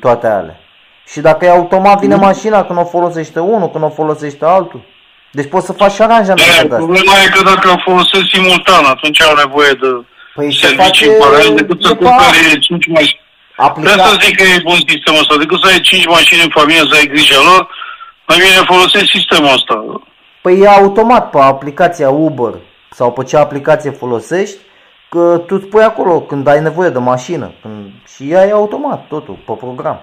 toate 0.00 0.26
alea. 0.26 0.58
Și 1.06 1.20
dacă 1.20 1.44
e 1.44 1.50
automat, 1.50 2.00
vine 2.00 2.14
mașina 2.14 2.64
când 2.64 2.78
o 2.78 2.84
folosește 2.84 3.40
unul, 3.40 3.70
când 3.70 3.84
o 3.84 3.88
folosește 3.88 4.44
altul. 4.44 4.82
Deci 5.30 5.48
poți 5.48 5.66
să 5.66 5.72
faci 5.72 5.92
și 5.92 6.02
aranjamente 6.02 6.50
Da, 6.50 6.56
de 6.56 6.62
astea. 6.62 6.76
problema 6.76 7.14
e 7.24 7.28
că 7.36 7.42
dacă 7.42 7.68
o 7.68 7.82
folosesc 7.90 8.26
simultan, 8.32 8.84
atunci 8.84 9.22
au 9.22 9.34
nevoie 9.34 9.72
de 9.82 9.88
Păi 10.34 10.54
se 10.54 10.66
servicii 10.66 10.82
face 10.84 11.04
în 11.06 11.18
paralel 11.22 11.54
decât 11.54 11.82
să 11.82 11.88
după 11.88 12.04
cumpere 12.04 12.58
5 12.58 12.86
mașini. 12.86 13.20
De 13.56 13.62
aplica... 13.62 13.90
asta 13.92 14.24
zic 14.24 14.36
că 14.36 14.42
e 14.42 14.66
bun 14.70 14.78
sistemul 14.88 15.20
ăsta. 15.20 15.36
Decât 15.36 15.58
să 15.62 15.66
ai 15.66 15.80
5 15.80 16.06
mașini 16.06 16.42
în 16.42 16.52
familie, 16.58 16.84
să 16.90 16.94
ai 16.98 17.06
grijă 17.12 17.38
lor, 17.48 17.62
mai 18.28 18.38
bine 18.42 18.70
folosesc 18.72 19.08
sistemul 19.16 19.52
ăsta. 19.58 19.76
Păi 20.42 20.60
e 20.60 20.68
automat 20.68 21.30
pe 21.30 21.38
aplicația 21.40 22.10
Uber 22.10 22.54
sau 22.94 23.12
pe 23.12 23.24
ce 23.24 23.36
aplicație 23.36 23.90
folosești, 23.90 24.58
că 25.10 25.42
tu 25.46 25.54
îți 25.54 25.66
pui 25.66 25.82
acolo 25.82 26.20
când 26.20 26.46
ai 26.46 26.60
nevoie 26.60 26.88
de 26.88 26.98
mașină 26.98 27.52
când... 27.62 27.90
și 28.06 28.30
ea 28.30 28.44
e 28.46 28.52
automat 28.52 29.06
totul, 29.08 29.38
pe 29.46 29.52
program. 29.52 30.00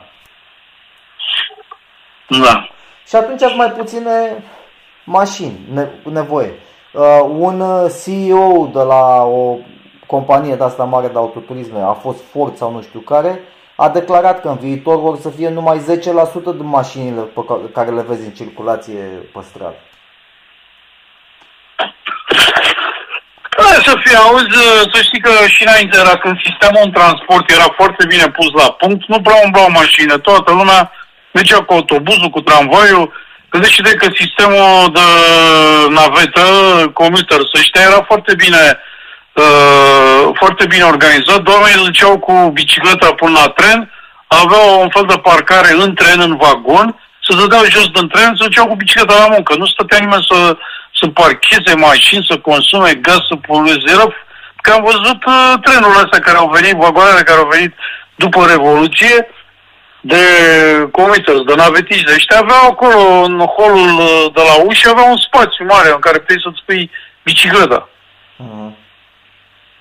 Da. 2.43 2.67
Și 3.07 3.15
atunci 3.15 3.41
ai 3.41 3.53
mai 3.57 3.71
puține 3.71 4.43
mașini, 5.05 5.59
ne- 5.73 5.89
nevoie. 6.11 6.53
Uh, 6.93 7.25
un 7.37 7.59
uh, 7.59 7.91
CEO 8.03 8.65
de 8.73 8.81
la 8.81 9.23
o 9.23 9.55
companie 10.07 10.55
de 10.55 10.63
asta 10.63 10.83
mare 10.83 11.07
de 11.07 11.17
autoturisme, 11.17 11.79
a 11.79 11.93
fost 11.93 12.23
Ford 12.23 12.55
sau 12.57 12.71
nu 12.71 12.81
știu 12.81 12.99
care, 12.99 13.39
a 13.75 13.89
declarat 13.89 14.41
că 14.41 14.47
în 14.47 14.57
viitor 14.57 14.99
vor 14.99 15.17
să 15.17 15.29
fie 15.29 15.49
numai 15.49 15.77
10% 15.77 15.81
din 16.43 16.65
mașinile 16.65 17.21
pe 17.21 17.41
ca- 17.47 17.69
care 17.73 17.91
le 17.91 18.01
vezi 18.01 18.25
în 18.25 18.31
circulație 18.31 18.99
pe 19.33 19.39
stradă. 19.41 19.75
Da, 23.63 23.73
să 23.89 23.93
fie, 24.03 24.17
auzi, 24.17 24.49
să 24.93 24.99
știi 25.07 25.21
că 25.25 25.31
și 25.53 25.63
înainte 25.63 25.97
era 25.97 26.15
când 26.23 26.35
sistemul 26.47 26.81
în 26.85 26.91
transport 26.91 27.45
era 27.51 27.69
foarte 27.79 28.03
bine 28.11 28.27
pus 28.37 28.49
la 28.61 28.69
punct, 28.71 29.07
nu 29.07 29.21
prea 29.21 29.39
umblau 29.45 29.69
mașină, 29.69 30.17
toată 30.17 30.51
lumea 30.51 30.91
mergea 31.31 31.59
cu 31.63 31.73
autobuzul, 31.73 32.29
cu 32.29 32.41
tramvaiul, 32.41 33.13
gândește-te 33.49 33.93
că 33.95 34.07
sistemul 34.21 34.91
de 34.97 35.07
navetă, 35.89 36.45
commuters, 36.93 37.49
ăștia 37.59 37.81
era 37.81 38.01
foarte 38.09 38.33
bine 38.35 38.63
uh, 39.33 40.23
foarte 40.39 40.65
bine 40.65 40.83
organizat, 40.83 41.47
oamenii 41.47 41.85
duceau 41.85 42.19
cu 42.19 42.33
bicicleta 42.53 43.13
până 43.13 43.39
la 43.39 43.47
tren, 43.49 43.91
aveau 44.27 44.81
un 44.81 44.89
fel 44.89 45.05
de 45.07 45.17
parcare 45.17 45.71
în 45.83 45.95
tren, 45.95 46.19
în 46.19 46.37
vagon, 46.37 46.87
se 47.25 47.35
dădeau 47.35 47.63
jos 47.75 47.87
din 47.87 48.07
tren, 48.07 48.31
se 48.35 48.43
duceau 48.43 48.67
cu 48.67 48.75
bicicleta 48.75 49.13
la 49.13 49.27
muncă. 49.27 49.55
Nu 49.55 49.65
stătea 49.65 49.97
nimeni 49.97 50.27
să, 50.29 50.57
să 51.01 51.07
parcheze 51.07 51.75
mașini, 51.75 52.27
să 52.29 52.37
consume 52.37 52.93
gaz, 52.93 53.21
să 53.29 53.35
polueze. 53.47 53.83
Era, 53.85 54.05
că 54.61 54.71
am 54.71 54.83
văzut 54.83 55.25
uh, 55.25 55.53
trenurile 55.61 56.01
astea 56.03 56.19
care 56.19 56.37
au 56.37 56.49
venit, 56.49 56.75
vagoanele 56.75 57.23
care 57.23 57.39
au 57.39 57.47
venit 57.47 57.73
după 58.15 58.45
Revoluție, 58.45 59.27
de 60.01 60.23
comiters, 60.91 61.41
de 61.41 61.53
navetiști, 61.55 62.05
de 62.05 62.13
ăștia 62.15 62.37
aveau 62.39 62.65
acolo, 62.69 62.99
în 63.23 63.39
holul 63.39 63.99
uh, 63.99 64.25
de 64.33 64.41
la 64.41 64.63
ușă, 64.63 64.89
aveau 64.89 65.09
un 65.09 65.17
spațiu 65.17 65.65
mare 65.65 65.89
în 65.91 65.99
care 65.99 66.17
puteai 66.17 66.43
să-ți 66.43 66.63
pui 66.65 66.91
bicicleta. 67.23 67.89
Mhm. 68.35 68.77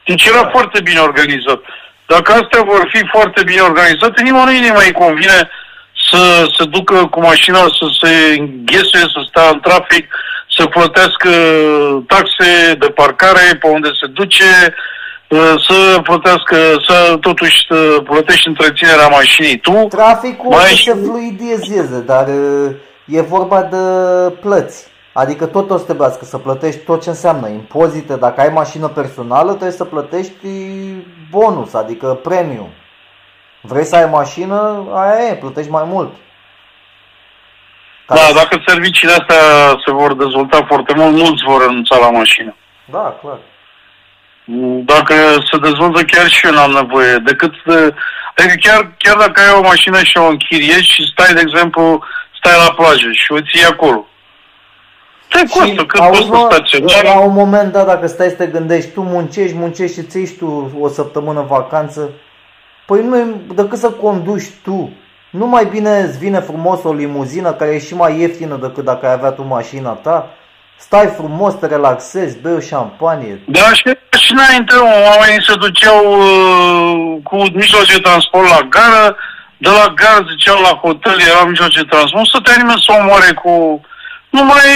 Deci 0.05 0.25
era 0.25 0.49
foarte 0.49 0.81
bine 0.81 1.01
organizat. 1.01 1.61
Dacă 2.07 2.33
astea 2.33 2.63
vor 2.63 2.89
fi 2.93 3.07
foarte 3.07 3.43
bine 3.43 3.61
organizate, 3.61 4.23
nimănui 4.23 4.61
nu 4.61 4.73
mai 4.73 4.93
convine 4.93 5.51
să 6.11 6.49
se 6.57 6.65
ducă 6.65 7.07
cu 7.07 7.21
mașina, 7.21 7.59
să 7.59 7.87
se 8.01 8.39
înghesuie, 8.39 9.07
să 9.15 9.21
stea 9.29 9.49
în 9.49 9.61
trafic, 9.61 10.15
să 10.57 10.67
plătească 10.67 11.29
taxe 12.07 12.75
de 12.79 12.87
parcare 12.87 13.57
pe 13.61 13.69
unde 13.69 13.89
se 14.01 14.07
duce, 14.07 14.75
uh, 15.29 15.55
să 15.69 16.01
plătească, 16.03 16.57
să 16.89 17.17
totuși 17.21 17.57
să 17.69 18.01
plătești 18.05 18.49
întreținerea 18.49 19.09
mașinii 19.09 19.59
tu. 19.59 19.87
Traficul 19.89 20.49
Mai 20.51 20.59
o 20.59 20.67
să 20.67 20.75
și- 20.75 20.85
se 20.85 20.95
fluidizeze, 21.05 22.01
dar 22.07 22.27
uh, 22.29 22.71
e 23.07 23.21
vorba 23.21 23.63
de 23.63 23.77
plăți. 24.41 24.89
Adică 25.13 25.47
tot 25.47 25.71
o 25.71 25.77
să 25.77 25.85
trebuiască 25.85 26.25
să 26.25 26.39
plătești 26.39 26.81
tot 26.81 27.03
ce 27.03 27.09
înseamnă 27.09 27.49
impozite. 27.49 28.15
Dacă 28.17 28.41
ai 28.41 28.49
mașină 28.49 28.89
personală, 28.89 29.49
trebuie 29.51 29.71
să 29.71 29.85
plătești 29.85 30.47
bonus, 31.31 31.75
adică 31.75 32.19
premium. 32.23 32.69
Vrei 33.63 33.85
să 33.85 33.97
ai 33.97 34.09
mașină, 34.13 34.87
aia 34.95 35.29
e, 35.31 35.35
plătești 35.35 35.71
mai 35.71 35.85
mult. 35.87 36.13
Care- 38.11 38.21
Da, 38.33 38.33
dacă 38.41 38.63
serviciile 38.67 39.13
astea 39.13 39.43
se 39.85 39.91
vor 39.93 40.15
dezvolta 40.15 40.65
foarte 40.67 40.93
mult, 40.97 41.15
mulți 41.17 41.43
vor 41.47 41.61
renunța 41.67 41.97
la 41.99 42.11
mașină. 42.11 42.55
da, 42.85 43.19
clar. 43.21 43.39
Dacă 44.85 45.15
se 45.51 45.59
dezvoltă 45.59 46.03
chiar 46.03 46.29
și 46.29 46.47
eu 46.47 46.53
n-am 46.53 46.71
nevoie, 46.71 47.17
decât 47.17 47.53
de... 47.67 47.95
Adică 48.37 48.55
chiar, 48.61 48.93
chiar 48.99 49.17
dacă 49.17 49.41
ai 49.41 49.59
o 49.59 49.63
mașină 49.63 50.03
și 50.03 50.17
o 50.17 50.27
închiriești 50.27 50.93
și 50.93 51.11
stai, 51.13 51.35
de 51.35 51.41
exemplu, 51.41 52.03
stai 52.39 52.53
la 52.67 52.73
plajă 52.75 53.09
și 53.13 53.33
o 53.33 53.41
ții 53.41 53.65
acolo. 53.71 54.05
Te 55.29 55.41
costă, 55.51 55.85
că 55.87 56.03
poți 56.03 56.27
să 56.27 56.47
staționari. 56.51 57.07
La 57.07 57.19
un 57.19 57.33
moment 57.35 57.73
dat, 57.73 57.87
dacă 57.87 58.07
stai 58.07 58.29
să 58.29 58.35
te 58.35 58.47
gândești, 58.47 58.91
tu 58.91 59.01
muncești, 59.03 59.57
muncești 59.57 60.01
și 60.01 60.07
ți 60.07 60.35
tu 60.39 60.73
o 60.81 60.89
săptămână 60.89 61.41
vacanță, 61.49 62.11
păi 62.87 63.03
nu 63.03 63.19
e 63.19 63.25
decât 63.55 63.79
să 63.79 63.91
conduci 63.91 64.49
tu. 64.65 64.91
Nu 65.31 65.47
mai 65.47 65.65
bine 65.65 65.99
îți 65.99 66.19
vine 66.19 66.41
frumos 66.41 66.83
o 66.83 66.93
limuzină 66.93 67.53
care 67.53 67.75
e 67.75 67.79
și 67.79 67.95
mai 67.95 68.21
ieftină 68.21 68.57
decât 68.57 68.85
dacă 68.85 69.07
ai 69.07 69.13
avea 69.13 69.31
tu 69.31 69.43
mașina 69.43 69.91
ta? 69.91 70.31
Stai 70.77 71.07
frumos, 71.07 71.55
te 71.55 71.67
relaxezi, 71.67 72.39
bei 72.39 72.53
o 72.53 72.61
șampanie. 72.61 73.41
Da, 73.47 73.73
și, 73.73 73.89
și 74.25 74.33
înainte 74.33 74.75
oamenii 75.11 75.45
se 75.47 75.55
duceau 75.55 76.01
uh, 76.19 77.19
cu 77.23 77.37
mijloace 77.37 77.97
de 77.97 78.03
transport 78.03 78.49
la 78.49 78.61
gară, 78.69 79.17
de 79.57 79.69
la 79.69 79.93
gară 79.95 80.27
ziceau 80.31 80.61
la 80.61 80.79
hotel, 80.83 81.17
erau 81.31 81.47
mijloace 81.47 81.81
de 81.81 81.89
transport, 81.89 82.23
nu 82.23 82.25
stătea 82.25 82.55
nimeni 82.57 82.85
să 82.87 82.97
omoare 83.01 83.33
cu... 83.43 83.81
Numai 84.31 84.69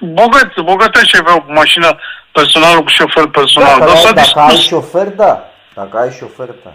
bogați, 0.00 0.62
bogăteși 0.64 1.16
aveau 1.18 1.40
cu 1.40 1.52
mașina 1.52 1.98
personală, 2.32 2.80
cu 2.80 2.88
șofer 2.88 3.26
personal. 3.26 3.78
Da, 3.78 3.84
Dar 3.84 3.94
dacă, 4.04 4.12
dacă 4.14 4.40
ai 4.40 4.56
șofer, 4.56 5.06
da. 5.06 5.44
Dacă 5.74 5.98
ai 5.98 6.10
șofer, 6.18 6.48
da. 6.64 6.72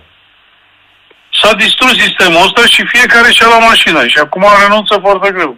S-a 1.41 1.53
distrus 1.53 1.93
sistemul 2.05 2.43
ăsta 2.43 2.65
și 2.65 2.85
fiecare 2.85 3.31
și-a 3.31 3.47
luat 3.47 3.67
mașina 3.69 4.07
și 4.07 4.17
acum 4.17 4.45
renunță 4.61 4.99
foarte 5.01 5.31
greu. 5.31 5.55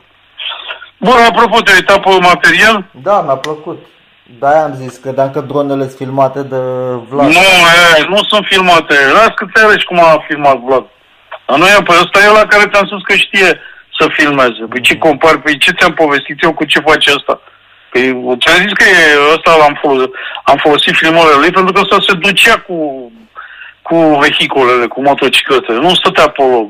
Bun, 0.97 1.17
apropo, 1.29 1.61
te-ai 1.61 1.75
uitat 1.75 1.99
pe 2.01 2.09
material? 2.21 2.85
Da, 2.91 3.21
mi-a 3.21 3.35
plăcut. 3.35 3.85
Da, 4.39 4.63
am 4.63 4.73
zis, 4.73 4.97
credeam 4.97 5.31
că 5.31 5.41
dronele 5.41 5.83
sunt 5.83 5.97
filmate 5.97 6.41
de 6.43 6.61
Vlad. 7.09 7.27
Nu, 7.27 7.45
e, 7.97 8.05
nu 8.09 8.19
sunt 8.29 8.45
filmate. 8.45 8.95
Las 9.13 9.31
că 9.35 9.45
ți 9.53 9.63
arăți 9.63 9.85
cum 9.85 9.99
a 9.99 10.23
filmat 10.27 10.57
Vlad. 10.57 10.85
Dar 11.45 11.57
nu 11.57 11.65
e, 11.65 11.83
păi 11.83 11.97
ăsta 12.03 12.19
e 12.23 12.37
la 12.39 12.45
care 12.51 12.69
ți-am 12.71 12.85
spus 12.85 13.01
că 13.03 13.15
știe 13.15 13.59
să 13.97 14.07
filmeze. 14.17 14.61
Păi 14.69 14.81
ce 14.81 14.97
compar, 14.97 15.37
păi 15.37 15.57
ce 15.57 15.71
ți-am 15.71 15.93
povestit 15.93 16.43
eu 16.43 16.53
cu 16.53 16.65
ce 16.65 16.79
face 16.79 17.11
asta? 17.11 17.41
Păi 17.91 18.01
ți-am 18.39 18.61
zis 18.63 18.73
că 18.79 18.83
e, 18.83 19.33
ăsta 19.35 19.55
l-am 19.55 19.77
folosit, 19.81 20.13
am 20.43 20.57
folosit 20.57 20.95
filmările 20.95 21.39
lui 21.39 21.51
pentru 21.51 21.73
că 21.73 21.79
ăsta 21.81 21.97
se 22.07 22.13
ducea 22.13 22.55
cu, 22.67 22.75
cu 23.87 23.97
vehiculele, 24.21 24.87
cu 24.87 25.01
motocicletele. 25.01 25.79
Nu 25.79 25.93
stătea 25.93 26.23
acolo. 26.23 26.69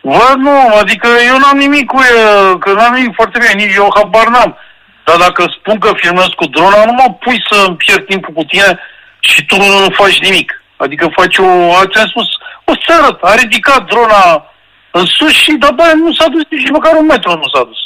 Vă, 0.00 0.32
nu, 0.36 0.56
adică 0.80 1.08
eu 1.26 1.38
n-am 1.38 1.56
nimic 1.56 1.86
cu 1.86 2.00
el, 2.10 2.58
că 2.58 2.72
n-am 2.72 2.94
nimic 2.94 3.14
foarte 3.14 3.38
bine, 3.38 3.64
nici 3.64 3.76
eu 3.76 3.94
habar 3.94 4.28
n-am. 4.28 4.56
Dar 5.04 5.16
dacă 5.16 5.44
spun 5.58 5.78
că 5.78 5.90
filmez 5.94 6.30
cu 6.36 6.46
drona, 6.46 6.84
nu 6.84 6.92
mă 6.92 7.08
pui 7.20 7.38
să 7.50 7.70
pierd 7.70 8.06
timpul 8.06 8.32
cu 8.34 8.44
tine 8.44 8.78
și 9.20 9.44
tu 9.44 9.56
nu 9.56 9.90
faci 10.00 10.18
nimic. 10.20 10.62
Adică 10.76 11.08
faci 11.18 11.38
o, 11.38 11.44
ți-am 11.90 12.06
spus, 12.06 12.28
o 12.64 12.72
să 12.86 12.92
arăt, 12.92 13.22
a 13.22 13.34
ridicat 13.34 13.84
drona 13.84 14.52
în 14.90 15.04
sus 15.04 15.32
și 15.32 15.52
de 15.52 15.68
nu 15.94 16.12
s-a 16.12 16.28
dus 16.28 16.42
nici 16.50 16.70
măcar 16.70 16.92
un 16.94 17.06
metru 17.06 17.30
nu 17.30 17.48
s-a 17.54 17.64
dus. 17.64 17.82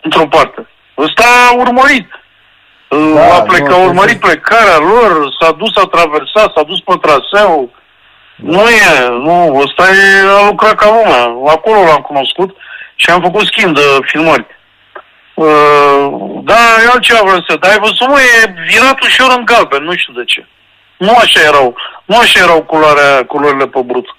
Într-o 0.00 0.26
parte. 0.26 0.68
Ăsta 0.96 1.24
a 1.48 1.54
urmărit. 1.54 2.08
Da, 2.90 3.34
a 3.34 3.42
plecat, 3.42 3.72
a 3.72 3.76
urmărit 3.76 4.20
plecarea 4.20 4.78
lor, 4.78 5.36
s-a 5.40 5.52
dus, 5.52 5.76
a 5.76 5.86
traversat, 5.86 6.52
s-a 6.54 6.62
dus 6.62 6.80
pe 6.80 6.94
traseu, 7.00 7.70
nu 8.36 8.60
e, 8.68 9.08
nu, 9.08 9.56
ăsta 9.64 9.84
e, 9.88 10.42
a 10.42 10.46
lucrat 10.46 10.74
ca 10.74 10.86
lumea. 10.86 11.52
Acolo 11.52 11.84
l-am 11.84 12.00
cunoscut 12.00 12.56
și 12.94 13.10
am 13.10 13.20
făcut 13.20 13.46
schimb 13.46 13.74
de 13.74 13.98
filmări. 14.02 14.46
Uh, 15.34 16.12
da, 16.42 16.54
e 16.84 16.90
altceva 16.92 17.20
vreau 17.22 17.44
să 17.48 17.56
dar 17.60 17.70
ai 17.70 17.78
văzut, 17.78 18.08
mă, 18.08 18.20
e 18.20 18.54
virat 18.68 19.00
ușor 19.00 19.34
în 19.38 19.44
galben, 19.44 19.82
nu 19.82 19.96
știu 19.96 20.12
de 20.12 20.24
ce. 20.24 20.46
Nu 20.96 21.16
așa 21.16 21.40
erau, 21.40 21.74
nu 22.04 22.16
așa 22.16 22.40
erau 22.40 22.62
culoarea, 22.62 23.24
culorile 23.26 23.66
pe 23.66 23.80
brut. 23.80 24.16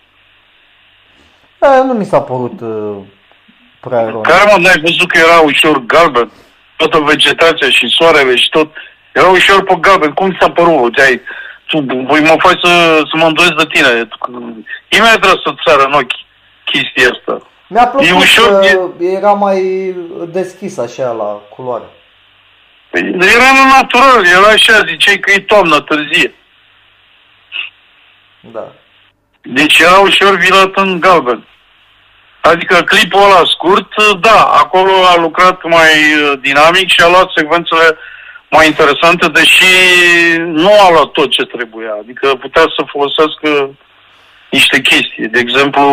Da, 1.59 1.84
nu 1.84 1.93
mi 1.93 2.05
s-a 2.05 2.22
părut 2.22 2.61
uh, 2.61 2.95
prea 3.80 4.03
rău. 4.05 4.22
Care 4.22 4.51
mă, 4.51 4.57
n-ai 4.57 4.80
văzut 4.82 5.11
că 5.11 5.17
era 5.17 5.39
ușor 5.39 5.86
galben? 5.86 6.32
Toată 6.82 6.99
vegetația 6.99 7.69
și 7.69 7.95
soarele 7.97 8.36
și 8.36 8.49
tot. 8.49 8.69
Era 9.11 9.27
ușor 9.27 9.63
pe 9.63 9.75
galben. 9.79 10.11
Cum 10.11 10.36
ți-a 10.38 10.51
părut? 10.51 10.97
Ai, 10.97 11.21
tu 11.65 11.79
voi 11.79 12.19
mă 12.19 12.36
faci 12.39 12.59
să, 12.63 13.01
să 13.09 13.15
mă 13.17 13.25
îndoiesc 13.25 13.55
de 13.55 13.65
tine. 13.73 13.88
Imediat 14.88 15.19
trebuie 15.19 15.41
să-ți 15.45 15.63
sară 15.65 15.84
în 15.84 15.93
ochi 15.93 16.19
chestia 16.63 17.09
asta. 17.11 17.47
Mi-a 17.67 17.88
plăcut 17.88 18.07
e 18.07 18.13
ușor, 18.13 18.59
că 18.59 18.65
e... 18.99 19.05
era 19.05 19.32
mai 19.32 19.61
deschis 20.27 20.77
așa 20.77 21.11
la 21.11 21.39
culoare. 21.55 21.89
Păi, 22.89 23.01
era 23.36 23.49
natural, 23.77 24.25
era 24.25 24.47
așa, 24.47 24.86
ziceai 24.88 25.19
că 25.19 25.32
e 25.32 25.39
toamnă 25.39 25.79
târzie. 25.79 26.34
Da. 28.39 28.71
Deci 29.41 29.79
era 29.79 29.99
ușor 29.99 30.38
vilat 30.38 30.71
în 30.75 30.99
galben. 30.99 31.47
Adică 32.42 32.82
clipul 32.82 33.22
ăla 33.22 33.42
scurt, 33.46 33.88
da, 34.20 34.44
acolo 34.44 34.92
a 35.16 35.20
lucrat 35.20 35.64
mai 35.64 35.92
dinamic 36.42 36.89
și 36.89 37.02
a 37.02 37.08
luat 37.08 37.32
secvențele 37.36 37.88
uh, 37.89 37.98
mai 38.52 38.68
interesante, 38.68 39.28
deși 39.28 39.66
nu 40.38 40.72
a 40.80 40.92
luat 40.92 41.12
tot 41.12 41.30
ce 41.30 41.44
trebuia. 41.44 41.94
Adică 42.00 42.36
putea 42.36 42.62
să 42.62 42.92
folosească 42.94 43.76
niște 44.50 44.82
chestii. 44.82 45.28
De 45.28 45.39
exemplu, 45.39 45.86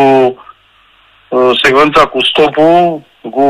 uh, 1.29 1.51
secvența 1.63 2.07
cu 2.07 2.23
stopul, 2.23 3.03
cu 3.31 3.47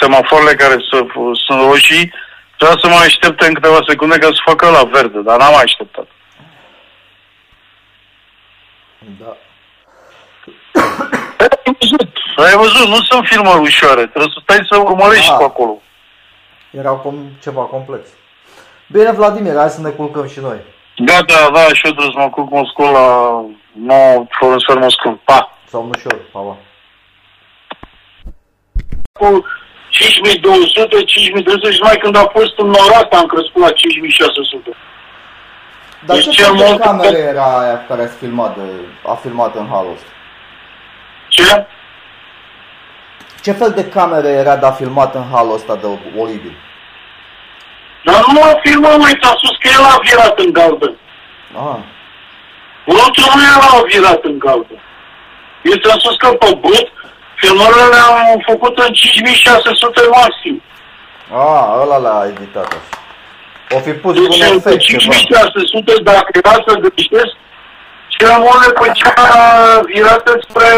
semafoarele 0.00 0.54
care 0.54 0.76
să, 0.90 1.04
sunt 1.46 1.60
roșii, 1.60 2.12
trebuia 2.56 2.78
să 2.82 2.88
mai 2.88 3.04
aștepte 3.06 3.46
în 3.46 3.54
câteva 3.54 3.78
secunde 3.88 4.18
ca 4.18 4.26
să 4.26 4.40
facă 4.44 4.70
la 4.70 4.84
verde, 4.84 5.20
dar 5.20 5.38
n-am 5.38 5.52
mai 5.52 5.62
așteptat. 5.62 6.06
Da. 9.20 9.36
Ai 11.38 11.74
văzut, 11.80 12.12
ai 12.36 12.56
văzut, 12.56 12.88
nu 12.88 13.00
sunt 13.08 13.26
filmări 13.26 13.60
ușoare, 13.60 14.06
trebuie 14.06 14.32
să 14.34 14.40
stai 14.42 14.66
să 14.70 14.76
urmărești 14.78 15.36
pe 15.38 15.42
acolo. 15.42 15.82
Era 16.70 17.02
com- 17.02 17.40
ceva 17.42 17.62
complex. 17.62 18.08
Bine, 18.86 19.12
Vladimir, 19.12 19.56
hai 19.56 19.68
să 19.68 19.80
ne 19.80 19.88
culcăm 19.88 20.26
și 20.28 20.40
noi. 20.40 20.60
Gata, 20.96 21.50
da, 21.52 21.60
și 21.60 21.86
eu 21.86 21.92
trebuie 21.92 22.14
să 22.14 22.18
mă 22.18 22.30
culc 22.30 22.50
Moscou 22.50 22.92
la 22.92 23.08
9 23.72 24.26
fără 24.38 24.78
Moscou. 24.80 25.20
Pa! 25.24 25.58
Somn 25.70 25.90
ușor, 25.94 26.18
pa, 26.32 26.40
pa. 26.40 26.56
Cu 29.12 29.44
5200, 29.90 31.04
5300 31.04 31.70
și 31.70 31.80
mai 31.82 31.96
când 31.96 32.16
a 32.16 32.26
fost 32.32 32.58
în 32.58 32.66
Norat 32.66 33.12
am 33.12 33.26
crescut 33.26 33.62
la 33.62 33.70
5600. 33.70 34.76
Dar 36.06 36.16
deci 36.16 36.30
ce 36.30 36.42
fel 36.42 36.56
de 36.56 36.76
cameră 36.80 37.16
era 37.16 37.58
aia 37.60 37.86
care 37.88 38.02
a 38.02 38.06
filmat, 38.06 38.56
de, 38.56 38.62
a 39.06 39.14
filmat 39.14 39.54
în 39.56 39.68
halul 39.68 39.92
ăsta? 39.92 40.06
Ce? 41.44 41.66
Ce 43.42 43.52
fel 43.52 43.70
de 43.70 43.88
cameră 43.88 44.28
era 44.28 44.56
de 44.56 44.66
a 44.66 44.70
filmat 44.70 45.14
în 45.14 45.24
halul 45.32 45.54
ăsta 45.54 45.74
de 45.76 45.86
oribil? 46.16 46.56
Dar 48.04 48.24
nu 48.32 48.42
a 48.42 48.58
filmat 48.62 48.98
mai 48.98 49.18
s-a 49.22 49.34
spus 49.36 49.56
că 49.60 49.68
el 49.76 49.84
a 49.84 49.98
virat 50.02 50.38
în 50.38 50.52
galben. 50.52 50.94
Ah. 51.54 51.80
Brutul 52.86 53.28
nu 53.34 53.42
era 53.54 53.82
virat 53.92 54.24
în 54.24 54.38
galben. 54.38 54.80
Eu 55.62 55.76
ți-am 55.82 55.98
spus 55.98 56.16
că 56.16 56.28
pe 56.28 56.58
brut, 56.60 56.88
filmările 57.36 57.84
le-am 57.94 58.42
făcut 58.50 58.78
în 58.78 58.92
5600 58.92 60.00
maxim. 60.10 60.62
Ah, 61.32 61.64
ăla 61.82 61.96
l-a 61.96 62.26
editat 62.32 62.66
așa. 62.66 62.98
O 63.76 63.78
fi 63.78 63.92
pus 63.92 64.14
deci, 64.14 64.40
un 64.40 64.56
efect 64.56 64.80
5600, 64.80 65.92
dacă 66.02 66.28
era 66.32 66.54
să 66.66 66.72
greșesc, 66.74 67.34
cel 68.20 68.36
mult 68.44 68.60
le 68.64 68.72
făcea 68.82 69.14
virată 69.90 70.32
spre 70.46 70.70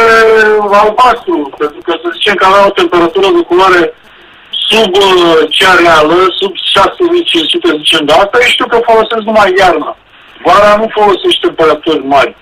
albastru, 0.82 1.36
pentru 1.58 1.80
că 1.86 1.92
să 2.02 2.08
zicem 2.16 2.34
că 2.34 2.44
avea 2.46 2.66
o 2.66 2.78
temperatură 2.80 3.28
de 3.36 3.42
culoare 3.48 3.94
sub 4.68 4.92
uh, 4.94 5.38
cea 5.56 5.74
reală, 5.82 6.18
sub 6.40 6.52
6500, 6.54 7.68
zicem, 7.82 8.04
dar 8.04 8.18
asta 8.18 8.38
știu 8.52 8.66
că 8.66 8.78
folosesc 8.90 9.24
numai 9.26 9.54
iarna. 9.58 9.96
Vara 10.44 10.76
nu 10.80 10.86
folosești 10.98 11.40
temperaturi 11.46 12.06
mari. 12.14 12.34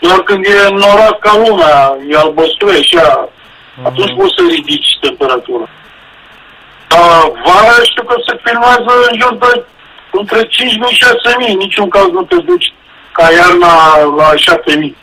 Doar 0.00 0.20
când 0.28 0.44
e 0.44 0.56
norat 0.70 1.18
ca 1.18 1.32
lumea, 1.44 1.96
e 2.08 2.16
albăstrue 2.16 2.78
așa, 2.82 3.28
uh-huh. 3.28 3.86
atunci 3.88 4.16
poți 4.16 4.34
să 4.36 4.42
ridici 4.48 4.98
temperatura. 5.00 5.66
Dar 6.88 7.32
vara 7.46 7.76
știu 7.90 8.04
că 8.10 8.16
se 8.26 8.34
filmează 8.44 8.92
în 9.08 9.14
jur 9.20 9.34
de 9.42 9.64
între 10.10 10.40
5.000 10.44 10.50
și 10.96 11.04
6.000, 11.48 11.62
niciun 11.64 11.88
caz 11.88 12.08
nu 12.16 12.22
te 12.22 12.36
duci 12.36 12.72
ca 13.16 13.32
iarna 13.32 13.74
la 14.18 14.28
7.000. 14.34 14.94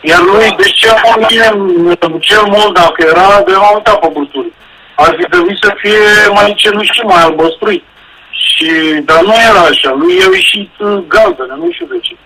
Iar 0.00 0.20
lui, 0.20 0.54
deci 0.56 0.74
cel 0.74 0.94
mult, 1.04 2.20
cel 2.20 2.44
mult 2.44 2.74
dacă 2.74 3.04
era, 3.06 3.42
de 3.46 3.52
la 3.52 3.74
uitat 3.74 3.98
pe 3.98 4.08
culturi. 4.08 4.52
Ar 4.94 5.14
fi 5.18 5.24
trebuit 5.30 5.58
să 5.62 5.74
fie 5.76 6.28
mai 6.32 6.54
cenușit, 6.56 7.02
mai 7.02 7.22
albăstrui. 7.22 7.84
Și, 8.30 8.70
dar 9.04 9.22
nu 9.22 9.34
era 9.50 9.60
așa, 9.60 9.90
lui 9.90 10.16
i-a 10.16 10.28
ieșit 10.32 10.70
galbenă, 11.08 11.54
nu 11.54 11.70
știu 11.72 11.86
de 11.86 11.98
ce. 12.02 12.16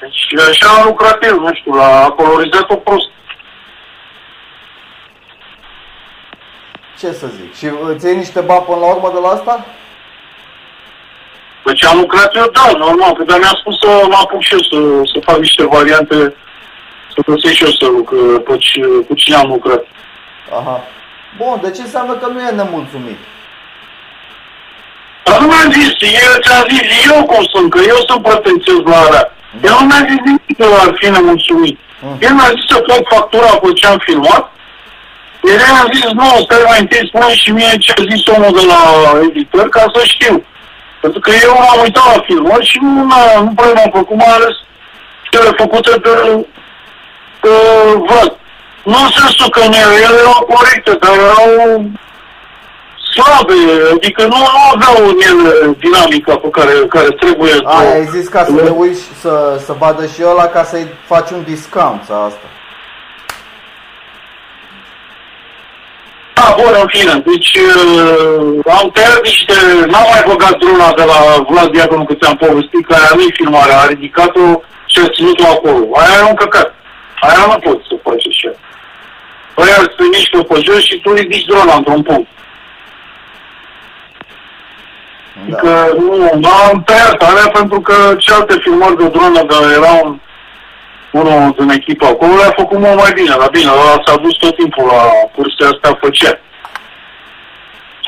Deci 0.00 0.40
așa 0.48 0.80
a 0.80 0.84
lucrat 0.84 1.24
el, 1.24 1.38
nu 1.38 1.54
știu, 1.54 1.72
a 1.72 2.10
colorizat-o 2.10 2.76
prost. 2.76 3.08
Ce 6.98 7.12
să 7.12 7.26
zic? 7.26 7.54
Și 7.54 7.70
îți 7.94 8.06
iei 8.06 8.16
niște 8.16 8.40
bani 8.40 8.64
până 8.64 8.78
la 8.78 8.86
urmă 8.86 9.10
de 9.14 9.20
la 9.20 9.28
asta? 9.28 9.66
Deci 11.64 11.84
am 11.84 11.98
lucrat 11.98 12.36
eu, 12.36 12.48
da, 12.52 12.78
normal, 12.78 13.12
că 13.14 13.22
dar 13.24 13.38
mi-a 13.38 13.56
spus 13.60 13.78
să 13.78 14.06
mă 14.10 14.18
apuc 14.22 14.42
și 14.42 14.52
eu 14.52 14.62
să, 14.70 14.78
să 15.12 15.18
fac 15.28 15.38
niște 15.38 15.64
variante, 15.76 16.16
să 17.14 17.18
găsesc 17.26 17.54
și 17.54 17.64
eu 17.64 17.70
să 17.70 17.86
lucr, 17.96 18.14
cu, 18.46 18.54
cu 19.08 19.14
cine 19.14 19.36
am 19.36 19.48
lucrat. 19.48 19.82
Aha. 20.58 20.76
Bun, 21.38 21.56
de 21.62 21.70
ce 21.70 21.82
înseamnă 21.82 22.12
că 22.12 22.26
nu 22.32 22.40
e 22.40 22.50
nemulțumit? 22.50 23.20
Dar 25.24 25.40
nu 25.40 25.46
mi-am 25.46 25.70
zis, 25.78 25.92
eu 26.26 26.32
ți-am 26.44 26.64
zis 26.72 26.86
eu 27.10 27.24
cum 27.24 27.44
sunt, 27.52 27.70
că 27.70 27.80
eu 27.92 27.98
sunt 28.08 28.22
pretențios 28.22 28.82
la 28.90 28.98
alea. 29.06 29.24
El 29.66 29.74
nu 29.80 29.84
mi-a 29.86 30.02
zis 30.10 30.20
nimic 30.28 30.56
că 30.58 30.66
ar 30.84 30.90
fi 30.98 31.06
nemulțumit. 31.10 31.78
Mm. 32.02 32.16
El 32.20 32.32
mi-a 32.34 32.50
zis 32.56 32.66
să 32.68 32.84
fac 32.88 33.02
factura 33.14 33.50
cu 33.62 33.72
ce 33.72 33.86
am 33.86 33.98
filmat. 34.08 34.44
Iar 35.48 35.60
eu 35.68 35.74
am 35.82 35.88
zis, 35.94 36.10
nu, 36.20 36.28
stai 36.44 36.62
mai 36.68 36.80
întâi, 36.80 37.08
spune 37.08 37.34
și 37.34 37.50
mie 37.50 37.76
ce 37.84 37.92
a 37.96 38.02
zis 38.10 38.26
omul 38.26 38.52
de 38.58 38.64
la 38.72 38.80
editor, 39.28 39.68
ca 39.68 39.84
să 39.94 40.00
știu. 40.04 40.44
Pentru 41.04 41.20
că 41.20 41.30
eu 41.42 41.54
am 41.72 41.80
uitat 41.82 42.06
la 42.14 42.22
filmări 42.28 42.66
și 42.70 42.78
nu, 42.82 43.04
m-a- 43.10 43.40
nu 43.46 43.52
prea 43.56 43.72
m-am 43.76 43.90
făcut, 43.98 44.16
mai 44.16 44.34
ales 44.38 44.56
cele 45.30 45.50
făcute 45.62 45.90
de, 46.04 46.12
de 47.42 47.54
Vlad. 48.06 48.32
Nu 48.84 48.96
în 49.04 49.10
sensul 49.18 49.50
că 49.50 49.60
nu, 49.70 49.74
ele 49.84 49.96
erau 50.20 50.48
corecte, 50.54 50.92
dar 51.02 51.12
erau 51.28 51.84
slabe, 53.12 53.54
adică 53.94 54.22
nu, 54.22 54.36
nu 54.56 54.62
aveau 54.74 55.08
în 55.08 55.16
ele 55.30 55.76
dinamica 55.84 56.36
pe 56.36 56.48
care, 56.50 56.72
care 56.94 57.08
trebuie 57.22 57.52
să... 57.52 57.62
A, 57.64 57.78
ai 57.78 58.06
zis 58.16 58.28
ca 58.28 58.44
să 58.44 58.52
le 58.52 58.72
uiți 58.76 59.02
să, 59.20 59.60
să 59.64 59.72
vadă 59.78 60.06
și 60.06 60.20
ăla 60.30 60.46
ca 60.46 60.64
să-i 60.64 60.86
faci 61.06 61.30
un 61.30 61.42
discount 61.44 62.02
sau 62.08 62.24
asta. 62.24 62.46
Da, 66.34 66.54
bun, 66.58 66.74
în 66.82 66.88
fine. 66.94 67.14
Deci 67.30 67.52
uh, 67.54 68.76
am 68.78 68.90
tăiat 68.94 69.22
niște... 69.22 69.54
N-am 69.92 70.06
mai 70.12 70.22
băgat 70.26 70.56
drona 70.58 70.92
de 70.96 71.04
la 71.12 71.18
Vlad 71.48 71.70
Diaconu 71.70 72.04
că 72.04 72.14
ți-am 72.14 72.36
povestit, 72.36 72.86
că 72.86 72.94
aia 72.94 73.12
nu-i 73.14 73.36
filmarea. 73.38 73.80
A 73.80 73.86
ridicat-o 73.86 74.46
și 74.86 74.98
a 75.04 75.08
ținut-o 75.14 75.46
acolo. 75.46 75.84
Aia 76.00 76.18
e 76.20 76.28
un 76.28 76.34
căcat. 76.34 76.74
Aia 77.20 77.44
nu 77.46 77.58
poți 77.58 77.86
să 77.88 77.94
faci 78.02 78.26
așa. 78.32 78.50
Aia 79.62 79.78
să 79.96 80.02
mișcă 80.10 80.38
pe 80.42 80.60
jos 80.64 80.82
și 80.84 81.00
tu 81.02 81.12
ridici 81.12 81.44
drona 81.44 81.74
într-un 81.74 82.02
punct. 82.02 82.28
Da. 85.48 85.56
Că 85.56 85.94
nu, 85.98 86.50
am 86.68 86.82
tăiat 86.84 87.22
alea 87.22 87.48
pentru 87.52 87.80
că 87.80 87.94
cealaltă 88.18 88.58
filmări 88.58 88.96
de 88.96 89.08
dronă 89.08 89.42
de 89.48 89.54
era 89.76 89.92
un, 90.02 90.18
unul 91.18 91.54
din 91.58 91.68
echipa 91.68 92.06
acolo, 92.06 92.34
le-a 92.34 92.54
făcut 92.56 92.78
mult 92.78 92.98
mai 93.02 93.12
bine, 93.12 93.34
dar 93.38 93.50
bine, 93.50 93.70
ăla 93.70 94.02
s-a 94.06 94.16
dus 94.16 94.36
tot 94.36 94.56
timpul 94.56 94.86
la 94.86 95.02
curse 95.34 95.64
astea, 95.64 95.98
făcea. 96.00 96.32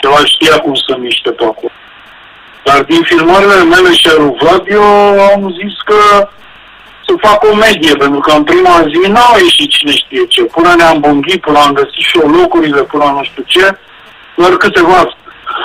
Ceva 0.00 0.20
știa 0.24 0.56
cum 0.58 0.74
să 0.74 0.96
miște 0.98 1.30
pe 1.30 1.44
acolo. 1.44 1.72
Dar 2.64 2.82
din 2.82 3.02
filmările 3.02 3.62
mele 3.62 3.90
și 3.92 4.08
al 4.08 4.18
lui 4.22 4.36
Vlad, 4.40 4.62
eu 4.68 4.86
am 5.32 5.42
zis 5.60 5.74
că 5.84 6.28
să 7.06 7.12
fac 7.26 7.42
o 7.50 7.54
medie, 7.54 7.94
pentru 7.94 8.20
că 8.20 8.30
în 8.32 8.44
prima 8.44 8.76
zi 8.92 9.10
n-au 9.10 9.34
ieșit 9.42 9.70
cine 9.70 9.92
știe 10.02 10.24
ce. 10.28 10.42
Până 10.42 10.74
ne-am 10.74 11.00
bunghit, 11.00 11.40
până 11.40 11.58
am 11.58 11.72
găsit 11.72 12.04
și 12.08 12.18
eu 12.22 12.28
locurile, 12.28 12.82
până 12.82 13.04
nu 13.04 13.24
știu 13.24 13.42
ce, 13.46 13.78
doar 14.36 14.52
câteva 14.56 15.00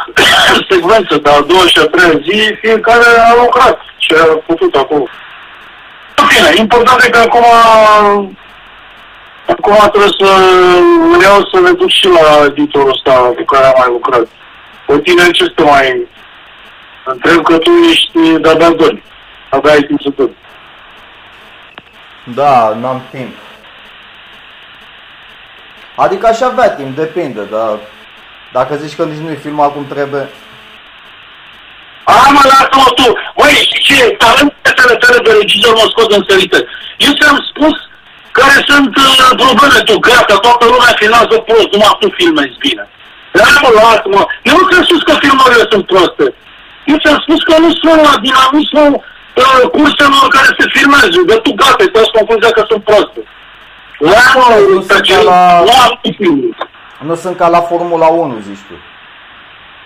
secvențe, 0.69 1.17
dar 1.17 1.33
a 1.37 1.45
doua 1.49 1.65
și 1.65 1.79
a 1.79 1.85
treia 1.85 2.19
zi, 2.27 2.37
fiecare 2.61 3.09
a 3.31 3.33
lucrat 3.43 3.79
și 3.97 4.11
a 4.21 4.25
putut 4.25 4.75
acolo. 4.75 5.07
În 6.21 6.27
fine, 6.27 6.59
important 6.59 7.03
e 7.03 7.09
că 7.09 7.19
acum 7.19 7.45
Acum 9.47 9.89
trebuie 9.89 10.11
să 10.19 10.29
vreau 11.17 11.37
să 11.51 11.59
ne 11.59 11.71
duc 11.71 11.89
și 11.89 12.07
la 12.07 12.45
editorul 12.45 12.89
ăsta 12.89 13.11
cu 13.11 13.43
care 13.43 13.65
am 13.65 13.73
mai 13.77 13.87
lucrat. 13.91 14.27
Pe 14.87 14.99
tine 14.99 15.31
ce 15.31 15.43
să 15.43 15.51
te 15.55 15.63
mai 15.63 16.07
întreb 17.03 17.43
că 17.43 17.57
tu 17.57 17.71
ești 17.91 18.39
de-abia 18.41 18.69
doi. 18.69 19.03
Abia 19.49 19.71
ai 19.71 19.81
timp 19.81 20.01
să 20.01 20.09
dormi. 20.15 20.35
Da, 22.23 22.77
n-am 22.81 23.01
timp. 23.11 23.33
Adică 25.95 26.27
aș 26.27 26.41
avea 26.41 26.69
timp, 26.69 26.95
depinde, 26.95 27.41
dar 27.51 27.79
dacă 28.53 28.75
zici 28.75 28.95
că 28.95 29.03
nici 29.03 29.23
nu-i 29.23 29.35
filmat 29.35 29.73
cum 29.73 29.85
trebuie, 29.87 30.29
A, 32.03 32.13
mă, 32.35 32.41
lasă-mă 32.51 32.89
tu! 32.99 33.07
Băi, 33.37 33.53
știi 33.67 33.83
ce? 33.89 33.97
Talentele 34.23 34.95
tale 35.01 35.17
de 35.25 35.31
regizor 35.39 35.73
mă 35.79 35.85
scot 35.91 36.09
în 36.17 36.23
sărite. 36.29 36.59
Eu 37.05 37.11
ți-am 37.19 37.37
spus 37.49 37.75
care 38.39 38.57
sunt 38.69 38.91
uh, 39.05 39.29
probleme 39.43 39.79
tu, 39.87 39.95
gata, 40.09 40.35
toată 40.45 40.63
lumea 40.73 40.93
filmează 41.01 41.35
prost, 41.47 41.69
numai 41.73 41.97
tu 42.01 42.07
filmezi 42.19 42.55
bine. 42.65 42.83
Dar 43.37 43.51
mă, 43.63 43.69
lasă-mă! 43.79 44.21
Eu 44.49 44.53
nu 44.59 44.63
ți-am 44.69 44.83
spus 44.89 45.01
că 45.07 45.13
filmările 45.25 45.65
sunt 45.71 45.85
proaste. 45.91 46.25
Eu 46.91 46.97
ți-am 47.03 47.19
spus 47.25 47.39
că 47.47 47.53
nu 47.63 47.69
sunt 47.81 47.99
la 48.07 48.13
dinamismul 48.25 48.91
uh, 49.41 49.61
curselor 49.75 50.25
care 50.35 50.49
se 50.59 50.65
filmează. 50.75 51.17
De 51.31 51.37
tu 51.45 51.51
gata, 51.61 51.83
îți 51.85 51.95
dați 51.97 52.15
concluzia 52.17 52.51
că 52.57 52.63
sunt 52.71 52.83
proaste. 52.89 53.19
Lasă-mă, 54.11 54.47
Nu 54.55 54.81
sunt 54.81 54.87
tăcere, 54.87 55.23
ca 55.23 55.29
la- 55.31 55.63
nu 55.67 55.73
am 55.85 55.91
filmul. 56.19 56.53
nu 57.09 57.15
sunt 57.23 57.35
ca 57.41 57.47
la 57.55 57.61
Formula 57.71 58.07
1, 58.07 58.33
zici 58.47 58.63
tu. 58.69 58.75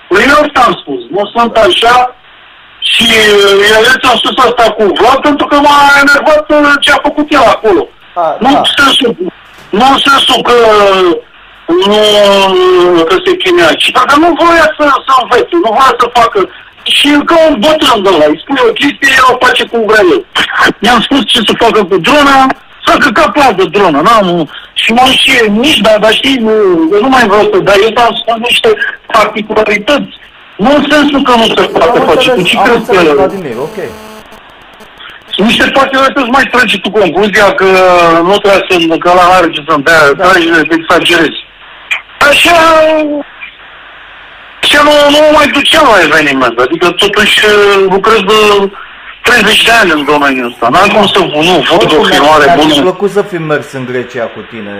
Păi 0.09 0.23
eu 0.33 0.41
ți-am 0.53 0.73
spus, 0.81 1.01
nu 1.15 1.23
sunt 1.33 1.55
așa 1.55 2.15
și 2.79 3.07
uh, 3.35 3.85
eu 3.87 3.95
ți-am 4.01 4.17
spus 4.21 4.35
asta 4.45 4.65
cu 4.77 4.83
Vlad 4.97 5.19
pentru 5.27 5.45
că 5.47 5.55
m-a 5.55 5.79
enervat 6.03 6.45
uh, 6.49 6.73
ce 6.83 6.91
a 6.91 6.99
făcut 7.07 7.27
el 7.37 7.45
acolo. 7.55 7.87
A, 8.13 8.37
Nu 8.39 8.51
da. 8.51 8.57
în 8.57 8.63
sensul, 8.77 9.15
nu 9.69 9.85
în 9.93 9.99
sensul 10.07 10.41
că 10.49 10.57
nu 11.67 13.03
că 13.09 13.15
se 13.25 13.35
chinea, 13.35 13.73
ci 13.73 13.89
dacă 13.89 14.13
nu 14.19 14.29
voia 14.39 14.67
să, 14.77 14.85
să 15.05 15.13
învețe, 15.21 15.55
nu 15.63 15.69
voia 15.77 15.93
să 15.99 16.07
facă 16.19 16.39
și 16.83 17.07
e 17.07 17.17
ca 17.25 17.35
un 17.49 17.55
bătrân 17.59 18.03
de 18.03 18.09
ăla, 18.13 18.25
îi 18.27 18.41
spune 18.43 18.59
o 18.69 18.71
chestie, 18.79 19.09
el 19.17 19.25
o 19.33 19.45
face 19.45 19.63
cum 19.71 19.81
vrea 19.89 20.03
el. 20.11 20.25
I-am 20.85 21.01
spus 21.01 21.21
ce 21.25 21.39
să 21.47 21.53
facă 21.63 21.83
cu 21.83 21.97
drona, 21.97 22.37
să 22.83 22.91
facă 22.91 23.09
ca 23.11 23.51
de 23.51 23.65
dronă, 23.75 23.99
n-am, 24.01 24.49
și 24.81 24.91
mă 24.93 25.05
și 25.21 25.33
nici, 25.49 25.79
dar, 25.85 25.97
dar 25.99 26.13
știi, 26.13 26.37
nu, 26.47 26.51
eu 26.93 26.99
nu 27.05 27.09
mai 27.15 27.25
vreau 27.27 27.43
să, 27.51 27.57
dar 27.67 27.75
eu 27.83 27.89
ți-am 27.95 28.13
spus 28.21 28.37
niște 28.49 28.69
particularități. 29.17 30.13
Nu 30.63 30.69
în 30.75 30.83
sensul 30.91 31.21
că 31.27 31.33
nu 31.41 31.45
se 31.55 31.63
poate 31.77 31.99
Am 31.99 32.05
face, 32.05 32.29
tu 32.29 32.35
înțeles, 32.37 32.49
ce 32.49 32.57
am 32.57 32.63
crezi 32.63 32.77
înțeles, 32.77 33.07
că... 33.07 33.13
Vladimir, 33.13 33.55
ok. 33.67 33.77
Sunt 35.33 35.47
niște 35.47 35.65
particularități 35.79 36.29
mai 36.37 36.47
tragi 36.51 36.79
tu 36.79 36.89
concluzia 36.91 37.47
că 37.59 37.69
nu 38.23 38.37
trebuie 38.37 38.65
să, 38.69 38.97
că 38.97 39.11
la 39.19 39.25
are 39.37 39.49
ce 39.49 39.61
să-mi 39.67 39.83
dea, 39.83 40.13
Da. 40.13 40.23
tragi 40.23 40.47
de 40.69 40.75
exagerezi. 40.79 41.39
Așa, 42.29 42.57
așa 44.63 44.79
nu, 44.87 44.93
nu 45.15 45.19
mai 45.35 45.47
duceam 45.47 45.87
la 45.93 46.03
eveniment, 46.07 46.59
adică 46.59 46.89
totuși 46.89 47.39
lucrez 47.89 48.19
de 48.19 48.39
30 49.29 49.63
de 49.63 49.71
ani 49.81 49.91
în 49.91 50.03
domeniul 50.13 50.49
ăsta. 50.51 50.67
N-am 50.69 50.89
cum 50.95 51.05
să 51.15 51.19
nu 51.19 51.55
văd 51.71 51.89
o 51.99 52.03
filmare 52.11 52.45
Mi-ar 52.45 52.59
fi 52.59 52.67
bună. 52.67 52.81
plăcut 52.81 53.11
să 53.17 53.21
fi 53.21 53.37
mers 53.37 53.71
în 53.71 53.85
Grecia 53.91 54.25
cu 54.35 54.41
tine, 54.51 54.75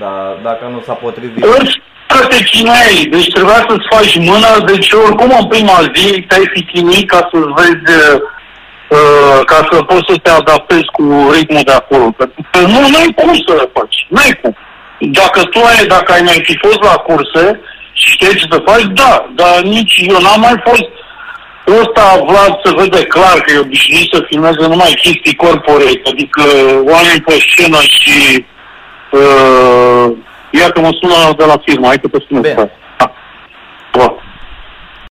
dar 0.00 0.24
dacă 0.48 0.64
nu 0.72 0.82
s-a 0.86 0.92
potrivit. 1.04 1.44
Ăsta 1.44 2.26
te 2.28 2.40
chineai, 2.50 2.94
deci 3.10 3.32
trebuia 3.32 3.60
să-ți 3.68 3.88
faci 3.94 4.14
mâna, 4.30 4.52
deci 4.70 4.92
oricum 4.92 5.30
în 5.40 5.46
prima 5.46 5.78
zi 5.94 6.24
te-ai 6.28 6.46
fi 6.52 6.60
chinuit 6.72 7.08
ca 7.08 7.20
să-ți 7.30 7.52
vezi, 7.56 7.86
uh, 7.98 9.38
ca 9.50 9.58
să 9.70 9.76
poți 9.82 10.08
să 10.10 10.14
te 10.22 10.30
adaptezi 10.30 10.88
cu 10.96 11.04
ritmul 11.34 11.62
de 11.64 11.72
acolo. 11.72 12.06
Pentru 12.10 12.40
că 12.50 12.60
nu, 12.60 12.80
nu 12.92 12.98
ai 13.02 13.12
cum 13.16 13.34
să 13.46 13.52
le 13.60 13.66
faci, 13.76 13.98
nu 14.08 14.18
ai 14.24 14.32
cum. 14.42 14.56
Dacă 15.20 15.40
tu 15.52 15.58
ai, 15.70 15.86
dacă 15.86 16.12
ai 16.12 16.22
mai 16.30 16.40
fi 16.46 16.54
fost 16.64 16.80
la 16.82 16.96
curse 17.08 17.60
și 17.92 18.10
știi 18.10 18.36
ce 18.40 18.46
să 18.50 18.62
faci, 18.70 18.86
da, 19.02 19.12
dar 19.34 19.60
nici 19.62 19.94
eu 20.12 20.20
n-am 20.20 20.40
mai 20.40 20.62
fost 20.68 20.88
Ăsta 21.70 22.24
Vlad 22.26 22.60
se 22.64 22.74
vede 22.76 23.02
clar 23.04 23.40
că 23.40 23.52
e 23.52 23.58
obișnuit 23.58 24.08
să 24.12 24.24
filmeze 24.26 24.66
numai 24.66 25.00
chestii 25.02 25.34
corporate, 25.34 26.02
adică 26.04 26.42
oameni 26.92 27.24
pe 27.26 27.36
scenă 27.48 27.78
și 27.80 28.46
uh, 29.10 30.06
ia 30.50 30.70
că 30.70 30.80
mă 30.80 30.90
sună 31.00 31.34
de 31.36 31.44
la 31.44 31.56
firmă, 31.64 31.86
hai 31.86 32.00
că 32.00 32.08
te 32.08 32.18
sună. 32.28 32.40
Bine. 32.40 32.70